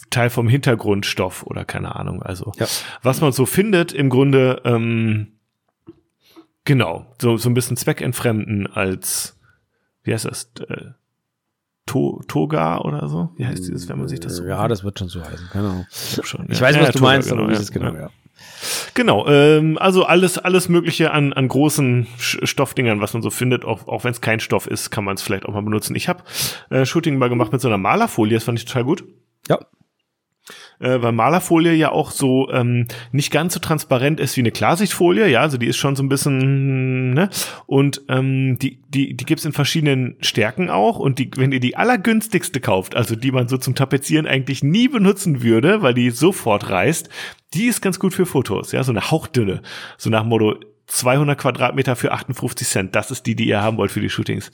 [0.10, 2.22] Teil vom Hintergrundstoff oder keine Ahnung.
[2.22, 2.68] Also ja.
[3.02, 5.34] was man so findet, im Grunde ähm,
[6.66, 9.40] genau so so ein bisschen zweckentfremden als
[10.04, 10.52] wie heißt das?
[10.68, 10.92] Äh,
[11.86, 13.30] to Toga oder so?
[13.36, 15.70] Wie heißt dieses, wenn man sich das so Ja, das wird schon so heißen, keine
[15.70, 15.86] Ahnung.
[15.92, 17.94] Ich, schon, ich weiß, was ja, du Toga, meinst, genau, aber wie ist es genau,
[17.94, 18.10] ja.
[18.94, 23.88] Genau, ähm, also alles, alles Mögliche an, an großen Stoffdingern, was man so findet, auch,
[23.88, 25.96] auch wenn es kein Stoff ist, kann man es vielleicht auch mal benutzen.
[25.96, 26.24] Ich habe
[26.70, 29.04] äh, Shooting mal gemacht mit so einer Malerfolie, das fand ich total gut.
[29.48, 29.60] Ja
[30.84, 35.28] äh, weil Malerfolie ja auch so ähm, nicht ganz so transparent ist wie eine Klarsichtfolie,
[35.28, 37.30] ja, also die ist schon so ein bisschen, ne?
[37.66, 41.00] Und ähm, die, die, die gibt's in verschiedenen Stärken auch.
[41.00, 44.88] Und die, wenn ihr die allergünstigste kauft, also die man so zum Tapezieren eigentlich nie
[44.88, 47.10] benutzen würde, weil die sofort reißt,
[47.54, 49.62] die ist ganz gut für Fotos, ja, so eine hauchdünne,
[49.98, 50.56] so nach Motto
[50.88, 52.96] 200 Quadratmeter für 58 Cent.
[52.96, 54.52] Das ist die, die ihr haben wollt für die Shootings.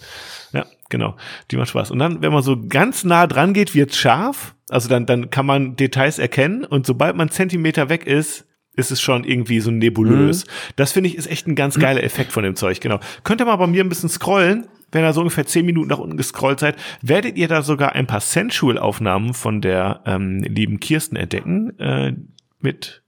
[0.54, 1.16] Ja, Genau,
[1.52, 1.92] die macht Spaß.
[1.92, 4.56] Und dann, wenn man so ganz nah dran geht, wird's scharf.
[4.70, 6.66] Also dann, dann kann man Details erkennen.
[6.66, 10.46] Und sobald man Zentimeter weg ist, ist es schon irgendwie so nebulös.
[10.46, 10.50] Mhm.
[10.78, 12.80] Das finde ich ist echt ein ganz geiler Effekt von dem Zeug.
[12.80, 13.00] Genau.
[13.24, 14.68] Könnt ihr mal bei mir ein bisschen scrollen?
[14.92, 18.08] Wenn ihr so ungefähr zehn Minuten nach unten gescrollt seid, werdet ihr da sogar ein
[18.08, 21.78] paar Sensual-Aufnahmen von der ähm, lieben Kirsten entdecken.
[21.80, 22.14] Äh,
[22.62, 23.04] mit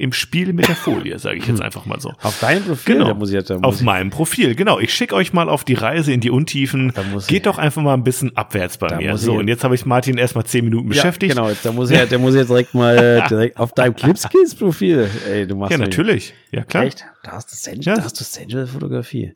[0.00, 1.64] im Spiel mit der Folie, sage ich jetzt hm.
[1.64, 2.14] einfach mal so.
[2.22, 2.96] Auf deinem Profil?
[2.96, 3.14] Genau.
[3.14, 4.78] muss ich, muss auf meinem Profil, genau.
[4.80, 6.92] Ich schicke euch mal auf die Reise in die Untiefen.
[7.28, 9.18] Geht ich, doch einfach mal ein bisschen abwärts bei mir.
[9.18, 11.34] So, und jetzt habe ich Martin erstmal zehn Minuten ja, beschäftigt.
[11.34, 15.10] Genau, da muss ich, der muss jetzt direkt mal direkt auf deinem Clipskills-Profil.
[15.30, 16.34] Ey, du machst Ja, natürlich.
[16.50, 16.84] Ja, klar.
[16.84, 17.04] Echt?
[17.22, 18.00] Da hast du Sensual, ja.
[18.00, 19.34] da hast du Sensual-Fotografie.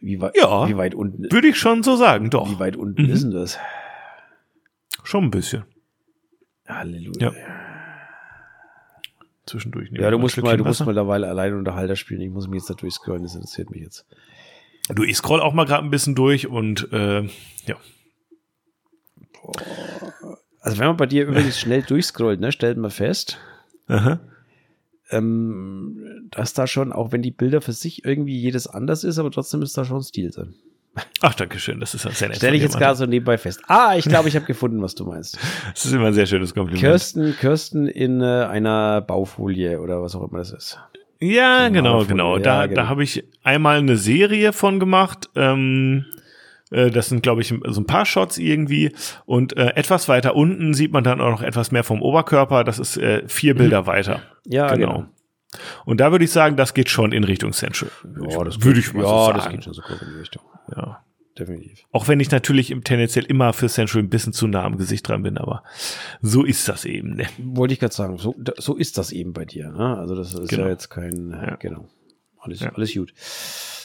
[0.00, 1.30] Wie, weit, ja, wie weit unten?
[1.30, 2.50] Würde ich schon so sagen, doch.
[2.50, 3.10] Wie weit unten mhm.
[3.10, 3.58] ist denn das?
[5.04, 5.64] Schon ein bisschen.
[6.66, 7.32] Halleluja.
[7.32, 7.55] Ja
[9.46, 10.02] zwischendurch nehmen.
[10.02, 12.20] Ja, du musst mal, du musst mal derweil alleine Unterhalter spielen.
[12.20, 14.06] Ich muss mich jetzt da durchscrollen, das interessiert mich jetzt.
[14.94, 17.22] Du, ich scroll auch mal gerade ein bisschen durch und äh,
[17.66, 17.76] ja.
[20.60, 23.38] Also wenn man bei dir übrigens schnell durchscrollt, ne, stellt man fest.
[25.10, 29.30] Ähm, dass da schon, auch wenn die Bilder für sich irgendwie jedes anders ist, aber
[29.30, 30.54] trotzdem ist da schon Stil drin.
[31.20, 31.80] Ach, danke schön.
[31.80, 32.38] Das ist sehr nett.
[32.38, 33.60] Stelle ich jetzt gerade so nebenbei fest.
[33.68, 35.38] Ah, ich glaube, ich habe gefunden, was du meinst.
[35.74, 36.80] Das ist immer ein sehr schönes Kompliment.
[36.80, 40.78] Kirsten, Kirsten in äh, einer Baufolie oder was auch immer das ist.
[41.20, 42.38] Ja, genau, genau.
[42.38, 42.82] Da, ja, genau.
[42.82, 45.30] da habe ich einmal eine Serie von gemacht.
[45.34, 46.04] Ähm,
[46.70, 48.92] äh, das sind, glaube ich, so ein paar Shots irgendwie.
[49.24, 52.64] Und äh, etwas weiter unten sieht man dann auch noch etwas mehr vom Oberkörper.
[52.64, 53.58] Das ist äh, vier mhm.
[53.58, 54.22] Bilder weiter.
[54.44, 54.86] Ja, genau.
[54.94, 55.06] genau.
[55.84, 57.90] Und da würde ich sagen, das geht schon in Richtung Central.
[58.28, 59.28] Ja, das würde ich mal ja, so sagen.
[59.28, 60.42] Ja, das geht schon so grob in die Richtung.
[60.74, 61.02] Ja.
[61.38, 61.84] Definitiv.
[61.92, 65.22] Auch wenn ich natürlich tendenziell immer für Central ein bisschen zu nah am Gesicht dran
[65.22, 65.62] bin, aber
[66.22, 67.16] so ist das eben.
[67.16, 67.26] Ne?
[67.38, 69.70] Wollte ich gerade sagen, so, so ist das eben bei dir.
[69.70, 69.98] Ne?
[69.98, 70.64] Also das ist genau.
[70.64, 71.56] ja jetzt kein, ja.
[71.56, 71.88] genau.
[72.38, 72.72] Alles, ja.
[72.72, 73.12] alles gut.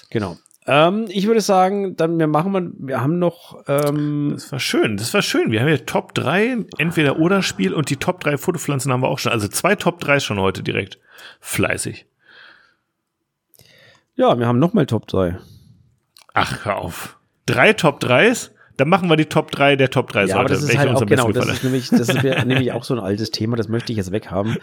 [0.10, 0.38] Genau.
[0.68, 3.64] Ähm, ich würde sagen, dann wir machen wir, wir haben noch.
[3.68, 5.52] Ähm das war schön, das war schön.
[5.52, 9.10] Wir haben hier Top 3, entweder oder Spiel und die Top 3 Fotopflanzen haben wir
[9.10, 9.32] auch schon.
[9.32, 11.00] Also zwei Top 3 schon heute direkt.
[11.40, 12.06] Fleißig.
[14.16, 15.40] Ja, wir haben nochmal Top 3.
[16.34, 17.18] Ach, hör auf.
[17.46, 18.52] Drei Top 3s?
[18.78, 21.06] Dann machen wir die Top 3 der Top 3 ja, aber das ist halt auch,
[21.06, 23.98] genau, das ist nämlich, das ist nämlich auch so ein altes Thema, das möchte ich
[23.98, 24.58] jetzt weghaben.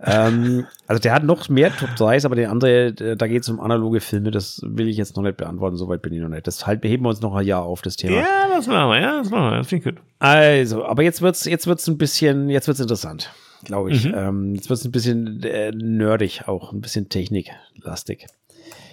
[0.00, 3.58] ähm, also der hat noch mehr Top 3s, aber der andere, da geht es um
[3.58, 6.46] analoge Filme, das will ich jetzt noch nicht beantworten, soweit bin ich noch nicht.
[6.46, 8.18] Das halt beheben wir uns noch ein Jahr auf, das Thema.
[8.18, 10.04] Ja, das machen wir, ja, das machen wir, das finde ich gut.
[10.20, 13.32] Also, aber jetzt wird's, jetzt wird's ein bisschen, jetzt wird's interessant,
[13.64, 14.04] glaube ich.
[14.04, 14.14] Mhm.
[14.14, 18.26] Ähm, jetzt wird's ein bisschen äh, nerdig auch, ein bisschen techniklastig.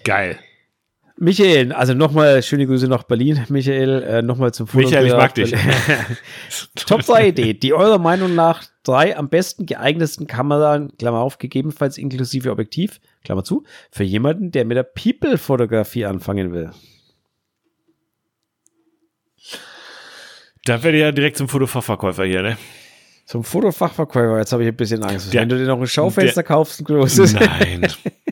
[0.05, 0.39] Geil.
[1.18, 3.45] Michael, also nochmal schöne Grüße nach Berlin.
[3.47, 4.86] Michael, äh, nochmal zum Foto.
[4.86, 5.55] Michael, ich mag dich.
[6.76, 7.53] Top 3 Idee.
[7.53, 13.45] Die eurer Meinung nach drei am besten geeignetsten Kameran, Klammer auf, gegebenenfalls inklusive Objektiv, Klammer
[13.45, 16.72] zu, für jemanden, der mit der People-Fotografie anfangen will.
[20.66, 22.57] Da werde ich ja direkt zum Fotofachverkäufer hier, ne?
[23.26, 25.34] Zum Fotofachverkäufer, jetzt habe ich ein bisschen Angst.
[25.34, 27.34] Der, Wenn du dir noch ein Schaufenster der, kaufst, ein großes.
[27.34, 27.88] Nein.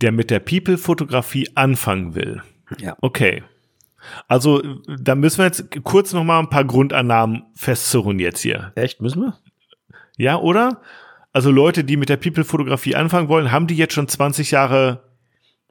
[0.00, 2.42] der mit der People-Fotografie anfangen will.
[2.78, 2.96] Ja.
[3.00, 3.42] Okay.
[4.28, 8.72] Also, da müssen wir jetzt kurz noch mal ein paar Grundannahmen festzurren jetzt hier.
[8.76, 9.38] Echt, müssen wir?
[10.16, 10.80] Ja, oder?
[11.32, 15.02] Also Leute, die mit der People-Fotografie anfangen wollen, haben die jetzt schon 20 Jahre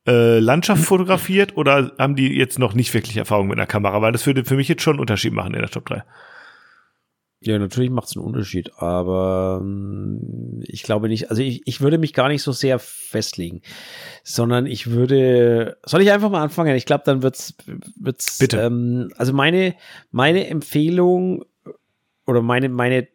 [0.08, 4.02] äh, Landschaft fotografiert oder haben die jetzt noch nicht wirklich Erfahrung mit einer Kamera?
[4.02, 6.04] Weil das würde für mich jetzt schon einen Unterschied machen in der Top 3.
[7.46, 12.00] Ja, natürlich macht es einen Unterschied, aber ähm, ich glaube nicht, also ich, ich würde
[12.00, 13.62] mich gar nicht so sehr festlegen,
[14.24, 16.76] sondern ich würde, soll ich einfach mal anfangen?
[16.76, 17.54] Ich glaube, dann wird's,
[17.98, 18.62] wird's, Bitte.
[18.62, 19.76] Ähm, also meine,
[20.12, 21.46] meine Empfehlung
[22.26, 23.08] oder meine, meine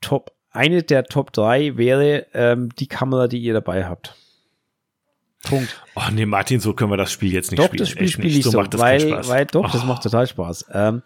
[0.00, 4.16] Top, eine der Top drei wäre ähm, die Kamera, die ihr dabei habt.
[5.44, 5.80] Punkt.
[5.94, 7.78] Oh nee, Martin, so können wir das Spiel jetzt nicht doch, spielen.
[7.78, 9.72] Das Spiel spiele ich so, das weil, weil doch, oh.
[9.72, 10.66] das macht total Spaß.
[10.72, 11.02] Ähm,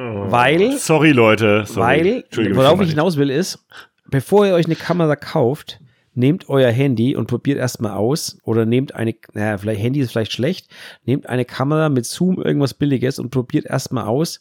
[0.00, 0.78] Oh, weil.
[0.78, 1.64] Sorry, Leute.
[1.66, 2.24] Sorry.
[2.32, 3.58] Weil, worauf ich hinaus will, ist,
[4.10, 5.80] bevor ihr euch eine Kamera kauft,
[6.14, 10.32] nehmt euer Handy und probiert erstmal aus oder nehmt eine, naja, vielleicht Handy ist vielleicht
[10.32, 10.68] schlecht,
[11.04, 14.40] nehmt eine Kamera mit Zoom, irgendwas Billiges und probiert erstmal aus,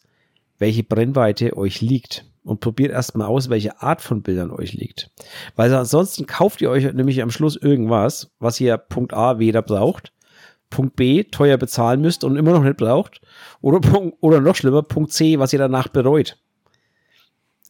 [0.60, 2.26] welche Brennweite euch liegt.
[2.42, 5.12] Und probiert erstmal aus, welche Art von Bildern euch liegt.
[5.56, 10.14] Weil ansonsten kauft ihr euch nämlich am Schluss irgendwas, was ihr Punkt A weder braucht
[10.70, 13.22] Punkt B teuer bezahlen müsst und immer noch nicht braucht.
[13.62, 13.82] Oder,
[14.22, 16.38] oder noch schlimmer, Punkt C, was ihr danach bereut.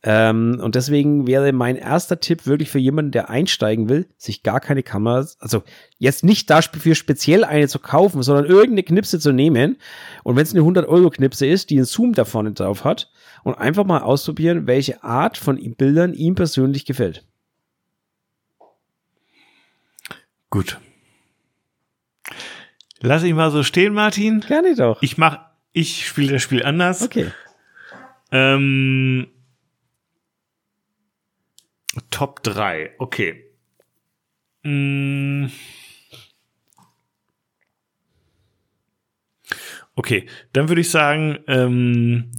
[0.02, 4.62] Ähm, und deswegen wäre mein erster Tipp wirklich für jemanden, der einsteigen will, sich gar
[4.62, 5.64] keine Kamera, also
[5.98, 9.78] jetzt nicht dafür speziell eine zu kaufen, sondern irgendeine Knipse zu nehmen.
[10.24, 13.12] Und wenn es eine 100 Euro Knipse ist, die einen Zoom da vorne drauf hat,
[13.44, 17.26] und einfach mal ausprobieren, welche Art von Bildern ihm persönlich gefällt.
[20.50, 20.80] Gut.
[23.02, 24.42] Lass ich mal so stehen, Martin.
[24.42, 25.02] Gerne doch.
[25.02, 25.40] Ich mach,
[25.72, 27.02] ich spiele das Spiel anders.
[27.02, 27.32] Okay.
[28.32, 29.28] Ähm,
[32.12, 33.46] Top 3, okay.
[34.64, 35.48] Mm.
[39.96, 42.32] Okay, dann würde ich sagen, ähm,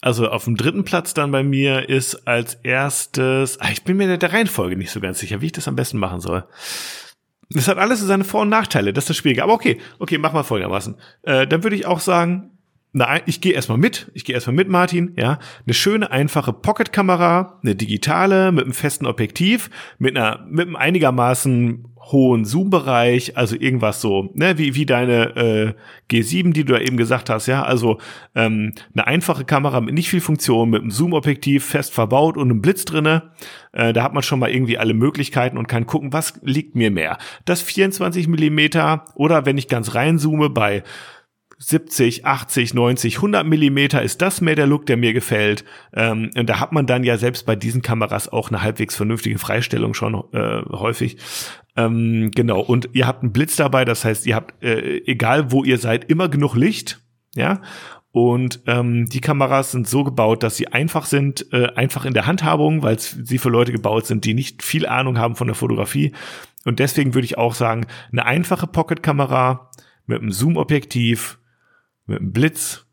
[0.00, 4.16] also auf dem dritten Platz dann bei mir ist als erstes, ah, ich bin mir
[4.16, 6.46] der Reihenfolge nicht so ganz sicher, wie ich das am besten machen soll.
[7.50, 9.42] Das hat alles seine Vor- und Nachteile, das ist das Schwierige.
[9.42, 10.96] Aber okay, okay, mach mal folgendermaßen.
[11.22, 12.55] Äh, dann würde ich auch sagen,
[12.96, 14.10] na, ich gehe erstmal mit.
[14.14, 15.12] Ich gehe erstmal mit, Martin.
[15.18, 19.68] Ja, eine schöne, einfache Pocket-Kamera, eine digitale mit einem festen Objektiv,
[19.98, 25.74] mit einer, mit einem einigermaßen hohen Zoom-Bereich, also irgendwas so, ne, wie, wie deine äh,
[26.10, 27.98] G7, die du da eben gesagt hast, ja, also
[28.34, 32.62] ähm, eine einfache Kamera mit nicht viel Funktion, mit einem Zoom-Objektiv fest verbaut und einem
[32.62, 33.32] Blitz drinne.
[33.72, 36.90] Äh, da hat man schon mal irgendwie alle Möglichkeiten und kann gucken, was liegt mir
[36.90, 37.18] mehr.
[37.44, 40.82] Das 24 Millimeter oder wenn ich ganz reinzoome bei
[41.58, 45.64] 70, 80, 90, 100 Millimeter ist das mehr der Look, der mir gefällt.
[45.94, 49.38] Ähm, und da hat man dann ja selbst bei diesen Kameras auch eine halbwegs vernünftige
[49.38, 51.16] Freistellung schon äh, häufig.
[51.76, 52.60] Ähm, genau.
[52.60, 56.10] Und ihr habt einen Blitz dabei, das heißt, ihr habt, äh, egal wo ihr seid,
[56.10, 57.00] immer genug Licht.
[57.34, 57.62] Ja.
[58.12, 62.26] Und ähm, die Kameras sind so gebaut, dass sie einfach sind, äh, einfach in der
[62.26, 66.12] Handhabung, weil sie für Leute gebaut sind, die nicht viel Ahnung haben von der Fotografie.
[66.64, 69.70] Und deswegen würde ich auch sagen, eine einfache Pocket-Kamera
[70.06, 71.38] mit einem Zoom-Objektiv,
[72.06, 72.86] mit einem Blitz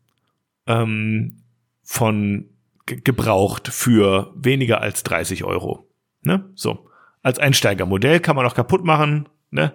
[0.66, 1.42] ähm,
[1.82, 2.50] von
[2.86, 5.88] gebraucht für weniger als 30 Euro.
[6.22, 6.44] Ne?
[6.54, 6.90] So.
[7.22, 9.28] Als Einsteigermodell kann man auch kaputt machen.
[9.50, 9.72] Ne?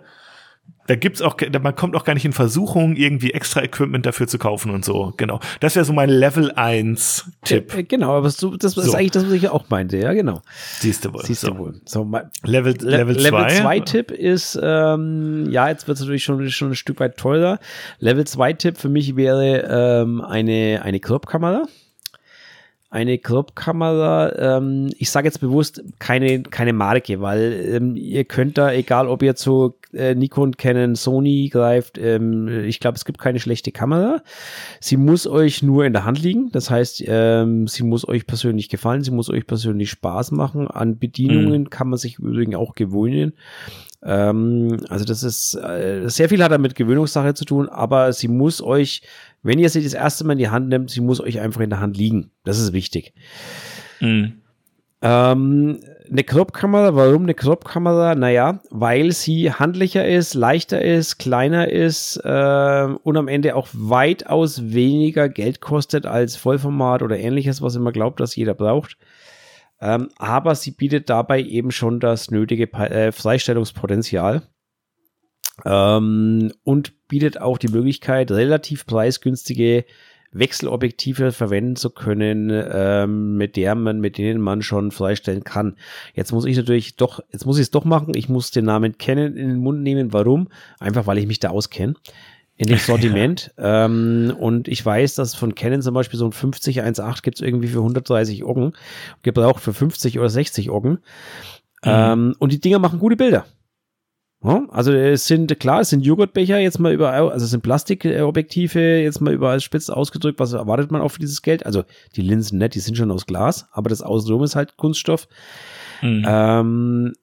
[0.90, 4.40] Da gibt's auch, man kommt auch gar nicht in Versuchung, irgendwie extra Equipment dafür zu
[4.40, 5.14] kaufen und so.
[5.18, 5.40] Genau.
[5.60, 7.76] Das wäre so mein Level 1 Tipp.
[7.76, 10.42] Äh, genau, aber so, das ist eigentlich das, was ich auch meinte, ja, genau.
[10.80, 11.24] Siehst du wohl.
[11.24, 11.52] Siehst so.
[11.52, 11.82] du wohl.
[11.86, 13.22] So, mein, Level, Level 2.
[13.22, 17.18] Level 2 Tipp ist, ähm, ja, jetzt wird es natürlich schon, schon ein Stück weit
[17.18, 17.60] teurer.
[18.00, 21.66] Level 2 Tipp für mich wäre ähm, eine, eine Crop-Kamera
[22.92, 28.72] eine Crop-Kamera, ähm, ich sage jetzt bewusst keine, keine Marke, weil ähm, ihr könnt da,
[28.74, 33.40] egal ob ihr zu äh, Nikon, Canon, Sony greift, ähm, ich glaube, es gibt keine
[33.40, 34.24] schlechte Kamera.
[34.80, 38.70] Sie muss euch nur in der Hand liegen, das heißt, ähm, sie muss euch persönlich
[38.70, 40.68] gefallen, sie muss euch persönlich Spaß machen.
[40.68, 41.70] An Bedienungen mhm.
[41.70, 43.34] kann man sich übrigens auch gewöhnen.
[44.04, 48.62] Ähm, also das ist, äh, sehr viel hat damit Gewöhnungssache zu tun, aber sie muss
[48.62, 49.02] euch
[49.44, 51.70] wenn ihr sie das erste Mal in die Hand nimmt, sie muss euch einfach in
[51.70, 52.32] der Hand liegen.
[52.44, 53.14] Das ist wichtig.
[54.00, 54.42] Mhm.
[55.02, 55.80] Ähm,
[56.12, 58.16] eine Crop-Kamera, warum eine Crop-Kamera?
[58.16, 64.74] Naja, weil sie handlicher ist, leichter ist, kleiner ist äh, und am Ende auch weitaus
[64.74, 68.98] weniger Geld kostet als Vollformat oder ähnliches, was immer glaubt, dass jeder braucht.
[69.82, 74.44] Ähm, aber sie bietet dabei eben schon das nötige äh, Freistellungspotenzial.
[75.66, 79.86] Ähm, und bietet auch die Möglichkeit, relativ preisgünstige
[80.32, 85.76] Wechselobjektive verwenden zu können, ähm, mit der man, mit denen man schon freistellen kann.
[86.14, 88.14] Jetzt muss ich natürlich doch, jetzt muss ich es doch machen.
[88.16, 90.14] Ich muss den Namen kennen in den Mund nehmen.
[90.14, 90.50] Warum?
[90.80, 91.96] Einfach, weil ich mich da auskenne
[92.60, 93.54] in dem Sortiment.
[93.58, 97.42] ähm, und ich weiß, dass von Canon zum Beispiel so ein 50 1.8 gibt es
[97.42, 98.74] irgendwie für 130 Oggen,
[99.24, 101.00] gebraucht für 50 oder 60 Oggen.
[101.84, 101.86] Mhm.
[101.86, 103.46] Ähm, und die Dinger machen gute Bilder.
[104.44, 109.02] Ja, also es sind, klar, es sind Joghurtbecher jetzt mal überall, also es sind Plastikobjektive
[109.02, 110.40] jetzt mal überall spitz ausgedrückt.
[110.40, 111.66] Was erwartet man auch für dieses Geld?
[111.66, 111.84] Also
[112.16, 115.30] die Linsen, ne, die sind schon aus Glas, aber das Außenrum ist halt Kunststoff.
[116.02, 116.26] Mhm.
[116.28, 117.14] Ähm,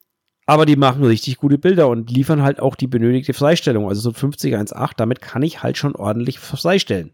[0.46, 3.88] aber die machen richtig gute Bilder und liefern halt auch die benötigte Freistellung.
[3.88, 7.10] Also so 50 1.8, damit kann ich halt schon ordentlich freistellen.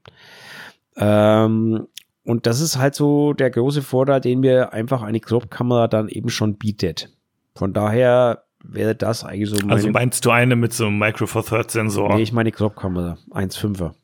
[0.96, 1.88] Ähm,
[2.24, 6.28] und das ist halt so der große Vorteil, den mir einfach eine Crop-Kamera dann eben
[6.28, 7.08] schon bietet.
[7.54, 9.72] Von daher wäre das eigentlich so meine.
[9.72, 12.14] Also meinst du eine mit so einem Micro Four Third Sensor?
[12.14, 13.16] Nee, ich meine Crop-Kamera.
[13.30, 13.94] 1,5er.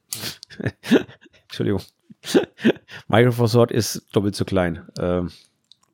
[1.43, 1.83] Entschuldigung.
[3.09, 4.83] Micro Four Third ist doppelt so klein.
[4.99, 5.31] Ähm, hm,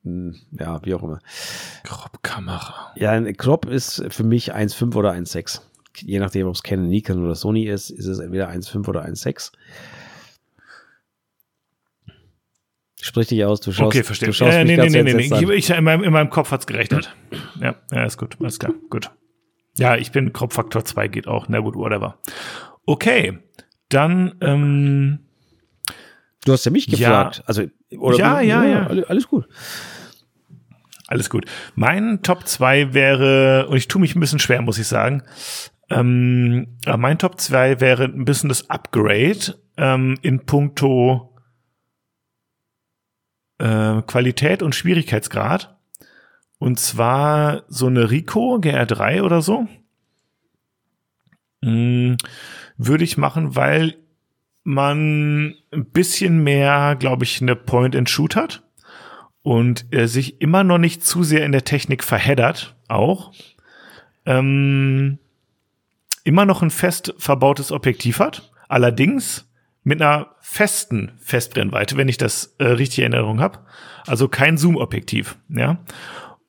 [0.05, 1.19] ja, wie auch immer.
[1.85, 2.93] Crop-Kamera.
[2.97, 5.61] Ja, ein Crop ist für mich 1,5 oder 1,6.
[5.99, 9.53] Je nachdem, ob es Canon, Nikon oder Sony ist, ist es entweder 1,5 oder 1,6.
[13.01, 13.87] Sprich dich aus, du schaust.
[13.87, 14.29] Okay, verstehe.
[14.29, 15.23] Du schaust äh, nee, nee, nee, nee, nee.
[15.25, 17.15] Ich, ich, in, meinem, in meinem Kopf hat's gerechnet.
[17.61, 18.37] Ja, ja, ist gut.
[18.41, 18.73] Alles klar.
[18.91, 19.11] Gut.
[19.77, 21.49] Ja, ich bin Kropffaktor 2 geht auch.
[21.49, 22.19] Na gut, whatever.
[22.87, 23.39] Okay.
[23.89, 25.25] Dann, ähm,
[26.45, 27.39] Du hast ja mich gefragt.
[27.39, 27.45] Ja.
[27.47, 27.65] Also,
[27.99, 29.03] oder ja, ja, ja, ja.
[29.05, 29.49] Alles gut.
[31.07, 31.45] Alles gut.
[31.75, 35.23] Mein Top 2 wäre, und ich tue mich ein bisschen schwer, muss ich sagen.
[35.91, 41.37] Ähm, mein Top 2 wäre ein bisschen das Upgrade ähm, in puncto
[43.59, 45.77] äh, Qualität und Schwierigkeitsgrad.
[46.59, 49.69] Und zwar so eine Rico GR3 oder so.
[51.61, 52.15] Mm,
[52.79, 53.97] würde ich machen, weil
[54.63, 58.63] man ein bisschen mehr, glaube ich, eine Point-and-Shoot hat
[59.45, 63.31] und er sich immer noch nicht zu sehr in der Technik verheddert, auch.
[64.25, 65.19] Ähm,
[66.25, 69.47] immer noch ein fest verbautes Objektiv hat, allerdings
[69.83, 73.61] mit einer festen Festbrennweite, wenn ich das äh, richtig in Erinnerung habe.
[74.07, 75.79] Also kein Zoom-Objektiv, ja.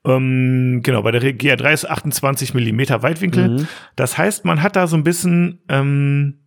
[0.06, 3.48] Ähm, genau, bei der GR3 ist 28 Millimeter Weitwinkel.
[3.50, 3.68] Mhm.
[3.94, 6.38] Das heißt, man hat da so ein bisschen ähm,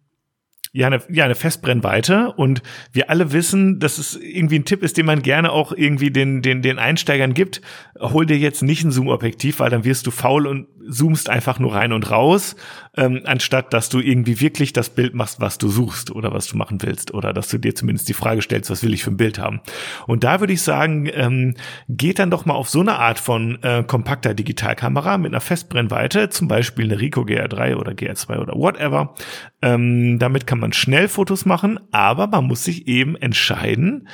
[0.72, 4.98] ja, eine, ja, eine Festbrennweite und wir alle wissen, dass es irgendwie ein Tipp ist,
[4.98, 7.62] den man gerne auch irgendwie den, den, den Einsteigern gibt.
[8.00, 11.76] Hol dir jetzt nicht ein Zoom-Objektiv, weil dann wirst du faul und zoomst einfach nur
[11.76, 12.56] rein und raus,
[12.98, 16.58] ähm, anstatt dass du irgendwie wirklich das Bild machst, was du suchst oder was du
[16.58, 19.18] machen willst oder dass du dir zumindest die Frage stellst, was will ich für ein
[19.18, 19.62] Bild haben.
[20.08, 21.56] Und da würde ich sagen, ähm,
[21.88, 26.30] geht dann doch mal auf so eine Art von äh, kompakter Digitalkamera mit einer Festbrennweite,
[26.30, 29.16] zum Beispiel eine Ricoh GR3 oder GR2 oder whatever.
[29.62, 34.08] Ähm, damit kann man schnell Fotos machen, aber man muss sich eben entscheiden,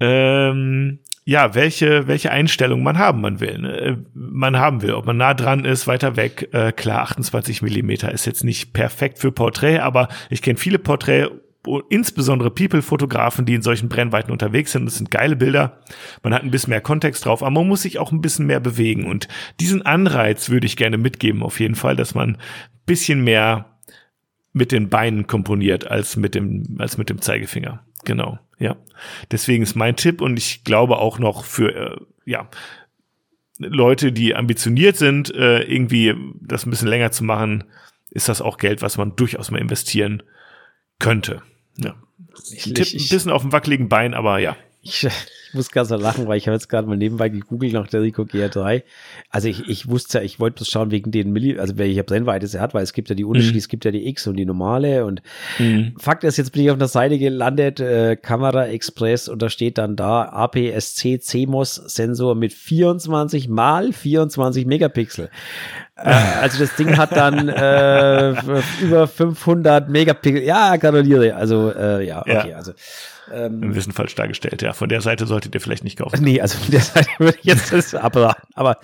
[0.00, 3.76] ähm, ja, welche, welche Einstellung man haben man will, ne?
[3.76, 6.48] Äh, man haben will, ob man nah dran ist, weiter weg.
[6.52, 11.28] Äh, klar, 28 Millimeter ist jetzt nicht perfekt für Porträt, aber ich kenne viele Porträt,
[11.90, 14.86] insbesondere People-Fotografen, die in solchen Brennweiten unterwegs sind.
[14.86, 15.80] Das sind geile Bilder.
[16.22, 18.60] Man hat ein bisschen mehr Kontext drauf, aber man muss sich auch ein bisschen mehr
[18.60, 19.04] bewegen.
[19.04, 19.28] Und
[19.60, 22.38] diesen Anreiz würde ich gerne mitgeben, auf jeden Fall, dass man ein
[22.86, 23.77] bisschen mehr
[24.52, 27.84] mit den Beinen komponiert als mit dem, als mit dem Zeigefinger.
[28.04, 28.76] Genau, ja.
[29.30, 32.48] Deswegen ist mein Tipp und ich glaube auch noch für, äh, ja,
[33.58, 37.64] Leute, die ambitioniert sind, äh, irgendwie das ein bisschen länger zu machen,
[38.10, 40.22] ist das auch Geld, was man durchaus mal investieren
[40.98, 41.42] könnte.
[41.76, 41.96] Ja.
[42.52, 44.56] Ich, Tipp ich, ein bisschen auf dem wackeligen Bein, aber ja.
[44.80, 45.06] Ich,
[45.48, 48.02] ich muss gerade so lachen, weil ich habe jetzt gerade mal nebenbei gegoogelt nach der
[48.02, 48.82] Rico GR3.
[49.30, 52.46] Also ich, ich wusste ja, ich wollte bloß schauen wegen den Milli, also welche Brennweite
[52.46, 53.58] sie hat, weil es gibt ja die Unterschiede, mhm.
[53.58, 55.22] es gibt ja die X und die normale und
[55.58, 55.94] mhm.
[55.98, 59.78] Fakt ist, jetzt bin ich auf einer Seite gelandet, äh, Kamera Express und da steht
[59.78, 65.30] dann da APS-C CMOS Sensor mit 24 mal 24 Megapixel.
[65.96, 66.10] Äh,
[66.40, 68.30] also das Ding hat dann äh,
[68.82, 70.42] über 500 Megapixel.
[70.42, 71.34] Ja, gratuliere.
[71.34, 72.56] Also äh, ja, okay, ja.
[72.56, 72.72] also
[73.32, 74.72] ähm, Im Wissen falsch dargestellt, ja.
[74.72, 76.22] Von der Seite solltet ihr vielleicht nicht kaufen.
[76.22, 78.48] Nee, also von der Seite würde ich jetzt das abraten.
[78.54, 78.78] Aber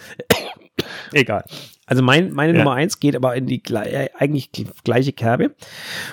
[1.12, 1.45] egal.
[1.87, 2.59] Also mein, meine ja.
[2.59, 4.51] Nummer eins geht aber in die äh, eigentlich
[4.85, 5.55] gleiche Kerbe.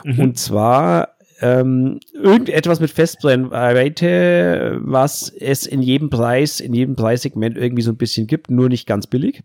[0.03, 0.19] Mhm.
[0.19, 7.81] Und zwar ähm, irgendetwas mit Festbrennweite, was es in jedem Preis, in jedem Preissegment irgendwie
[7.81, 9.41] so ein bisschen gibt, nur nicht ganz billig.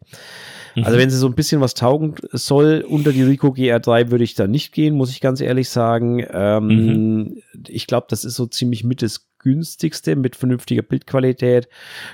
[0.76, 1.00] Also mhm.
[1.00, 4.46] wenn sie so ein bisschen was taugen soll, unter die Rico GR3 würde ich da
[4.46, 6.24] nicht gehen, muss ich ganz ehrlich sagen.
[6.30, 7.42] Ähm, mhm.
[7.66, 11.68] Ich glaube, das ist so ziemlich mit das günstigste mit vernünftiger Bildqualität.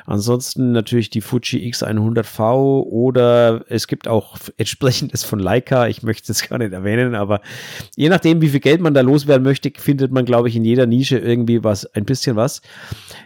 [0.05, 5.89] Ansonsten natürlich die Fuji X100V oder es gibt auch entsprechendes von Leica.
[5.89, 7.41] Ich möchte es gar nicht erwähnen, aber
[7.97, 10.85] je nachdem, wie viel Geld man da loswerden möchte, findet man, glaube ich, in jeder
[10.85, 12.61] Nische irgendwie was, ein bisschen was.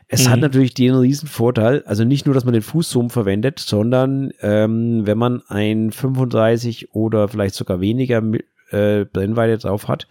[0.06, 0.30] Es mhm.
[0.30, 5.04] hat natürlich den riesen Vorteil, also nicht nur, dass man den Fußzoom verwendet, sondern ähm,
[5.04, 8.22] wenn man ein 35 oder vielleicht sogar weniger
[8.70, 10.06] äh, Brennweite drauf hat,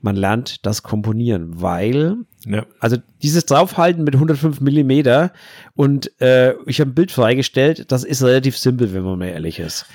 [0.00, 2.64] man lernt das Komponieren, weil, ja.
[2.80, 5.32] also dieses Draufhalten mit 105 Millimeter
[5.74, 9.58] und äh, ich habe ein Bild freigestellt, das ist relativ simpel, wenn man mal ehrlich
[9.58, 9.86] ist.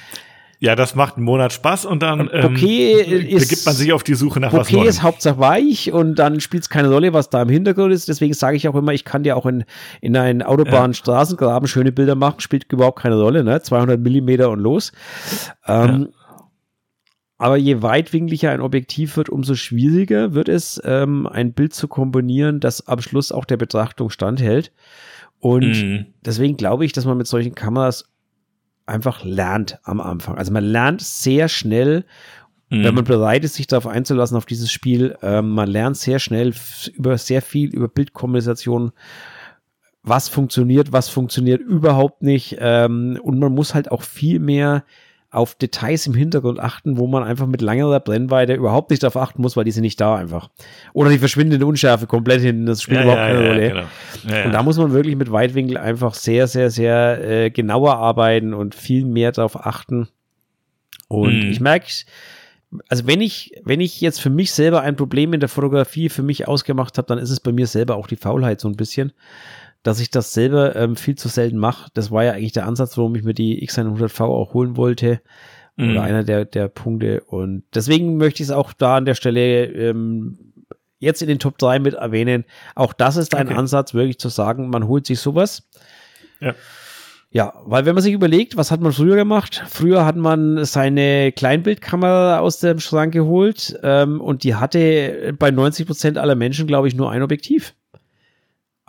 [0.64, 4.04] Ja, das macht einen Monat Spaß und dann ähm, okay ähm, begibt man sich auf
[4.04, 4.82] die Suche nach okay was Neuem.
[4.82, 8.08] Okay ist Hauptsache weich und dann spielt es keine Rolle, was da im Hintergrund ist.
[8.08, 9.64] Deswegen sage ich auch immer, ich kann dir auch in,
[10.02, 11.68] in einen Autobahnstraßengraben ja.
[11.68, 13.60] schöne Bilder machen, spielt überhaupt keine Rolle, ne?
[13.60, 14.92] 200 Millimeter und los.
[15.66, 16.21] Ähm, ja.
[17.42, 22.60] Aber je weitwinklicher ein Objektiv wird, umso schwieriger wird es, ähm, ein Bild zu komponieren,
[22.60, 24.72] das am Schluss auch der Betrachtung standhält.
[25.40, 26.06] Und mm.
[26.24, 28.06] deswegen glaube ich, dass man mit solchen Kameras
[28.86, 30.38] einfach lernt am Anfang.
[30.38, 32.06] Also man lernt sehr schnell,
[32.70, 32.84] mm.
[32.84, 35.18] wenn man bereit ist, sich darauf einzulassen, auf dieses Spiel.
[35.24, 36.54] Ähm, man lernt sehr schnell
[36.94, 38.92] über sehr viel über Bildkommunikation
[40.04, 42.58] was funktioniert, was funktioniert überhaupt nicht.
[42.60, 44.84] Ähm, und man muss halt auch viel mehr
[45.32, 49.42] auf Details im Hintergrund achten, wo man einfach mit langer Brennweite überhaupt nicht darauf achten
[49.42, 50.50] muss, weil die sind nicht da einfach.
[50.92, 53.68] Oder die verschwindende Unschärfe komplett hinten, das spielt ja, überhaupt ja, keine Rolle.
[53.68, 53.86] Ja,
[54.24, 54.46] genau.
[54.46, 58.76] Und da muss man wirklich mit Weitwinkel einfach sehr, sehr, sehr äh, genauer arbeiten und
[58.76, 60.10] viel mehr darauf achten.
[61.08, 61.52] Und mhm.
[61.52, 61.88] ich merke,
[62.90, 66.24] also wenn ich, wenn ich jetzt für mich selber ein Problem in der Fotografie für
[66.24, 69.14] mich ausgemacht habe, dann ist es bei mir selber auch die Faulheit so ein bisschen
[69.84, 71.90] dass ich das selber ähm, viel zu selten mache.
[71.94, 75.22] Das war ja eigentlich der Ansatz, warum ich mir die X100V auch holen wollte.
[75.76, 75.92] Mhm.
[75.92, 77.24] Oder einer der, der Punkte.
[77.24, 80.54] Und deswegen möchte ich es auch da an der Stelle ähm,
[81.00, 82.46] jetzt in den Top 3 mit erwähnen.
[82.76, 83.58] Auch das ist ein okay.
[83.58, 85.68] Ansatz, wirklich zu sagen, man holt sich sowas.
[86.40, 86.54] Ja.
[87.34, 89.64] Ja, weil wenn man sich überlegt, was hat man früher gemacht?
[89.70, 95.88] Früher hat man seine Kleinbildkamera aus dem Schrank geholt ähm, und die hatte bei 90
[95.88, 97.74] Prozent aller Menschen, glaube ich, nur ein Objektiv.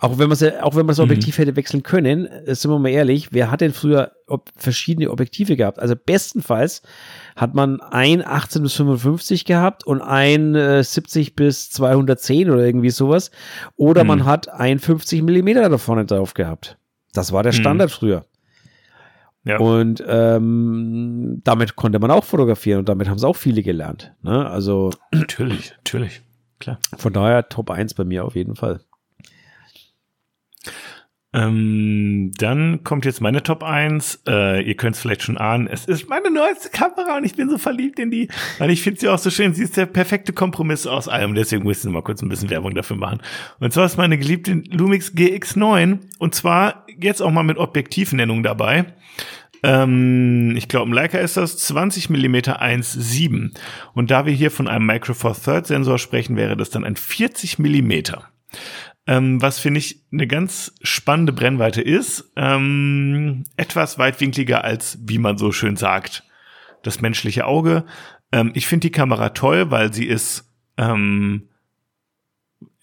[0.02, 1.04] Auch wenn man auch wenn man das mhm.
[1.04, 1.42] Objektiv mhm.
[1.42, 5.54] hätte wechseln können, äh, sind wir mal ehrlich, wer hat denn früher ob, verschiedene Objektive
[5.54, 5.78] gehabt?
[5.78, 6.82] Also bestenfalls
[7.36, 12.90] hat man ein 18 bis 55 gehabt und ein äh, 70 bis 210 oder irgendwie
[12.90, 13.30] sowas.
[13.76, 14.08] Oder mhm.
[14.08, 16.78] man hat ein 50 Millimeter da vorne drauf gehabt.
[17.12, 17.58] Das war der mhm.
[17.58, 17.94] Standard mhm.
[17.94, 18.24] früher.
[19.44, 19.58] Ja.
[19.58, 24.12] Und ähm, damit konnte man auch fotografieren und damit haben es auch viele gelernt.
[24.22, 24.50] Ne?
[24.50, 26.22] Also natürlich, natürlich,
[26.58, 26.80] klar.
[26.96, 28.80] Von daher Top 1 bei mir auf jeden Fall.
[31.34, 34.22] Ähm, dann kommt jetzt meine Top 1.
[34.28, 35.66] Äh, ihr könnt es vielleicht schon ahnen.
[35.66, 38.28] Es ist meine neueste Kamera und ich bin so verliebt in die,
[38.58, 39.54] weil ich finde sie auch so schön.
[39.54, 41.34] Sie ist der perfekte Kompromiss aus allem.
[41.34, 43.20] Deswegen muss ich mal kurz ein bisschen Werbung dafür machen.
[43.60, 48.86] Und zwar ist meine geliebte Lumix GX9 und zwar jetzt auch mal mit Objektivnennung dabei.
[49.62, 53.52] Ähm, ich glaube, im Leica ist das 20 mm 1.7.
[53.94, 56.96] Und da wir hier von einem Micro Four Third Sensor sprechen, wäre das dann ein
[56.96, 58.28] 40 Millimeter.
[59.06, 65.38] Ähm, was finde ich eine ganz spannende Brennweite ist, ähm, etwas weitwinkliger als, wie man
[65.38, 66.24] so schön sagt,
[66.82, 67.84] das menschliche Auge.
[68.30, 71.48] Ähm, ich finde die Kamera toll, weil sie ist ähm,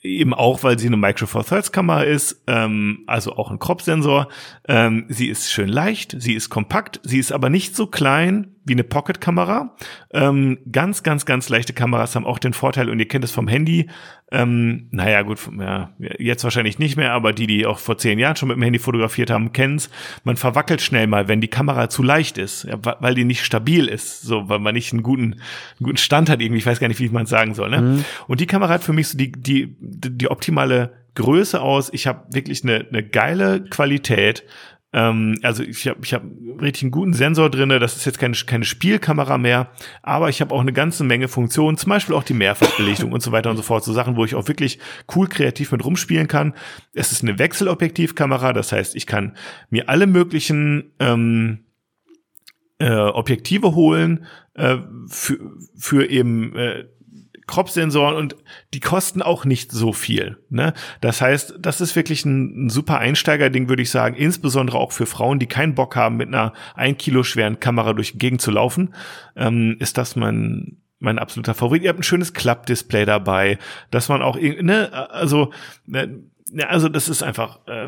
[0.01, 4.29] eben auch, weil sie eine Micro Four Thirds Kamera ist, ähm, also auch ein Crop-Sensor.
[4.67, 8.73] Ähm, sie ist schön leicht, sie ist kompakt, sie ist aber nicht so klein wie
[8.73, 9.75] eine Pocket-Kamera.
[10.13, 13.47] Ähm, ganz, ganz, ganz leichte Kameras haben auch den Vorteil, und ihr kennt es vom
[13.47, 13.87] Handy,
[14.31, 15.89] ähm, naja, gut, ja,
[16.19, 18.77] jetzt wahrscheinlich nicht mehr, aber die, die auch vor zehn Jahren schon mit dem Handy
[18.77, 19.89] fotografiert haben, kennen's.
[20.23, 23.87] Man verwackelt schnell mal, wenn die Kamera zu leicht ist, ja, weil die nicht stabil
[23.87, 26.59] ist, so, weil man nicht einen guten, einen guten Stand hat irgendwie.
[26.59, 27.71] Ich weiß gar nicht, wie man es sagen soll.
[27.71, 27.81] Ne?
[27.81, 28.05] Mhm.
[28.27, 31.89] Und die Kamera hat für mich so die, die, die optimale Größe aus.
[31.91, 34.43] Ich habe wirklich eine, eine geile Qualität.
[34.91, 36.23] Ähm, also ich habe ich hab
[36.61, 37.79] richtig einen guten Sensor drinne.
[37.79, 39.69] Das ist jetzt keine, keine Spielkamera mehr,
[40.01, 43.31] aber ich habe auch eine ganze Menge Funktionen, zum Beispiel auch die Mehrfachbelichtung und so
[43.31, 43.83] weiter und so fort.
[43.83, 44.79] So Sachen, wo ich auch wirklich
[45.15, 46.53] cool kreativ mit rumspielen kann.
[46.93, 49.35] Es ist eine Wechselobjektivkamera, das heißt, ich kann
[49.69, 51.59] mir alle möglichen ähm,
[52.79, 54.25] äh, Objektive holen
[54.55, 55.37] äh, für,
[55.77, 56.85] für eben äh,
[57.49, 58.35] Crop-Sensoren und
[58.73, 60.37] die kosten auch nicht so viel.
[60.49, 60.73] Ne?
[61.01, 65.07] Das heißt, das ist wirklich ein, ein super Einsteigerding, würde ich sagen, insbesondere auch für
[65.07, 68.51] Frauen, die keinen Bock haben, mit einer ein Kilo schweren Kamera durch die Gegend zu
[68.51, 68.93] laufen,
[69.35, 71.81] ähm, ist das mein mein absoluter Favorit.
[71.81, 73.57] Ihr habt ein schönes Klappdisplay dabei,
[73.89, 75.53] dass man auch, ne, also,
[75.85, 76.23] ne,
[76.67, 77.87] also das ist einfach, äh,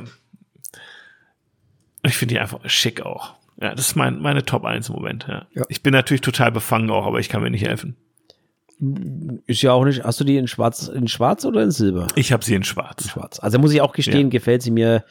[2.03, 3.35] ich finde die einfach schick auch.
[3.61, 5.27] Ja, das ist mein, meine Top 1 im Moment.
[5.27, 5.45] Ja.
[5.53, 5.65] ja.
[5.67, 7.97] Ich bin natürlich total befangen auch, aber ich kann mir nicht helfen.
[9.45, 10.03] Ist ja auch nicht.
[10.03, 12.07] Hast du die in Schwarz, in Schwarz oder in Silber?
[12.15, 13.03] Ich habe sie in Schwarz.
[13.03, 13.39] In Schwarz.
[13.39, 14.29] Also muss ich auch gestehen, ja.
[14.29, 15.05] gefällt sie mir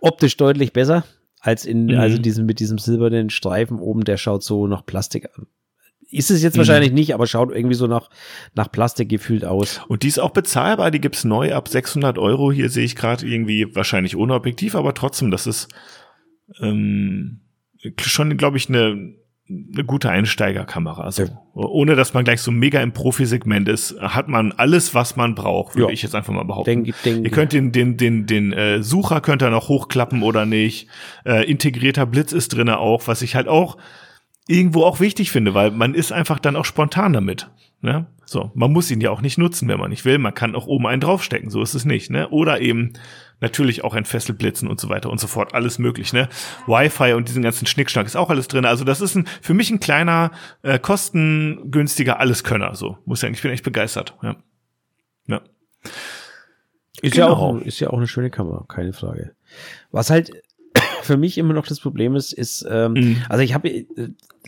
[0.00, 1.04] optisch deutlich besser
[1.40, 1.98] als in mhm.
[1.98, 4.04] also diesem mit diesem silbernen Streifen oben.
[4.04, 5.46] Der schaut so nach Plastik an.
[6.10, 6.60] Ist es jetzt mhm.
[6.60, 8.08] wahrscheinlich nicht, aber schaut irgendwie so nach,
[8.54, 9.82] nach Plastik gefühlt aus.
[9.88, 12.50] Und die ist auch bezahlbar, die gibt's neu ab 600 Euro.
[12.50, 15.68] Hier sehe ich gerade irgendwie wahrscheinlich ohne Objektiv, aber trotzdem, das ist
[16.60, 17.42] ähm,
[18.00, 19.17] schon, glaube ich, eine
[19.50, 21.10] eine gute Einsteigerkamera.
[21.10, 21.24] So.
[21.24, 21.30] Ja.
[21.54, 25.74] Ohne dass man gleich so mega im Profisegment ist, hat man alles, was man braucht,
[25.74, 25.94] würde ja.
[25.94, 26.84] ich jetzt einfach mal behaupten.
[26.84, 30.44] Denk, denk, ihr könnt den, den, den, den äh, Sucher könnt ihr noch hochklappen oder
[30.44, 30.88] nicht.
[31.24, 33.78] Äh, integrierter Blitz ist drinne auch, was ich halt auch
[34.46, 37.50] irgendwo auch wichtig finde, weil man ist einfach dann auch spontan damit.
[37.80, 38.06] Ne?
[38.24, 40.18] So, man muss ihn ja auch nicht nutzen, wenn man nicht will.
[40.18, 42.10] Man kann auch oben einen draufstecken, so ist es nicht.
[42.10, 42.28] Ne?
[42.28, 42.92] Oder eben
[43.40, 45.54] natürlich auch entfesselt blitzen und so weiter und so fort.
[45.54, 46.28] Alles möglich, ne?
[46.66, 48.64] Wi-Fi und diesen ganzen Schnickschnack ist auch alles drin.
[48.64, 50.30] Also das ist ein, für mich ein kleiner,
[50.62, 52.74] äh, kostengünstiger Alleskönner.
[52.74, 54.14] So, muss ja, ich bin echt begeistert.
[54.22, 54.36] Ja.
[55.26, 55.40] ja.
[57.00, 57.28] Ist genau.
[57.28, 59.32] ja auch, ist ja auch eine schöne Kamera, keine Frage.
[59.90, 60.32] Was halt
[61.02, 63.22] für mich immer noch das Problem ist, ist, ähm, mhm.
[63.28, 63.84] also ich habe, äh,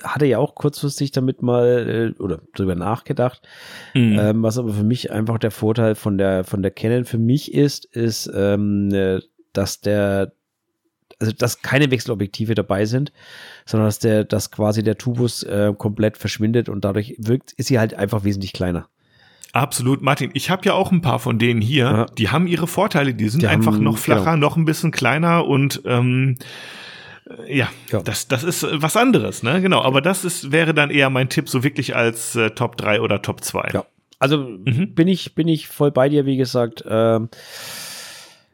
[0.02, 3.46] hatte ja auch kurzfristig damit mal äh, oder drüber nachgedacht,
[3.94, 4.18] mhm.
[4.18, 7.54] ähm, was aber für mich einfach der Vorteil von der von der Canon für mich
[7.54, 9.20] ist, ist, ähm, äh,
[9.52, 10.32] dass der
[11.18, 13.12] also dass keine Wechselobjektive dabei sind,
[13.66, 17.78] sondern dass der, dass quasi der Tubus äh, komplett verschwindet und dadurch wirkt, ist sie
[17.78, 18.88] halt einfach wesentlich kleiner.
[19.52, 20.30] Absolut, Martin.
[20.34, 21.84] Ich habe ja auch ein paar von denen hier.
[21.84, 22.06] Ja.
[22.06, 23.14] Die haben ihre Vorteile.
[23.14, 24.36] Die sind die einfach haben, noch flacher, genau.
[24.36, 26.44] noch ein bisschen kleiner und ähm, äh,
[27.46, 29.60] ja, ja, das das ist was anderes, ne?
[29.60, 29.82] Genau.
[29.82, 33.22] Aber das ist wäre dann eher mein Tipp, so wirklich als äh, Top 3 oder
[33.22, 33.70] Top 2.
[33.72, 33.84] Ja.
[34.18, 34.94] Also mhm.
[34.94, 36.84] bin ich bin ich voll bei dir, wie gesagt.
[36.88, 37.28] Ähm,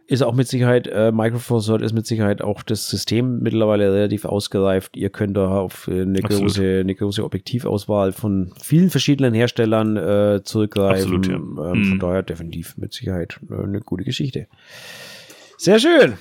[0.08, 4.96] ist auch mit Sicherheit, äh, Microsoft ist mit Sicherheit auch das System mittlerweile relativ ausgereift.
[4.96, 11.16] Ihr könnt da auf eine große, eine große Objektivauswahl von vielen verschiedenen Herstellern äh, zurückgreifen.
[11.16, 11.34] Absolut, ja.
[11.72, 11.84] ähm, mhm.
[11.86, 14.46] Von daher definitiv mit Sicherheit äh, eine gute Geschichte.
[15.58, 16.14] Sehr schön.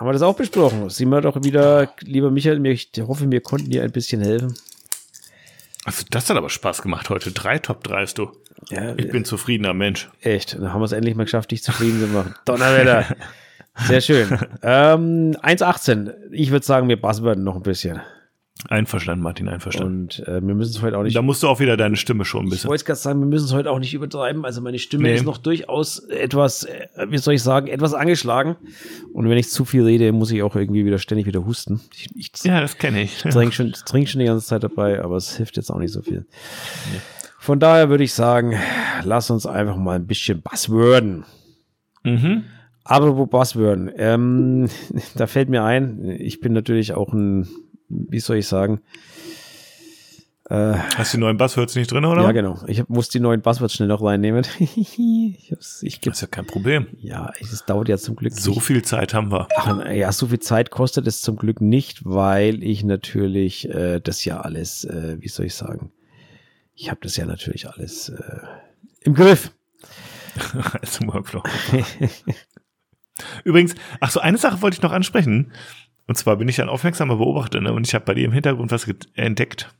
[0.00, 0.88] Haben wir das auch besprochen.
[0.88, 4.54] Sind wir doch wieder, lieber Michael, ich hoffe, wir konnten dir ein bisschen helfen.
[5.84, 7.32] Also das hat aber Spaß gemacht heute.
[7.32, 8.30] Drei Top 3 du.
[8.70, 10.08] Ja, ich bin zufriedener Mensch.
[10.22, 12.34] Echt, dann haben wir es endlich mal geschafft, dich zufrieden zu machen.
[12.46, 13.14] Donnerwetter.
[13.86, 14.38] Sehr schön.
[14.62, 16.14] ähm, 1,18.
[16.32, 18.00] Ich würde sagen, wir buzzworden noch ein bisschen.
[18.68, 19.92] Einverstanden, Martin, einverstanden.
[20.02, 21.16] Und äh, wir müssen es heute auch nicht.
[21.16, 22.68] Da musst du auch wieder deine Stimme schon ein bisschen.
[22.68, 24.44] Ich wollte gerade sagen, wir müssen es heute auch nicht übertreiben.
[24.44, 25.14] Also meine Stimme nee.
[25.14, 28.56] ist noch durchaus etwas, äh, wie soll ich sagen, etwas angeschlagen.
[29.12, 31.80] Und wenn ich zu viel rede, muss ich auch irgendwie wieder ständig wieder husten.
[31.94, 33.24] Ich, ich, ja, das kenne ich.
[33.24, 35.92] Ich trinke schon, trink schon die ganze Zeit dabei, aber es hilft jetzt auch nicht
[35.92, 36.26] so viel.
[36.92, 37.00] Nee.
[37.38, 38.54] Von daher würde ich sagen,
[39.02, 41.24] lass uns einfach mal ein bisschen Buzzworden.
[42.04, 42.44] Mhm.
[42.84, 43.90] Aber wo Buzzworden?
[43.96, 44.68] Ähm,
[45.14, 47.48] da fällt mir ein, ich bin natürlich auch ein
[47.90, 48.80] wie soll ich sagen?
[50.50, 52.22] Äh, Hast du die neuen Buzzwords nicht drin, oder?
[52.22, 52.58] Ja, genau.
[52.66, 54.44] Ich muss die neuen Buzzwords schnell noch reinnehmen.
[54.58, 56.88] ich hab's, ich das ist ja kein Problem.
[57.00, 58.32] Ja, es dauert ja zum Glück.
[58.32, 58.64] So nicht.
[58.64, 59.46] viel Zeit haben wir.
[59.56, 64.24] Ach, ja, so viel Zeit kostet es zum Glück nicht, weil ich natürlich äh, das
[64.24, 65.92] ja alles, äh, wie soll ich sagen,
[66.74, 68.40] ich habe das ja natürlich alles äh,
[69.02, 69.52] im Griff.
[70.80, 71.42] Als Workflow.
[73.44, 75.52] Übrigens, ach so, eine Sache wollte ich noch ansprechen.
[76.10, 77.72] Und zwar bin ich ein aufmerksamer Beobachter ne?
[77.72, 78.84] und ich habe bei dir im Hintergrund was
[79.14, 79.72] entdeckt.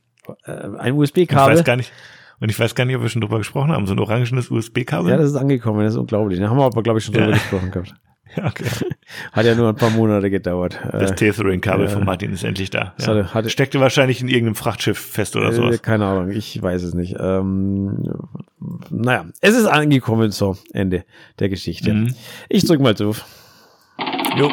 [0.45, 1.55] Äh, ein USB-Kabel.
[1.55, 1.91] Ich weiß gar nicht.
[2.39, 3.85] Und ich weiß gar nicht, ob wir schon drüber gesprochen haben.
[3.85, 5.11] So ein orangenes USB-Kabel.
[5.11, 5.83] Ja, das ist angekommen.
[5.83, 6.39] Das ist unglaublich.
[6.39, 7.33] Da haben wir aber, glaube ich, schon drüber ja.
[7.33, 7.93] gesprochen gehabt.
[8.37, 8.63] Ja, okay.
[9.33, 10.79] Hat ja nur ein paar Monate gedauert.
[10.93, 11.91] Das äh, Tethering-Kabel ja.
[11.91, 12.93] von Martin ist endlich da.
[12.97, 13.07] Ja.
[13.07, 15.81] Hatte, hatte, Steckte wahrscheinlich in irgendeinem Frachtschiff fest oder äh, sowas.
[15.81, 17.17] Keine Ahnung, ich weiß es nicht.
[17.19, 18.05] Ähm,
[18.89, 21.03] naja, es ist angekommen, so, Ende
[21.39, 21.93] der Geschichte.
[21.93, 22.15] Mhm.
[22.47, 23.25] Ich drück mal drauf.
[24.37, 24.49] Jo.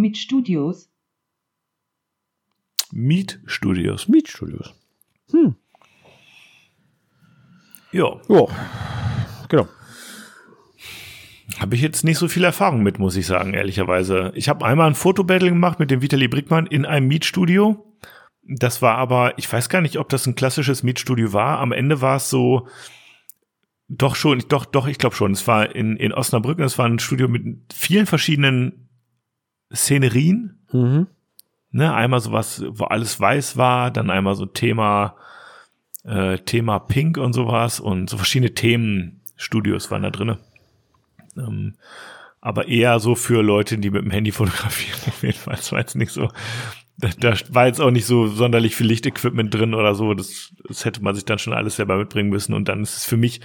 [0.00, 0.90] Mietstudios.
[2.92, 4.08] Mietstudios.
[4.08, 4.74] Mietstudios.
[5.30, 5.56] Hm.
[7.92, 8.20] Ja.
[8.28, 8.46] Ja,
[9.48, 9.68] genau.
[11.58, 14.32] Habe ich jetzt nicht so viel Erfahrung mit, muss ich sagen, ehrlicherweise.
[14.34, 17.84] Ich habe einmal ein Fotobattle gemacht mit dem Vitali Brickmann in einem Mietstudio.
[18.42, 21.58] Das war aber, ich weiß gar nicht, ob das ein klassisches Mietstudio war.
[21.58, 22.68] Am Ende war es so,
[23.88, 25.32] doch schon, doch, doch, ich glaube schon.
[25.32, 28.87] Es war in, in Osnabrück, es war ein Studio mit vielen verschiedenen
[29.74, 30.58] Szenerien.
[30.72, 31.06] Mhm.
[31.70, 35.16] Ne, einmal sowas, wo alles weiß war, dann einmal so Thema,
[36.04, 40.38] äh, Thema Pink und sowas und so verschiedene Themenstudios waren da drinne.
[41.36, 41.74] Ähm,
[42.40, 44.98] aber eher so für Leute, die mit dem Handy fotografieren.
[45.06, 46.30] Auf jeden Fall, das war jetzt nicht so,
[46.96, 50.14] da, da war jetzt auch nicht so sonderlich viel Lichtequipment drin oder so.
[50.14, 52.54] Das, das hätte man sich dann schon alles selber mitbringen müssen.
[52.54, 53.40] Und dann ist es für mich,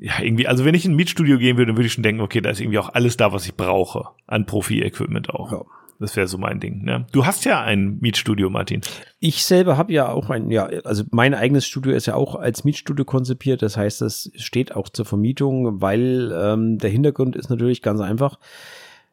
[0.00, 2.22] ja, irgendwie, also wenn ich in ein Mietstudio gehen würde, dann würde ich schon denken,
[2.22, 4.08] okay, da ist irgendwie auch alles da, was ich brauche.
[4.26, 5.52] An Profi-Equipment auch.
[5.52, 5.60] Ja.
[5.98, 6.82] Das wäre so mein Ding.
[6.82, 7.04] Ne?
[7.12, 8.80] Du hast ja ein Mietstudio, Martin.
[9.18, 12.64] Ich selber habe ja auch ein, ja, also mein eigenes Studio ist ja auch als
[12.64, 13.60] Mietstudio konzipiert.
[13.60, 18.38] Das heißt, es steht auch zur Vermietung, weil ähm, der Hintergrund ist natürlich ganz einfach.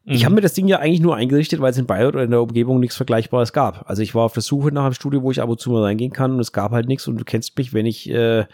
[0.10, 0.36] Ich habe mhm.
[0.36, 2.80] mir das Ding ja eigentlich nur eingerichtet, weil es in Bayreuth oder in der Umgebung
[2.80, 3.90] nichts Vergleichbares gab.
[3.90, 5.84] Also ich war auf der Suche nach einem Studio, wo ich ab und zu mal
[5.84, 8.46] reingehen kann und es gab halt nichts und du kennst mich, wenn ich äh,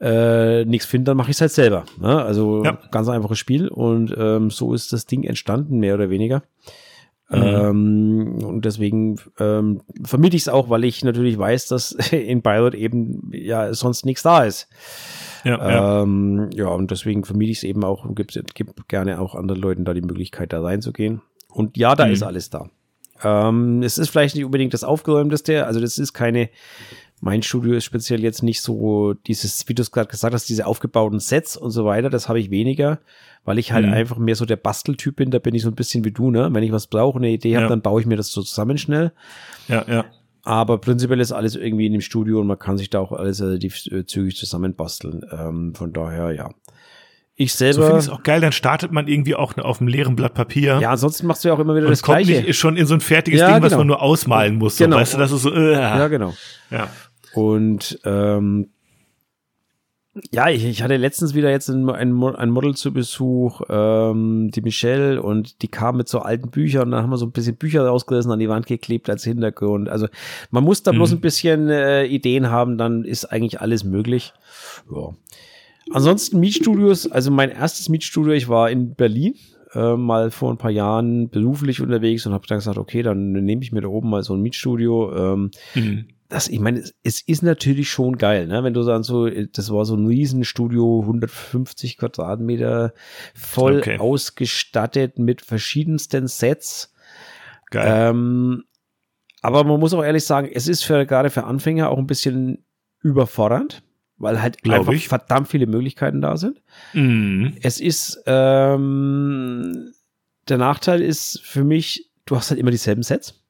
[0.00, 1.84] äh, nichts finde, dann mache ich es halt selber.
[2.00, 2.22] Ne?
[2.22, 2.78] Also ja.
[2.90, 6.42] ganz einfaches Spiel und ähm, so ist das Ding entstanden, mehr oder weniger.
[7.28, 7.42] Mhm.
[7.42, 12.74] Ähm, und deswegen ähm, vermiete ich es auch, weil ich natürlich weiß, dass in Bayreuth
[12.74, 14.68] eben ja sonst nichts da ist.
[15.44, 16.64] Ja, ähm, ja.
[16.64, 19.84] ja, und deswegen vermiete ich es eben auch und gebe gib gerne auch anderen Leuten
[19.84, 21.22] da die Möglichkeit, da reinzugehen.
[21.48, 22.12] Und ja, da mhm.
[22.12, 22.68] ist alles da.
[23.22, 26.50] Ähm, es ist vielleicht nicht unbedingt das aufgeräumteste, also das ist keine
[27.26, 30.64] mein Studio ist speziell jetzt nicht so dieses, wie du es gerade gesagt hast, diese
[30.64, 33.00] aufgebauten Sets und so weiter, das habe ich weniger,
[33.44, 33.94] weil ich halt mhm.
[33.94, 36.48] einfach mehr so der Basteltyp bin, da bin ich so ein bisschen wie du, ne?
[36.52, 37.58] Wenn ich was brauche, eine Idee ja.
[37.58, 39.10] habe, dann baue ich mir das so zusammen schnell.
[39.66, 40.04] Ja, ja.
[40.44, 43.42] Aber prinzipiell ist alles irgendwie in dem Studio und man kann sich da auch alles
[43.42, 45.26] relativ äh, zügig zusammenbasteln.
[45.32, 46.50] Ähm, von daher, ja.
[47.38, 47.74] Ich selber.
[47.74, 50.32] So finde ich es auch geil, dann startet man irgendwie auch auf einem leeren Blatt
[50.32, 50.78] Papier.
[50.80, 52.42] Ja, ansonsten machst du ja auch immer wieder und das kommt Gleiche.
[52.42, 53.66] Nicht schon in so ein fertiges ja, Ding, genau.
[53.66, 54.78] was man nur ausmalen muss.
[54.78, 54.96] So, genau.
[54.96, 56.32] Weißt du, das ist so, äh, Ja, genau.
[56.70, 56.88] Ja.
[57.36, 58.70] Und ähm,
[60.32, 64.62] ja, ich, ich hatte letztens wieder jetzt ein, ein, ein Model zu Besuch, ähm, die
[64.62, 67.56] Michelle, und die kam mit so alten Büchern und dann haben wir so ein bisschen
[67.56, 69.90] Bücher rausgerissen, an die Wand geklebt als Hintergrund.
[69.90, 70.08] Also
[70.50, 70.96] man muss da mhm.
[70.96, 74.32] bloß ein bisschen äh, Ideen haben, dann ist eigentlich alles möglich.
[74.90, 75.10] Ja.
[75.92, 79.34] Ansonsten Mietstudios, also mein erstes Mietstudio, ich war in Berlin,
[79.74, 83.62] äh, mal vor ein paar Jahren beruflich unterwegs und habe dann gesagt, okay, dann nehme
[83.62, 85.14] ich mir da oben mal so ein Mietstudio.
[85.14, 88.64] Ähm, mhm das, ich meine, es ist natürlich schon geil, ne?
[88.64, 92.92] Wenn du dann so, das war so ein Riesenstudio, 150 Quadratmeter,
[93.34, 93.98] voll okay.
[93.98, 96.92] ausgestattet mit verschiedensten Sets.
[97.70, 98.10] Geil.
[98.10, 98.64] Ähm,
[99.42, 102.64] aber man muss auch ehrlich sagen, es ist für, gerade für Anfänger auch ein bisschen
[103.02, 103.82] überfordernd.
[104.18, 105.08] weil halt Glaub einfach ich.
[105.08, 106.62] verdammt viele Möglichkeiten da sind.
[106.94, 107.56] Mhm.
[107.60, 109.92] Es ist, ähm,
[110.48, 113.45] der Nachteil ist für mich, du hast halt immer dieselben Sets.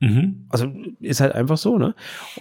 [0.00, 0.46] Mhm.
[0.48, 1.94] Also ist halt einfach so, ne?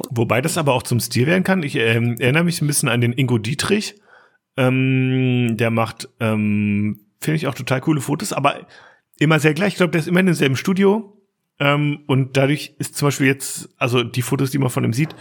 [0.09, 1.63] Wobei das aber auch zum Stil werden kann.
[1.63, 3.95] Ich ähm, erinnere mich ein bisschen an den Ingo Dietrich.
[4.57, 8.67] Ähm, der macht, ähm, finde ich auch total coole Fotos, aber
[9.19, 9.73] immer sehr gleich.
[9.73, 11.13] Ich glaube, der ist immer in demselben Studio.
[11.59, 15.15] Ähm, und dadurch ist zum Beispiel jetzt, also die Fotos, die man von ihm sieht,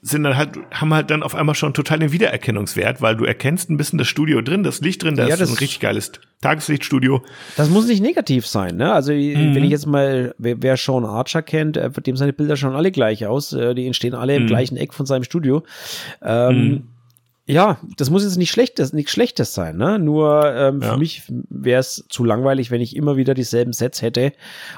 [0.00, 3.68] sind dann halt, haben halt dann auf einmal schon total den Wiedererkennungswert, weil du erkennst
[3.68, 6.12] ein bisschen das Studio drin, das Licht drin, da Ja, ist das- ein richtig geiles
[6.40, 7.22] Tageslichtstudio.
[7.56, 8.92] Das muss nicht negativ sein, ne?
[8.92, 9.54] Also Mhm.
[9.56, 12.92] wenn ich jetzt mal, wer, wer Sean Archer kennt, äh, dem seine Bilder schauen alle
[12.92, 13.52] gleich aus.
[13.52, 14.46] Äh, die entstehen alle im Mhm.
[14.46, 15.64] gleichen Eck von seinem Studio.
[16.22, 16.82] Ähm, Mhm.
[17.50, 19.98] Ja, das muss jetzt nicht schlechtes, nichts Schlechtes sein, ne?
[19.98, 20.92] Nur ähm, Ja.
[20.92, 24.32] für mich wäre es zu langweilig, wenn ich immer wieder dieselben Sets hätte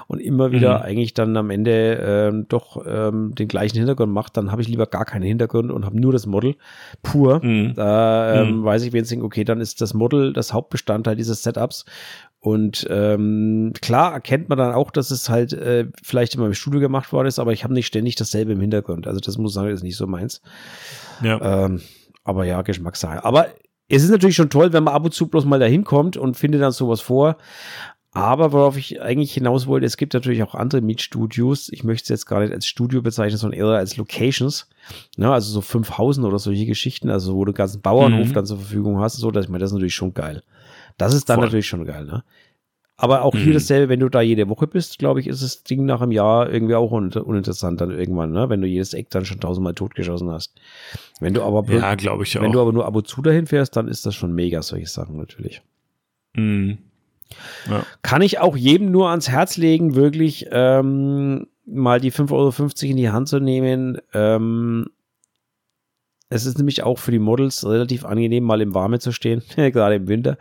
[0.06, 0.84] und immer wieder Mhm.
[0.84, 4.36] eigentlich dann am Ende ähm, doch ähm, den gleichen Hintergrund macht.
[4.36, 6.54] Dann habe ich lieber gar keinen Hintergrund und habe nur das Model
[7.02, 7.44] pur.
[7.44, 7.74] Mhm.
[7.74, 8.64] Da ähm, Mhm.
[8.64, 11.84] weiß ich wenigstens, okay, dann ist das Model das Hauptbestandteil dieses Setups.
[12.38, 16.78] Und ähm, klar erkennt man dann auch, dass es halt äh, vielleicht in meinem Studio
[16.80, 19.06] gemacht worden ist, aber ich habe nicht ständig dasselbe im Hintergrund.
[19.08, 20.40] Also das muss ich sagen, ist nicht so meins.
[21.22, 21.64] Ja.
[21.66, 21.80] Ähm,
[22.30, 23.24] aber ja, Geschmackssache.
[23.24, 23.48] Aber
[23.88, 26.36] es ist natürlich schon toll, wenn man ab und zu bloß mal dahin kommt und
[26.36, 27.36] findet dann sowas vor.
[28.12, 31.68] Aber worauf ich eigentlich hinaus wollte, es gibt natürlich auch andere Mietstudios.
[31.72, 34.68] Ich möchte es jetzt gar nicht als Studio bezeichnen, sondern eher als Locations.
[35.16, 38.32] Ne, also so Fünfhausen oder solche Geschichten, also wo du einen ganzen Bauernhof Mhm.
[38.32, 40.42] dann zur Verfügung hast, so dass ich meine, das ist natürlich schon geil.
[40.98, 41.44] Das ist dann Voll.
[41.46, 42.24] natürlich schon geil, ne?
[43.02, 43.54] Aber auch hier Mhm.
[43.54, 46.50] dasselbe, wenn du da jede Woche bist, glaube ich, ist das Ding nach einem Jahr
[46.50, 48.50] irgendwie auch un uninteressant dann irgendwann, ne?
[48.50, 50.52] Wenn du jedes Eck dann schon tausendmal totgeschossen hast.
[51.18, 52.42] Wenn du aber Ja, glaube ich auch.
[52.42, 54.86] wenn du aber nur ab und zu dahin fährst, dann ist das schon mega, solche
[54.86, 55.62] Sachen natürlich.
[56.34, 56.76] Mhm.
[57.70, 57.84] Ja.
[58.02, 62.96] Kann ich auch jedem nur ans Herz legen, wirklich ähm, mal die 5,50 Euro in
[62.98, 63.98] die Hand zu nehmen.
[64.12, 64.86] Ähm,
[66.28, 69.94] es ist nämlich auch für die Models relativ angenehm, mal im Warme zu stehen, gerade
[69.94, 70.36] im Winter.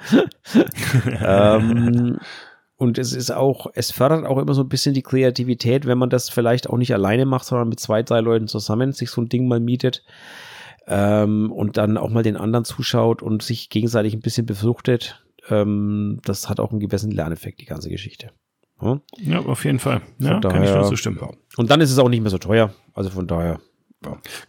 [1.25, 2.17] ähm,
[2.79, 6.09] und es ist auch, es fördert auch immer so ein bisschen die Kreativität, wenn man
[6.09, 9.29] das vielleicht auch nicht alleine macht, sondern mit zwei, drei Leuten zusammen sich so ein
[9.29, 10.03] Ding mal mietet
[10.87, 15.23] ähm, und dann auch mal den anderen zuschaut und sich gegenseitig ein bisschen befruchtet.
[15.49, 18.31] Ähm, das hat auch einen gewissen Lerneffekt, die ganze Geschichte.
[18.81, 19.01] Ja?
[19.17, 20.01] ja, auf jeden Fall.
[20.19, 21.19] Ja, Von kann ich daher- nur so stimmen.
[21.57, 22.73] Und dann ist es auch nicht mehr so teuer.
[22.93, 23.59] Also von daher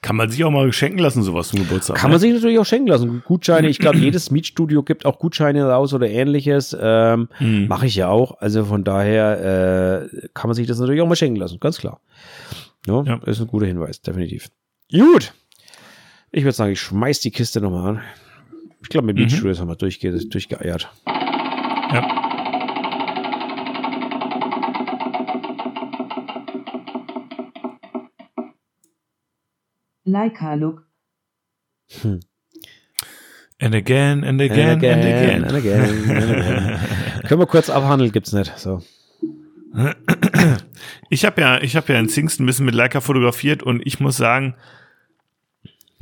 [0.00, 1.96] Kann man sich auch mal schenken lassen, sowas zum Geburtstag.
[1.96, 2.14] kann ne?
[2.14, 3.22] man sich natürlich auch schenken lassen.
[3.26, 6.76] Gutscheine, ich glaube, jedes Mietstudio gibt auch Gutscheine raus oder ähnliches.
[6.80, 7.66] Ähm, Mhm.
[7.66, 8.40] Mache ich ja auch.
[8.40, 12.00] Also von daher äh, kann man sich das natürlich auch mal schenken lassen, ganz klar.
[12.86, 13.20] Ja, Ja.
[13.26, 14.48] Ist ein guter Hinweis, definitiv.
[14.92, 15.32] Gut.
[16.30, 18.00] Ich würde sagen, ich schmeiß die Kiste nochmal an.
[18.82, 19.22] Ich glaube, mit Mhm.
[19.22, 20.88] Mietstudios haben wir durchge durchgeeiert.
[21.06, 22.19] Ja.
[30.04, 30.82] Leica Look,
[33.62, 35.44] And again, and again, and again.
[35.44, 36.80] and again, and again.
[37.28, 38.52] Können wir kurz abhandeln, gibt's nicht.
[38.58, 38.82] So.
[41.10, 44.00] Ich habe ja, ich habe ja in Singst ein bisschen mit Leica fotografiert und ich
[44.00, 44.54] muss sagen,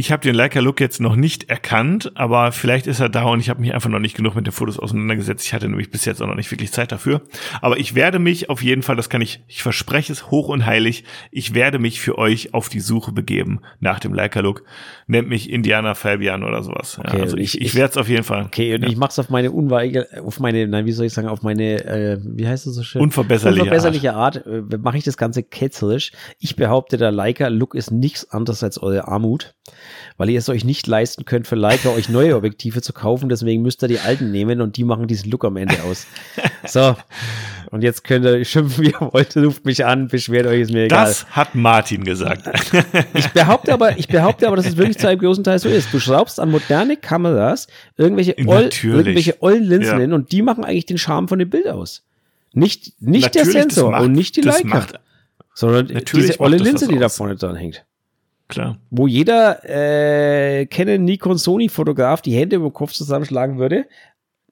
[0.01, 3.51] ich habe den Leica-Look jetzt noch nicht erkannt, aber vielleicht ist er da und ich
[3.51, 5.45] habe mich einfach noch nicht genug mit den Fotos auseinandergesetzt.
[5.45, 7.23] Ich hatte nämlich bis jetzt auch noch nicht wirklich Zeit dafür.
[7.63, 10.65] Aber ich werde mich auf jeden Fall, das kann ich, ich verspreche es hoch und
[10.65, 11.03] heilig,
[11.33, 14.63] ich werde mich für euch auf die Suche begeben nach dem Leica-Look.
[15.11, 16.99] Nennt mich Indiana Fabian oder sowas.
[17.03, 18.45] Okay, ja, also ich- ich, ich, werde es auf jeden Fall.
[18.45, 21.41] Okay, und ich mach's auf meine unweige, auf meine, nein, wie soll ich sagen, auf
[21.43, 23.01] meine, äh, wie heißt das so schön?
[23.01, 26.13] Unverbesserliche Unverbesserliche Art, äh, mache ich das Ganze ketzerisch.
[26.39, 29.55] Ich behaupte, der Leica-Look ist nichts anderes als eure Armut,
[30.19, 33.31] weil ihr es euch nicht leisten könnt, für Leica euch neue Objektive zu kaufen.
[33.31, 36.07] Deswegen müsst ihr die alten nehmen und die machen diesen Look am Ende aus.
[36.67, 36.97] So.
[37.71, 40.85] Und jetzt könnt ihr schimpfen, wie ihr wollt, ruft mich an, beschwert euch, ist mir
[40.85, 41.07] egal.
[41.07, 42.43] Das hat Martin gesagt.
[43.15, 45.93] Ich behaupte aber, ich behaupte aber, dass es wirklich zu einem großen Teil so ist.
[45.93, 47.67] Du schraubst an moderne Kameras
[47.97, 48.85] irgendwelche, Natürlich.
[49.07, 50.01] irgendwelche ollen Linsen Ja.
[50.01, 52.03] hin und die machen eigentlich den Charme von dem Bild aus.
[52.53, 55.01] Nicht, nicht der Natürlich, Sensor macht- und nicht die Leica, macht-
[55.55, 57.85] sondern Natürlich diese olle Linse, die da vorne dran hängt.
[58.49, 58.79] Klar.
[58.91, 63.85] Wo jeder äh, Canon, Nikon, Sony-Fotograf die Hände über den Kopf zusammenschlagen würde.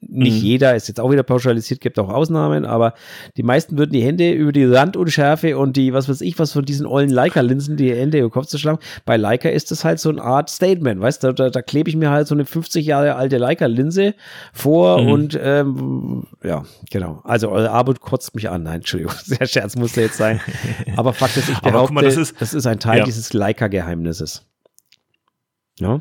[0.08, 0.46] Nicht Mhm.
[0.46, 2.94] jeder, ist jetzt auch wieder pauschalisiert, gibt auch Ausnahmen, aber
[3.36, 6.64] die meisten würden die Hände über die Randunschärfe und die, was weiß ich, was von
[6.64, 8.78] diesen ollen Leica-Linsen, die Hände über den Kopf zu schlagen.
[9.04, 11.96] Bei Leica ist das halt so eine Art Statement, weißt du, da, da klebe ich
[11.96, 14.14] mir halt so eine 50 Jahre alte Leica-Linse
[14.52, 15.08] vor Mhm.
[15.10, 17.20] und ähm, ja, genau.
[17.24, 18.62] Also eure Arbeit kotzt mich an.
[18.62, 20.40] Nein, Entschuldigung, der Scherz musste jetzt sein.
[20.96, 23.04] Aber Fakt ist, ich behaupte, mal, das ist- das ist ein Teil Ja.
[23.04, 24.44] dieses Leica-Geheimnisses.
[25.78, 26.00] Ja.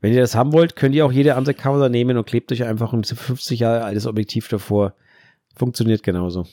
[0.00, 2.64] Wenn ihr das haben wollt, könnt ihr auch jede andere Kamera nehmen und klebt euch
[2.64, 4.94] einfach ein 50 Jahre altes Objektiv davor.
[5.56, 6.46] Funktioniert genauso.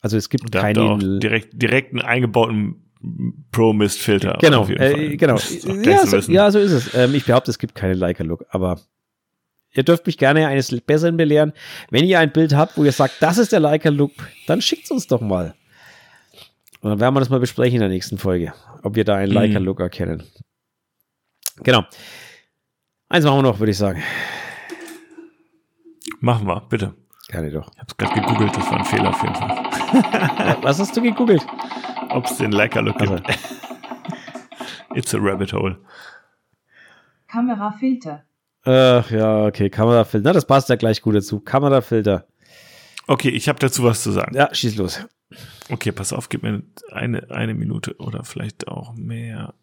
[0.00, 1.18] Also es gibt Und da habt ihr auch keine.
[1.18, 2.80] direkt, direkt einen eingebauten
[3.52, 4.38] Pro Mist Filter.
[4.40, 5.36] Genau, äh, genau.
[5.82, 6.94] Ja so, ja, so ist es.
[6.94, 8.80] Ähm, ich behaupte, es gibt keine Leica-Look, aber
[9.72, 11.52] ihr dürft mich gerne eines Besseren belehren.
[11.90, 14.12] Wenn ihr ein Bild habt, wo ihr sagt, das ist der Leica-Look,
[14.46, 15.54] dann schickt uns doch mal.
[16.80, 19.28] Und dann werden wir das mal besprechen in der nächsten Folge, ob wir da einen
[19.30, 19.34] Mhm.
[19.34, 20.22] Leica-Look erkennen.
[21.62, 21.84] Genau.
[23.14, 24.02] Eins machen wir noch, würde ich sagen.
[26.18, 26.94] Machen wir, bitte.
[27.28, 27.70] Gerne doch.
[27.72, 30.56] Ich habe es gerade gegoogelt, das war ein Fehler auf jeden Fall.
[30.62, 31.46] Was hast du gegoogelt?
[32.08, 33.28] Ob es den Leica-Look Also, gibt.
[34.96, 35.78] It's a rabbit hole.
[37.28, 38.24] Kamerafilter.
[38.64, 40.30] ach ja, okay, Kamerafilter.
[40.30, 41.38] Na, das passt ja gleich gut dazu.
[41.38, 42.26] Kamerafilter.
[43.06, 44.34] Okay, ich habe dazu was zu sagen.
[44.34, 45.06] Ja, schieß los.
[45.70, 49.54] Okay, pass auf, gib mir eine, eine Minute oder vielleicht auch mehr.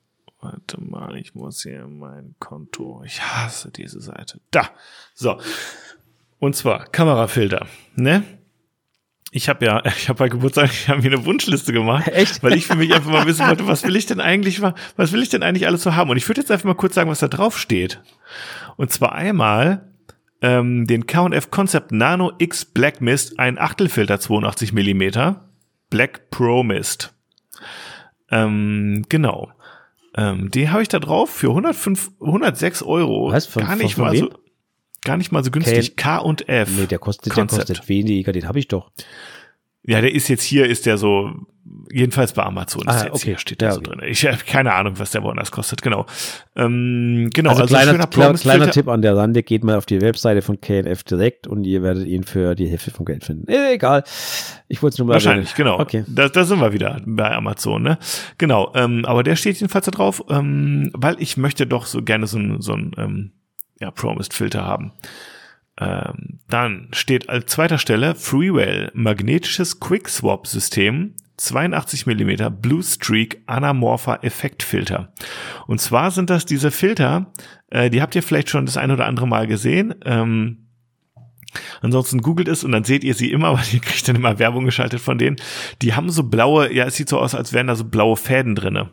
[0.41, 3.03] Warte mal, ich muss hier mein Konto.
[3.05, 4.39] Ich hasse diese Seite.
[4.49, 4.69] Da.
[5.13, 5.39] So.
[6.39, 8.23] Und zwar Kamerafilter, ne?
[9.31, 12.41] Ich habe ja, ich habe bei Geburtstag, ich habe mir eine Wunschliste gemacht, Echt?
[12.41, 15.21] weil ich für mich einfach mal wissen wollte, was will ich denn eigentlich, was will
[15.21, 16.09] ich denn eigentlich alles so haben?
[16.09, 18.01] Und ich würde jetzt einfach mal kurz sagen, was da drauf steht.
[18.77, 19.93] Und zwar einmal
[20.41, 25.49] ähm, den K&F Concept Nano X Black Mist, ein Achtelfilter 82 Millimeter,
[25.91, 27.13] Black Pro Mist.
[28.31, 29.51] Ähm, genau.
[30.15, 33.31] Ähm, den habe ich da drauf für 105, 106 Euro.
[33.31, 33.45] Was?
[33.45, 34.29] Von- gar nicht von- von mal wem?
[34.31, 34.39] so,
[35.03, 35.95] gar nicht mal so günstig.
[35.95, 36.69] K und F.
[36.77, 38.91] Nee, der kostet, der kostet weniger, den habe ich doch.
[39.83, 41.31] Ja, der ist jetzt hier, ist der so,
[41.91, 43.25] jedenfalls bei Amazon ist Ah, der jetzt okay.
[43.25, 43.89] hier, steht da Ja, so okay.
[43.97, 44.01] drin.
[44.09, 46.05] Ich habe keine Ahnung, was der woanders kostet, genau.
[46.55, 48.71] Ähm, genau, Also, also, kleiner, kleiner Filter.
[48.71, 52.05] Tipp an der Rande, geht mal auf die Webseite von KNF direkt und ihr werdet
[52.05, 53.47] ihn für die Hälfte vom Geld finden.
[53.51, 54.03] Äh, egal.
[54.67, 55.69] Ich wollte es nur mal Wahrscheinlich, erwähnen.
[55.71, 55.79] genau.
[55.79, 56.03] Okay.
[56.07, 57.97] Da, da sind wir wieder bei Amazon, ne?
[58.37, 62.27] Genau, ähm, aber der steht jedenfalls da drauf, ähm, weil ich möchte doch so gerne
[62.27, 63.31] so ein, so ein ähm,
[63.79, 64.91] ja, Promised Filter haben.
[65.81, 73.41] Ähm, dann steht als zweiter Stelle Freewell magnetisches Quick Swap System 82 mm Blue Streak
[73.47, 75.11] Anamorpha Effektfilter.
[75.65, 77.33] Und zwar sind das diese Filter,
[77.69, 79.95] äh, die habt ihr vielleicht schon das ein oder andere Mal gesehen.
[80.05, 80.57] Ähm,
[81.81, 84.65] Ansonsten googelt es und dann seht ihr sie immer, weil ihr kriegt dann immer Werbung
[84.65, 85.35] geschaltet von denen.
[85.81, 88.55] Die haben so blaue, ja, es sieht so aus, als wären da so blaue Fäden
[88.55, 88.91] drinne.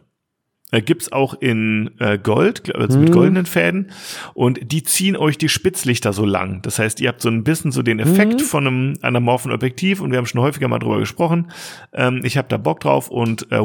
[0.71, 3.13] Äh, gibt's auch in äh, Gold, also mit Mhm.
[3.15, 3.91] goldenen Fäden.
[4.35, 6.61] Und die ziehen euch die Spitzlichter so lang.
[6.63, 8.45] Das heißt, ihr habt so ein bisschen so den Effekt Mhm.
[8.45, 11.51] von einem anamorphen Objektiv und wir haben schon häufiger mal drüber gesprochen.
[11.95, 13.61] Ähm, ich habe da Bock drauf und äh,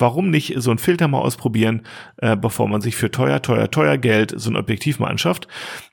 [0.00, 1.82] warum nicht so einen Filter mal ausprobieren,
[2.16, 5.46] äh, bevor man sich für teuer, teuer, teuer Geld so ein Objektiv mal anschafft.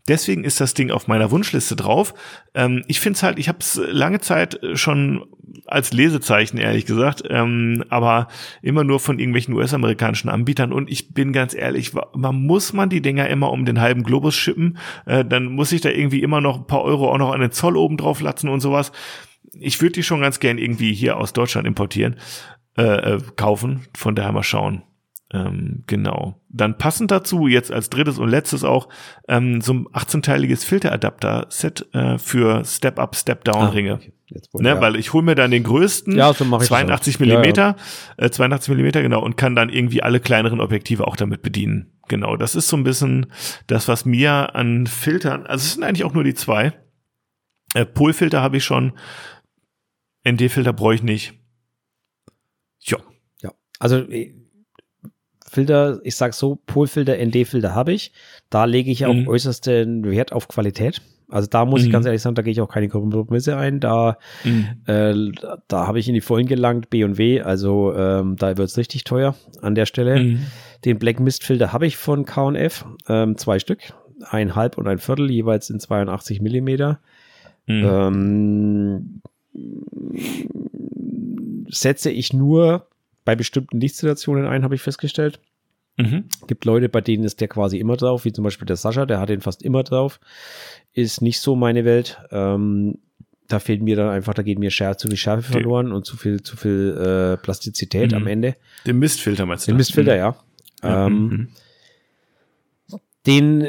[0.08, 2.14] Deswegen ist das Ding auf meiner Wunschliste drauf.
[2.54, 5.26] Ähm, ich finde es halt, ich habe es lange Zeit schon
[5.66, 8.28] als Lesezeichen, ehrlich gesagt, ähm, aber
[8.62, 10.72] immer nur von irgendwelchen US-amerikanischen Anbietern.
[10.72, 14.36] Und ich bin ganz ehrlich, man muss man die Dinger immer um den halben Globus
[14.36, 17.42] schippen, äh, dann muss ich da irgendwie immer noch ein paar Euro auch noch an
[17.42, 18.92] den Zoll oben drauf latzen und sowas.
[19.60, 22.16] Ich würde die schon ganz gern irgendwie hier aus Deutschland importieren,
[22.78, 23.88] äh, äh, kaufen.
[23.96, 24.84] Von daher mal schauen.
[25.34, 26.42] Ähm, genau.
[26.50, 28.88] Dann passend dazu, jetzt als drittes und letztes auch,
[29.28, 33.92] ähm, so ein 18-teiliges Filteradapter-Set äh, für Step-Up, Step-Down-Ringe.
[33.92, 34.14] Ah, okay.
[34.54, 34.82] Ne, ja.
[34.82, 37.20] weil ich hole mir dann den größten, Ja, so mach ich das 82 auch.
[37.22, 37.76] Ja, Millimeter,
[38.18, 41.98] Äh, 82 Millimeter, genau, und kann dann irgendwie alle kleineren Objektive auch damit bedienen.
[42.10, 43.28] Genau, das ist so ein bisschen
[43.68, 46.74] das, was mir an Filtern, also es sind eigentlich auch nur die zwei.
[47.74, 48.94] Äh, Polfilter habe ich schon,
[50.28, 51.37] ND-Filter brauche ich nicht.
[53.80, 54.34] Also äh,
[55.50, 58.12] Filter, ich sag so, Polfilter, ND-Filter habe ich.
[58.50, 59.28] Da lege ich auch Mhm.
[59.28, 61.02] äußersten Wert auf Qualität.
[61.30, 61.92] Also da muss ich Mhm.
[61.94, 63.80] ganz ehrlich sagen, da gehe ich auch keine Kompromisse ein.
[63.80, 64.18] Da,
[64.86, 67.42] äh, da, da habe ich in die Vollen gelangt, B und W.
[67.42, 70.20] Also ähm, da wird es richtig teuer an der Stelle.
[70.24, 70.40] Mhm.
[70.86, 73.80] Den Black Mist Filter habe ich von K&F, ähm, zwei Stück,
[74.30, 77.00] ein halb und ein Viertel, jeweils in 82 Millimeter.
[77.68, 77.84] Mhm.
[77.84, 79.22] Ähm,
[81.70, 82.88] setze ich nur
[83.28, 85.42] bei bestimmten Lichtsituationen ein, habe ich festgestellt.
[85.98, 86.30] Mhm.
[86.48, 89.20] Gibt Leute, bei denen ist der quasi immer drauf, wie zum Beispiel der Sascha, der
[89.20, 90.22] hat den fast immer drauf.
[90.94, 92.20] Ist nicht so meine Welt.
[92.32, 93.00] Ähm,
[93.50, 96.06] da fehlt mir dann einfach, da geht mir Schärfe, zu viel Schärfe Die- verloren und
[96.06, 98.18] zu viel, zu viel äh, Plastizität Mhm.
[98.18, 98.56] am Ende.
[98.86, 99.72] Den Mistfilter meinst du?
[99.72, 99.78] Den da?
[99.80, 100.36] Mistfilter, ja.
[100.84, 101.48] Ja, Ähm, mhm.
[103.26, 103.62] Den,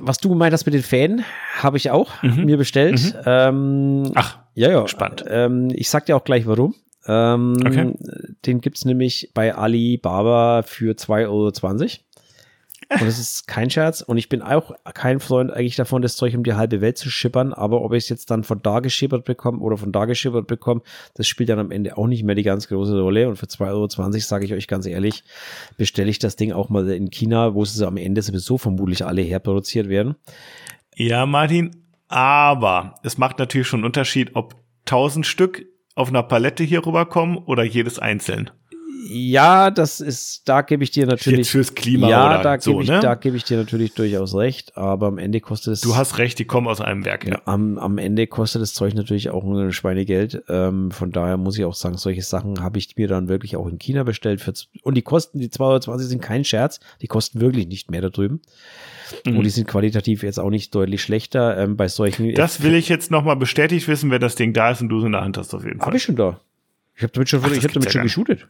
[0.00, 1.24] was du gemeint hast mit den Fäden,
[1.58, 2.44] habe ich auch Mhm.
[2.46, 3.14] mir bestellt.
[3.26, 4.88] Ähm, Ach, ja, ja.
[4.88, 5.24] spannend.
[5.28, 6.74] Ähm, ich sag dir auch gleich warum.
[7.08, 7.94] Ähm, Okay.
[8.46, 11.50] Den gibt's nämlich bei Alibaba für 2,20 Euro.
[12.90, 14.00] Und das ist kein Scherz.
[14.00, 17.10] Und ich bin auch kein Freund eigentlich davon, das Zeug um die halbe Welt zu
[17.10, 17.52] schippern.
[17.52, 20.80] Aber ob ich es jetzt dann von da geschippert bekomme oder von da geschippert bekomme,
[21.14, 23.28] das spielt dann am Ende auch nicht mehr die ganz große Rolle.
[23.28, 25.22] Und für 2,20 Euro, sage ich euch ganz ehrlich,
[25.76, 29.20] bestelle ich das Ding auch mal in China, wo sie am Ende sowieso vermutlich alle
[29.20, 30.14] herproduziert werden.
[30.94, 31.76] Ja, Martin,
[32.08, 34.54] aber es macht natürlich schon einen Unterschied, ob
[34.86, 35.66] 1000 Stück
[35.98, 38.50] auf einer Palette hier rüberkommen oder jedes einzeln.
[39.06, 41.38] Ja, das ist, da gebe ich dir natürlich.
[41.38, 43.00] Jetzt fürs Klima ja, oder da gebe so, ich, ne?
[43.00, 45.80] da gebe ich dir natürlich durchaus recht, aber am Ende kostet es.
[45.82, 47.26] Du hast recht, die kommen aus einem Werk.
[47.26, 50.42] ja, am, am Ende kostet das Zeug natürlich auch ein Schweinegeld.
[50.48, 53.68] Ähm, von daher muss ich auch sagen, solche Sachen habe ich mir dann wirklich auch
[53.68, 54.40] in China bestellt.
[54.40, 54.52] Für,
[54.82, 58.40] und die kosten, die 220 sind kein Scherz, die kosten wirklich nicht mehr da drüben.
[59.24, 59.38] Mhm.
[59.38, 61.56] Und die sind qualitativ jetzt auch nicht deutlich schlechter.
[61.56, 62.34] Ähm, bei solchen.
[62.34, 65.04] Das will ich jetzt nochmal bestätigt wissen, wenn das Ding da ist und du es
[65.04, 65.86] in der Hand hast, auf jeden Fall.
[65.86, 66.40] Habe ich schon da.
[66.96, 68.48] Ich habe damit schon, Ach, ich hab damit ja schon geshootet.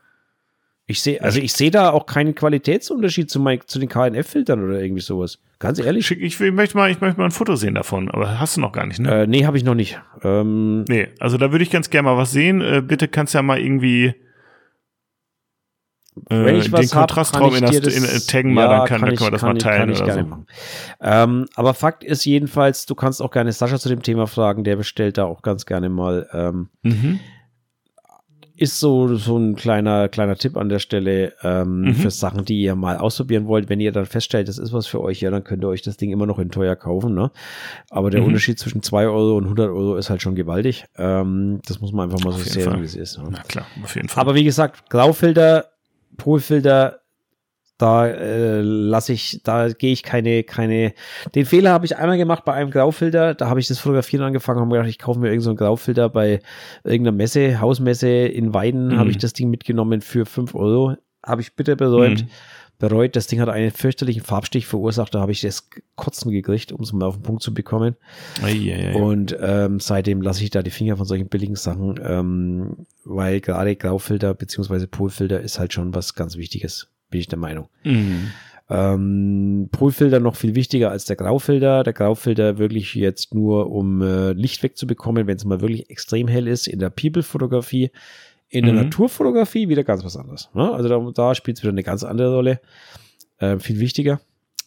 [0.90, 4.81] Ich sehe, also ich sehe da auch keinen Qualitätsunterschied zu, mein, zu den KNF-Filtern oder
[4.81, 5.39] irgendwie sowas.
[5.59, 6.06] Ganz ehrlich.
[6.06, 8.62] Schick, ich, ich, möchte mal, ich möchte mal ein Foto sehen davon, aber hast du
[8.62, 9.23] noch gar nicht, ne?
[9.24, 10.01] Äh, nee, habe ich noch nicht.
[10.23, 12.62] Ähm, Nee, also da würde ich ganz gerne mal was sehen.
[12.62, 14.15] Äh, bitte kannst ja mal irgendwie
[16.31, 18.86] äh, wenn ich den Kontrastraum kann in, ich das, dir in äh, taggen mal, dann
[18.86, 20.23] kann, dann können wir das mal ich- teilen kann ich oder so.
[20.23, 20.47] machen.
[21.01, 24.77] Ähm, aber Fakt ist jedenfalls, du kannst auch gerne Sascha zu dem Thema fragen, der
[24.77, 26.28] bestellt da auch ganz gerne mal.
[26.32, 27.20] Ähm, Mhm.
[28.60, 31.94] Ist so, so ein kleiner, kleiner Tipp an der Stelle ähm, Mhm.
[31.94, 33.68] für Sachen, die ihr mal ausprobieren wollt.
[33.68, 35.97] Wenn ihr dann feststellt, das ist was für euch, ja, dann könnt ihr euch das
[35.97, 37.14] Ding immer noch in teuer kaufen.
[37.14, 37.30] Ne?
[37.90, 38.26] Aber der Mhm.
[38.28, 40.85] Unterschied zwischen 2 Euro und 100 Euro ist halt schon gewaltig.
[40.97, 43.18] Ähm, das muss man einfach mal so Auf jeden sehen, wie es ist.
[43.18, 43.28] Ne?
[43.30, 44.20] Na klar, auf jeden Fall.
[44.20, 45.66] Aber wie gesagt, Graufilter,
[46.16, 46.98] Polfilter,
[47.78, 50.92] da äh, lasse ich, da gehe ich keine, keine.
[51.34, 53.34] Den Fehler habe ich einmal gemacht bei einem Graufilter.
[53.34, 56.09] Da habe ich das Fotografieren angefangen und habe gedacht, ich kaufe mir irgendeinen so Graufilter
[56.09, 56.40] bei
[56.84, 58.98] irgendeiner Messe, Hausmesse in Weiden, Mhm.
[58.98, 60.96] habe ich das Ding mitgenommen für 5 Euro.
[61.24, 62.22] Habe ich bitter bereut.
[62.22, 62.28] Mhm.
[62.80, 66.80] Bereut, das Ding hat einen fürchterlichen Farbstich verursacht, da habe ich das Kotzen gekriegt, um
[66.82, 67.96] es mal auf den Punkt zu bekommen.
[68.40, 68.94] Eieiei.
[68.94, 73.74] Und ähm, seitdem lasse ich da die Finger von solchen billigen Sachen, ähm, weil gerade
[73.74, 77.68] Graufilter beziehungsweise Polfilter ist halt schon was ganz Wichtiges, bin ich der Meinung.
[77.85, 78.30] Mhm.
[78.70, 81.82] Ähm, Polfilter noch viel wichtiger als der Graufilter.
[81.85, 86.47] Der Graufilter wirklich jetzt nur, um äh, Licht wegzubekommen, wenn es mal wirklich extrem hell
[86.47, 86.66] ist.
[86.66, 87.90] In der People-Fotografie,
[88.48, 88.80] in der Mhm.
[88.80, 90.51] Naturfotografie wieder ganz was anderes.
[90.52, 90.70] Ne?
[90.70, 92.60] Also da, da spielt es wieder eine ganz andere Rolle.
[93.39, 94.20] Äh, viel wichtiger,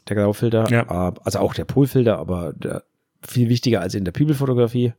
[0.10, 0.68] der Graufilter.
[0.72, 1.10] Ja.
[1.10, 2.84] Äh, also auch der Polfilter, aber der,
[3.22, 4.94] viel wichtiger als in der People-Fotografie.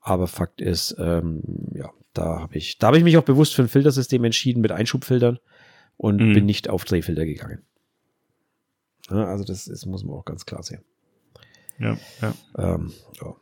[0.00, 1.40] Aber Fakt ist, ähm,
[1.72, 4.72] ja, da habe ich, da habe ich mich auch bewusst für ein Filtersystem entschieden mit
[4.72, 5.38] Einschubfiltern
[6.04, 6.34] und Mhm.
[6.34, 7.62] bin nicht auf Drehfilter gegangen.
[9.10, 10.82] Ja, also das ist, muss man auch ganz klar sehen.
[11.78, 12.34] Ja, ja.
[12.58, 13.34] Ähm, ja.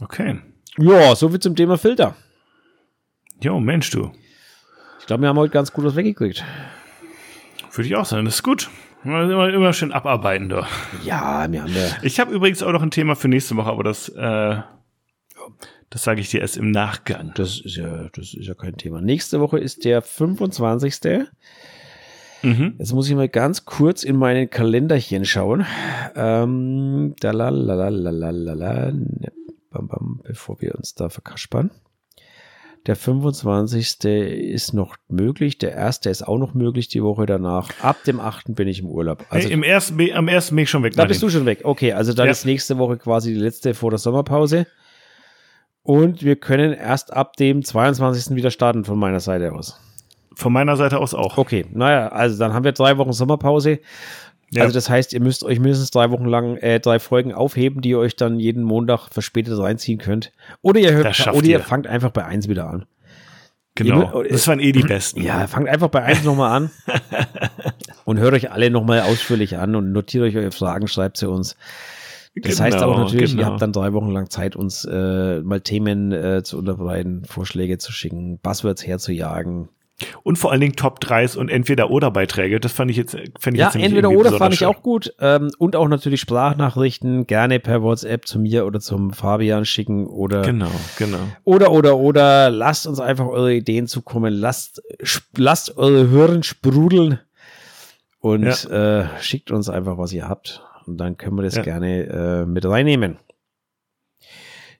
[0.00, 0.38] Okay.
[0.78, 2.14] ja, so viel zum Thema Filter.
[3.40, 4.12] Jo, Mensch, du.
[5.00, 6.44] Ich glaube, wir haben heute ganz gut was weggekriegt.
[7.72, 8.70] Würde ich auch sagen, das ist gut.
[9.04, 10.66] Immer, immer, immer schön abarbeiten, doch.
[11.04, 11.88] Ja, wir haben ja.
[12.02, 14.60] Ich habe übrigens auch noch ein Thema für nächste Woche, aber das, äh,
[15.90, 17.32] das sage ich dir erst im Nachgang.
[17.36, 19.00] Das ist ja, das ist ja kein Thema.
[19.00, 20.94] Nächste Woche ist der 25.
[22.42, 22.74] Mhm.
[22.78, 25.64] Jetzt muss ich mal ganz kurz in meinen Kalenderchen schauen.
[26.14, 28.92] Ähm, da la la la la la la la.
[29.70, 31.70] Bam, bam, bevor wir uns da verkaspern.
[32.86, 34.04] Der 25.
[34.04, 35.58] ist noch möglich.
[35.58, 37.70] Der erste ist auch noch möglich die Woche danach.
[37.82, 38.54] Ab dem 8.
[38.54, 39.24] bin ich im Urlaub.
[39.28, 40.92] Also hey, im ersten, am ersten bin ich schon weg.
[40.94, 41.60] da bist du schon weg.
[41.64, 42.32] Okay, also dann Ja.
[42.32, 44.66] ist nächste Woche quasi die letzte vor der Sommerpause.
[45.86, 48.34] Und wir können erst ab dem 22.
[48.34, 49.80] wieder starten von meiner Seite aus.
[50.34, 51.38] Von meiner Seite aus auch.
[51.38, 53.78] Okay, naja, also dann haben wir drei Wochen Sommerpause.
[54.50, 54.62] Ja.
[54.62, 57.90] Also das heißt, ihr müsst euch mindestens drei Wochen lang äh, drei Folgen aufheben, die
[57.90, 60.32] ihr euch dann jeden Montag verspätet reinziehen könnt.
[60.62, 61.60] Oder ihr hört, oder ihr ihr.
[61.60, 62.84] fangt einfach bei eins wieder an.
[63.76, 64.22] Genau.
[64.22, 65.22] Ihr- Das waren eh die besten.
[65.22, 66.70] Ja, fangt einfach bei eins nochmal an
[68.04, 71.56] und hört euch alle nochmal ausführlich an und notiert euch eure Fragen, schreibt sie uns.
[72.42, 73.50] Das heißt auch Genau, natürlich, ihr genau.
[73.50, 77.92] habt dann drei Wochen lang Zeit, uns äh, mal Themen äh, zu unterbreiten, Vorschläge zu
[77.92, 79.68] schicken, Buzzwords herzujagen.
[80.22, 82.60] Und vor allen Dingen Top 3s und entweder oder Beiträge.
[82.60, 84.58] Das fand ich jetzt, fand ich Ja, jetzt nämlich entweder irgendwie oder besonders fand ich
[84.58, 84.68] schön.
[84.68, 85.14] auch gut.
[85.20, 90.42] Ähm, und auch natürlich Sprachnachrichten gerne per WhatsApp zu mir oder zum Fabian schicken oder
[90.42, 90.68] Genau,
[90.98, 91.16] genau.
[91.44, 94.34] oder oder oder lasst uns einfach eure Ideen zukommen.
[94.34, 94.82] Lasst
[95.34, 97.18] lasst eure Hören sprudeln
[98.20, 101.62] und äh, schickt uns einfach was ihr habt und dann können wir das Ja.
[101.62, 102.04] gerne
[102.42, 103.18] äh, mit reinnehmen.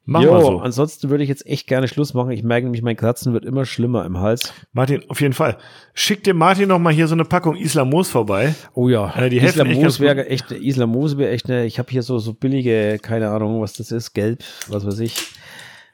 [0.09, 0.59] Machen Jo, wir so.
[0.61, 2.31] ansonsten würde ich jetzt echt gerne Schluss machen.
[2.31, 4.55] Ich merke nämlich, mein Kratzen wird immer schlimmer im Hals.
[4.73, 5.59] Martin, auf jeden Fall.
[5.95, 8.55] Schick dir Martin noch mal hier so eine Packung Islamos vorbei.
[8.75, 11.51] Oh ja, Äh, die helfen Isla echt Moos ganz wäre echt, Isla Moos wäre echt
[11.51, 15.01] eine, ich habe hier so, so billige, keine Ahnung, was das ist, gelb, was weiß
[15.01, 15.33] ich.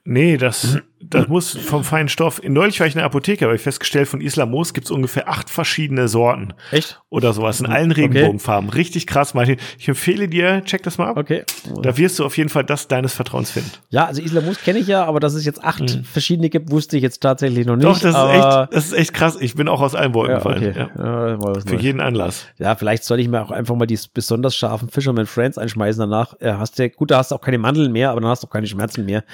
[0.05, 2.43] Nee, das, das muss vom feinen Stoff.
[2.43, 5.29] In neulich war ich in der Apotheke, habe ich festgestellt, von Islamos gibt es ungefähr
[5.29, 7.01] acht verschiedene Sorten Echt?
[7.11, 8.70] oder sowas in allen Regenbogenfarben.
[8.70, 9.57] Richtig krass, Martin.
[9.79, 11.16] Ich empfehle dir, check das mal ab.
[11.16, 11.45] Okay.
[11.83, 13.70] Da wirst du auf jeden Fall das deines Vertrauens finden.
[13.91, 16.97] Ja, also Isla Moos kenne ich ja, aber dass es jetzt acht verschiedene gibt, wusste
[16.97, 17.85] ich jetzt tatsächlich noch nicht.
[17.85, 17.93] Mhm.
[17.93, 19.37] Doch, das ist, echt, das ist echt krass.
[19.41, 20.69] Ich bin auch aus allen Wolken ja, gefallen.
[20.69, 20.89] okay.
[20.97, 21.29] Ja.
[21.31, 22.47] Ja, Für jeden Anlass.
[22.59, 26.01] ja, vielleicht soll ich mir auch einfach mal die besonders scharfen Fisherman Friends einschmeißen.
[26.01, 28.47] Danach hast du, gut, da hast du auch keine Mandeln mehr, aber dann hast du
[28.47, 29.24] auch keine Schmerzen mehr.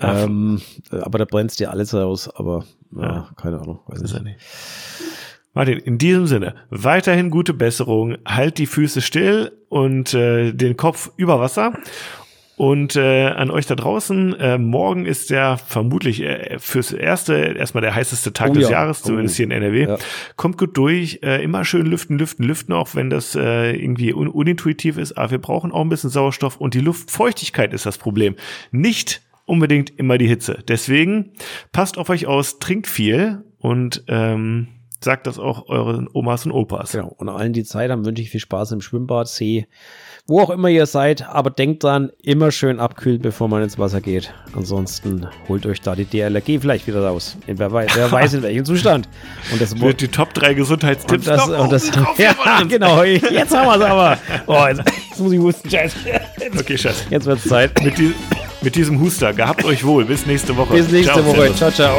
[0.00, 0.60] Ähm,
[0.90, 2.28] äh, aber da brennst dir alles raus.
[2.34, 2.64] Aber
[2.96, 3.80] Ja, keine Ahnung.
[3.86, 4.22] Weiß nicht.
[4.24, 4.38] nicht.
[5.52, 11.12] Martin, in diesem Sinne, weiterhin gute Besserung, halt die Füße still und äh, den Kopf
[11.16, 11.72] über Wasser.
[12.56, 17.80] Und äh, an euch da draußen, äh, morgen ist der vermutlich äh, fürs Erste erstmal
[17.82, 18.70] der heißeste Tag Oh des ja.
[18.70, 19.36] Jahres, zumindest Oh.
[19.38, 19.82] hier in NRW.
[19.88, 19.98] Ja.
[20.36, 24.28] Kommt gut durch, äh, immer schön lüften, lüften, lüften, auch wenn das äh, irgendwie un
[24.28, 25.18] unintuitiv ist.
[25.18, 28.36] Aber wir brauchen auch ein bisschen Sauerstoff und die Luftfeuchtigkeit ist das Problem.
[28.70, 30.62] Nicht unbedingt immer die Hitze.
[30.66, 31.32] Deswegen
[31.72, 34.68] passt auf euch aus, trinkt viel und ähm,
[35.00, 36.92] sagt das auch euren Omas und Opas.
[36.92, 37.14] Genau.
[37.16, 39.66] Und allen, die Zeit haben, wünsche ich viel Spaß im Schwimmbad, See,
[40.26, 41.28] wo auch immer ihr seid.
[41.28, 44.32] Aber denkt dran, immer schön abkühlen, bevor man ins Wasser geht.
[44.54, 47.36] Ansonsten holt euch da die DLRG vielleicht wieder raus.
[47.46, 49.08] Wer weiß, wer weiß in welchem Zustand.
[49.52, 53.02] Und das Wird die Top 3 Gesundheitstipps Und das, und das, oben drauf ja, genau.
[53.02, 54.18] Jetzt haben wir es aber.
[54.46, 55.70] Oh, jetzt, jetzt muss ich husten.
[55.70, 55.96] Scheiße.
[56.58, 57.04] Okay, Schatz.
[57.10, 57.82] Jetzt wird's Zeit.
[57.82, 58.14] Mit, die,
[58.62, 60.04] mit diesem Huster, gehabt euch wohl.
[60.04, 60.74] Bis nächste Woche.
[60.74, 61.52] Bis nächste Ciao, Woche.
[61.52, 61.56] Servus.
[61.56, 61.94] Ciao, ciao.